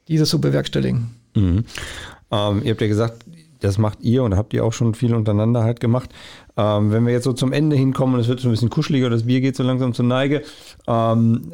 dieses 0.08 0.28
zu 0.28 0.40
bewerkstelligen. 0.40 1.10
Mhm. 1.34 1.64
Ähm, 2.30 2.62
ihr 2.62 2.70
habt 2.72 2.80
ja 2.80 2.88
gesagt, 2.88 3.24
das 3.60 3.78
macht 3.78 4.02
ihr 4.02 4.22
und 4.22 4.36
habt 4.36 4.52
ihr 4.52 4.64
auch 4.64 4.72
schon 4.72 4.94
viel 4.94 5.14
untereinander 5.14 5.64
halt 5.64 5.80
gemacht. 5.80 6.10
Ähm, 6.56 6.92
wenn 6.92 7.06
wir 7.06 7.12
jetzt 7.12 7.24
so 7.24 7.32
zum 7.32 7.52
Ende 7.52 7.76
hinkommen 7.76 8.14
und 8.14 8.20
es 8.20 8.28
wird 8.28 8.40
so 8.40 8.48
ein 8.48 8.50
bisschen 8.50 8.70
kuscheliger, 8.70 9.08
das 9.08 9.24
Bier 9.24 9.40
geht 9.40 9.56
so 9.56 9.62
langsam 9.62 9.94
zur 9.94 10.04
Neige, 10.04 10.42
ähm, 10.86 11.52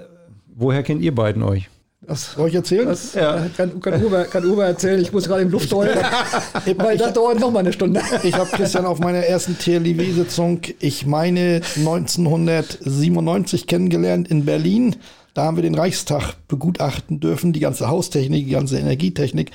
woher 0.56 0.82
kennt 0.82 1.02
ihr 1.02 1.14
beiden 1.14 1.42
euch? 1.42 1.70
Das, 2.10 2.32
Soll 2.32 2.48
ich 2.48 2.54
erzählen? 2.56 2.88
Das 2.88 3.14
ja. 3.14 3.46
kann, 3.56 3.80
kann, 3.80 4.02
Uwe, 4.02 4.26
kann 4.28 4.44
Uwe 4.44 4.64
erzählen. 4.64 5.00
Ich 5.00 5.12
muss 5.12 5.28
gerade 5.28 5.42
im 5.42 5.50
Luft 5.50 5.72
heulen, 5.72 5.96
weil 6.76 6.98
das 6.98 7.12
dauert 7.12 7.38
noch 7.38 7.52
mal 7.52 7.60
eine 7.60 7.72
Stunde. 7.72 8.02
Ich 8.24 8.34
habe 8.34 8.50
Christian 8.50 8.84
auf 8.84 8.98
meiner 8.98 9.20
ersten 9.20 9.56
TLIW-Sitzung, 9.56 10.62
ich 10.80 11.06
meine 11.06 11.60
1997 11.76 13.68
kennengelernt 13.68 14.26
in 14.26 14.44
Berlin. 14.44 14.96
Da 15.34 15.44
haben 15.44 15.56
wir 15.56 15.62
den 15.62 15.76
Reichstag 15.76 16.34
begutachten 16.48 17.20
dürfen, 17.20 17.52
die 17.52 17.60
ganze 17.60 17.86
Haustechnik, 17.86 18.44
die 18.44 18.50
ganze 18.50 18.80
Energietechnik. 18.80 19.52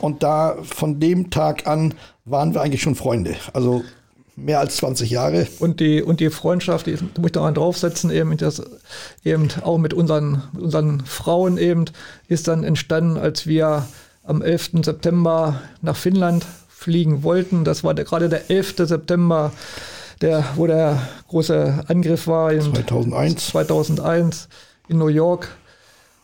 Und 0.00 0.22
da 0.22 0.58
von 0.62 1.00
dem 1.00 1.30
Tag 1.30 1.66
an 1.66 1.94
waren 2.24 2.54
wir 2.54 2.60
eigentlich 2.60 2.82
schon 2.82 2.94
Freunde. 2.94 3.34
Also 3.52 3.82
mehr 4.36 4.60
als 4.60 4.76
20 4.76 5.10
Jahre. 5.10 5.46
Und 5.58 5.80
die, 5.80 6.02
und 6.02 6.20
die 6.20 6.30
Freundschaft, 6.30 6.86
die 6.86 6.92
muss 6.92 7.26
ich 7.26 7.32
daran 7.32 7.54
draufsetzen, 7.54 8.10
eben, 8.10 8.36
das, 8.36 8.62
eben 9.24 9.48
auch 9.62 9.78
mit 9.78 9.94
unseren, 9.94 10.42
unseren 10.58 11.00
Frauen 11.00 11.58
eben, 11.58 11.86
ist 12.28 12.46
dann 12.46 12.62
entstanden, 12.62 13.16
als 13.16 13.46
wir 13.46 13.86
am 14.22 14.42
11. 14.42 14.70
September 14.84 15.60
nach 15.80 15.96
Finnland 15.96 16.44
fliegen 16.68 17.22
wollten. 17.22 17.64
Das 17.64 17.82
war 17.82 17.94
der, 17.94 18.04
gerade 18.04 18.28
der 18.28 18.50
11. 18.50 18.74
September, 18.78 19.52
der, 20.20 20.44
wo 20.56 20.66
der 20.66 21.00
große 21.28 21.84
Angriff 21.88 22.26
war. 22.26 22.52
In 22.52 22.62
2001. 22.62 23.46
2001 23.48 24.48
in 24.88 24.98
New 24.98 25.08
York. 25.08 25.48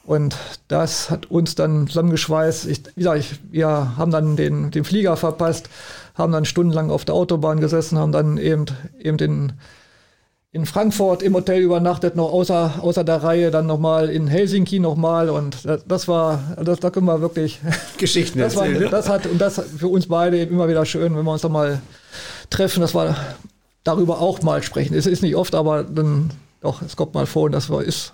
Und 0.04 0.36
das 0.68 1.10
hat 1.10 1.30
uns 1.30 1.54
dann 1.54 1.86
zusammengeschweißt. 1.86 2.66
Ich, 2.66 2.82
wie 2.96 3.00
gesagt, 3.00 3.20
ich, 3.20 3.40
wir 3.50 3.96
haben 3.96 4.10
dann 4.10 4.36
den, 4.36 4.70
den 4.72 4.84
Flieger 4.84 5.16
verpasst, 5.16 5.68
haben 6.14 6.32
dann 6.32 6.44
stundenlang 6.44 6.90
auf 6.90 7.04
der 7.04 7.14
Autobahn 7.14 7.60
gesessen, 7.60 7.98
haben 7.98 8.12
dann 8.12 8.38
eben, 8.38 8.66
eben 8.98 9.18
in, 9.18 9.52
in 10.52 10.66
Frankfurt 10.66 11.22
im 11.22 11.34
Hotel 11.34 11.60
übernachtet, 11.60 12.16
noch 12.16 12.32
außer, 12.32 12.74
außer 12.80 13.04
der 13.04 13.22
Reihe, 13.22 13.50
dann 13.50 13.66
nochmal 13.66 14.08
in 14.10 14.26
Helsinki 14.26 14.78
nochmal. 14.78 15.30
Und 15.30 15.64
das, 15.64 15.84
das 15.86 16.08
war, 16.08 16.56
das, 16.62 16.80
da 16.80 16.90
können 16.90 17.06
wir 17.06 17.20
wirklich 17.20 17.60
Geschichten 17.98 18.38
das 18.38 18.56
erzählen. 18.56 18.84
War, 18.84 18.90
das 18.90 19.08
hat, 19.08 19.26
und 19.26 19.40
das 19.40 19.60
für 19.78 19.88
uns 19.88 20.06
beide 20.06 20.42
immer 20.42 20.68
wieder 20.68 20.84
schön, 20.84 21.16
wenn 21.16 21.24
wir 21.24 21.32
uns 21.32 21.42
nochmal 21.42 21.80
treffen, 22.50 22.80
dass 22.80 22.94
wir 22.94 23.16
darüber 23.84 24.20
auch 24.20 24.42
mal 24.42 24.62
sprechen. 24.62 24.94
Es 24.94 25.06
ist 25.06 25.22
nicht 25.22 25.36
oft, 25.36 25.54
aber 25.54 25.82
dann 25.84 26.30
doch, 26.62 26.80
es 26.80 26.96
kommt 26.96 27.14
mal 27.14 27.26
vor 27.26 27.44
und 27.44 27.52
das 27.52 27.68
war, 27.70 27.82
ist 27.82 28.12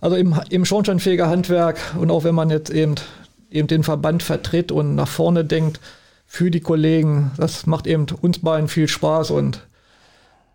also 0.00 0.16
im, 0.16 0.40
im 0.48 0.64
Schornsteinfegerhandwerk 0.64 1.78
und 1.98 2.10
auch 2.10 2.24
wenn 2.24 2.34
man 2.34 2.50
jetzt 2.50 2.70
eben, 2.70 2.94
eben 3.50 3.68
den 3.68 3.84
Verband 3.84 4.22
vertritt 4.22 4.72
und 4.72 4.94
nach 4.94 5.08
vorne 5.08 5.44
denkt 5.44 5.80
für 6.30 6.50
die 6.50 6.60
Kollegen, 6.60 7.32
das 7.38 7.66
macht 7.66 7.86
eben 7.86 8.06
uns 8.20 8.38
beiden 8.40 8.68
viel 8.68 8.86
Spaß 8.86 9.30
und 9.30 9.66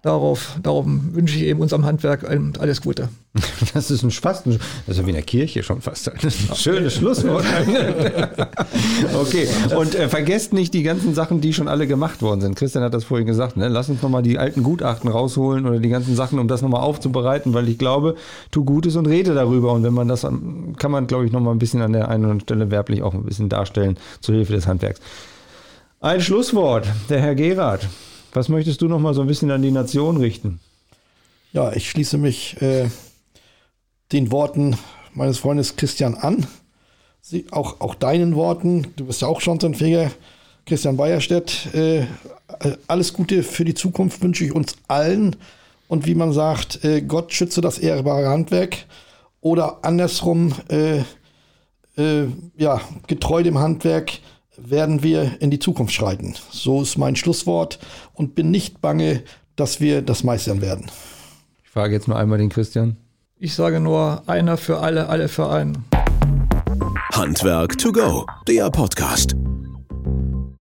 darauf, 0.04 0.58
darum 0.62 1.16
wünsche 1.16 1.38
ich 1.38 1.44
eben 1.44 1.62
unserem 1.62 1.86
Handwerk 1.86 2.30
alles 2.60 2.82
Gute. 2.82 3.10
Das 3.74 3.90
ist 3.90 4.04
ein 4.04 4.12
fast, 4.12 4.46
das 4.46 4.58
ist 4.88 4.98
ja 4.98 5.06
wie 5.06 5.10
in 5.10 5.16
der 5.16 5.24
Kirche 5.24 5.64
schon 5.64 5.82
fast. 5.82 6.08
Ein 6.12 6.32
schönes 6.56 6.94
Schlusswort. 6.94 7.44
okay, 9.20 9.48
und 9.76 9.96
äh, 9.96 10.08
vergesst 10.10 10.54
nicht 10.54 10.76
die 10.76 10.84
ganzen 10.84 11.16
Sachen, 11.16 11.42
die 11.42 11.54
schon 11.54 11.68
alle 11.68 11.88
gemacht 11.88 12.22
worden 12.22 12.42
sind. 12.42 12.56
Christian 12.56 12.84
hat 12.84 12.94
das 12.94 13.06
vorhin 13.06 13.26
gesagt. 13.26 13.58
Ne? 13.58 13.70
Lass 13.70 13.90
uns 13.90 14.04
nochmal 14.04 14.22
die 14.22 14.38
alten 14.38 14.62
Gutachten 14.62 15.10
rausholen 15.10 15.66
oder 15.66 15.80
die 15.80 15.90
ganzen 15.90 16.16
Sachen, 16.16 16.38
um 16.38 16.48
das 16.48 16.62
nochmal 16.62 16.82
aufzubereiten, 16.82 17.56
weil 17.56 17.68
ich 17.68 17.80
glaube, 17.80 18.16
tu 18.52 18.64
Gutes 18.64 18.96
und 18.96 19.08
rede 19.08 19.34
darüber. 19.34 19.72
Und 19.72 19.84
wenn 19.84 19.94
man 19.94 20.08
das, 20.08 20.22
kann 20.22 20.92
man, 20.92 21.08
glaube 21.08 21.26
ich, 21.26 21.32
nochmal 21.32 21.56
ein 21.56 21.60
bisschen 21.60 21.82
an 21.82 21.94
der 21.94 22.10
einen 22.10 22.26
oder 22.26 22.32
anderen 22.34 22.42
Stelle 22.42 22.70
werblich 22.70 23.02
auch 23.02 23.16
ein 23.16 23.24
bisschen 23.24 23.50
darstellen, 23.50 23.98
zur 24.22 24.36
Hilfe 24.36 24.54
des 24.54 24.68
Handwerks. 24.68 25.00
Ein 26.04 26.20
Schlusswort, 26.20 26.86
der 27.08 27.22
Herr 27.22 27.34
Gerard. 27.34 27.88
Was 28.34 28.50
möchtest 28.50 28.82
du 28.82 28.90
noch 28.90 29.00
mal 29.00 29.14
so 29.14 29.22
ein 29.22 29.28
bisschen 29.28 29.50
an 29.52 29.62
die 29.62 29.72
Nation 29.72 30.18
richten? 30.18 30.60
Ja, 31.54 31.72
ich 31.72 31.90
schließe 31.90 32.18
mich 32.18 32.62
äh, 32.62 32.90
den 34.12 34.30
Worten 34.30 34.78
meines 35.14 35.38
Freundes 35.38 35.78
Christian 35.78 36.16
an. 36.16 36.46
Sie, 37.22 37.46
auch, 37.52 37.80
auch 37.80 37.96
deinen 37.96 38.36
Worten. 38.36 38.88
Du 38.98 39.06
bist 39.06 39.22
ja 39.22 39.30
auch 39.30 39.40
Schornsteinfeger. 39.40 40.12
Christian 40.66 40.98
Bayerstedt. 40.98 41.74
Äh, 41.74 42.06
alles 42.88 43.14
Gute 43.14 43.42
für 43.42 43.64
die 43.64 43.74
Zukunft 43.74 44.22
wünsche 44.22 44.44
ich 44.44 44.54
uns 44.54 44.76
allen. 44.90 45.38
Und 45.88 46.06
wie 46.06 46.16
man 46.16 46.34
sagt, 46.34 46.84
äh, 46.84 47.02
Gott 47.02 47.32
schütze 47.32 47.62
das 47.62 47.78
ehrbare 47.78 48.28
Handwerk. 48.28 48.76
Oder 49.40 49.78
andersrum, 49.86 50.54
äh, 50.68 50.98
äh, 51.96 52.28
ja, 52.58 52.82
getreu 53.08 53.42
dem 53.42 53.60
Handwerk 53.60 54.20
werden 54.58 55.04
wir 55.04 55.42
in 55.42 55.52
die 55.52 55.60
Zukunft 55.60 55.94
schreiten. 55.94 56.36
So 56.52 56.82
ist 56.82 56.98
mein 56.98 57.16
Schlusswort 57.16 57.80
und 58.14 58.36
bin 58.36 58.52
nicht 58.52 58.82
bange, 58.82 59.24
dass 59.56 59.80
wir 59.80 60.02
das 60.02 60.24
meistern 60.24 60.62
werden. 60.62 60.88
Ich 61.64 61.70
frage 61.70 61.94
jetzt 61.94 62.08
mal 62.08 62.18
einmal 62.18 62.38
den 62.38 62.50
Christian. 62.50 62.98
Ich 63.38 63.56
sage 63.56 63.80
nur 63.80 64.24
einer 64.28 64.58
für 64.58 64.80
alle, 64.80 65.10
alle 65.10 65.28
für 65.28 65.50
einen. 65.50 65.86
Handwerk 67.14 67.78
to 67.78 67.92
go, 67.92 68.26
der 68.48 68.70
Podcast. 68.70 69.36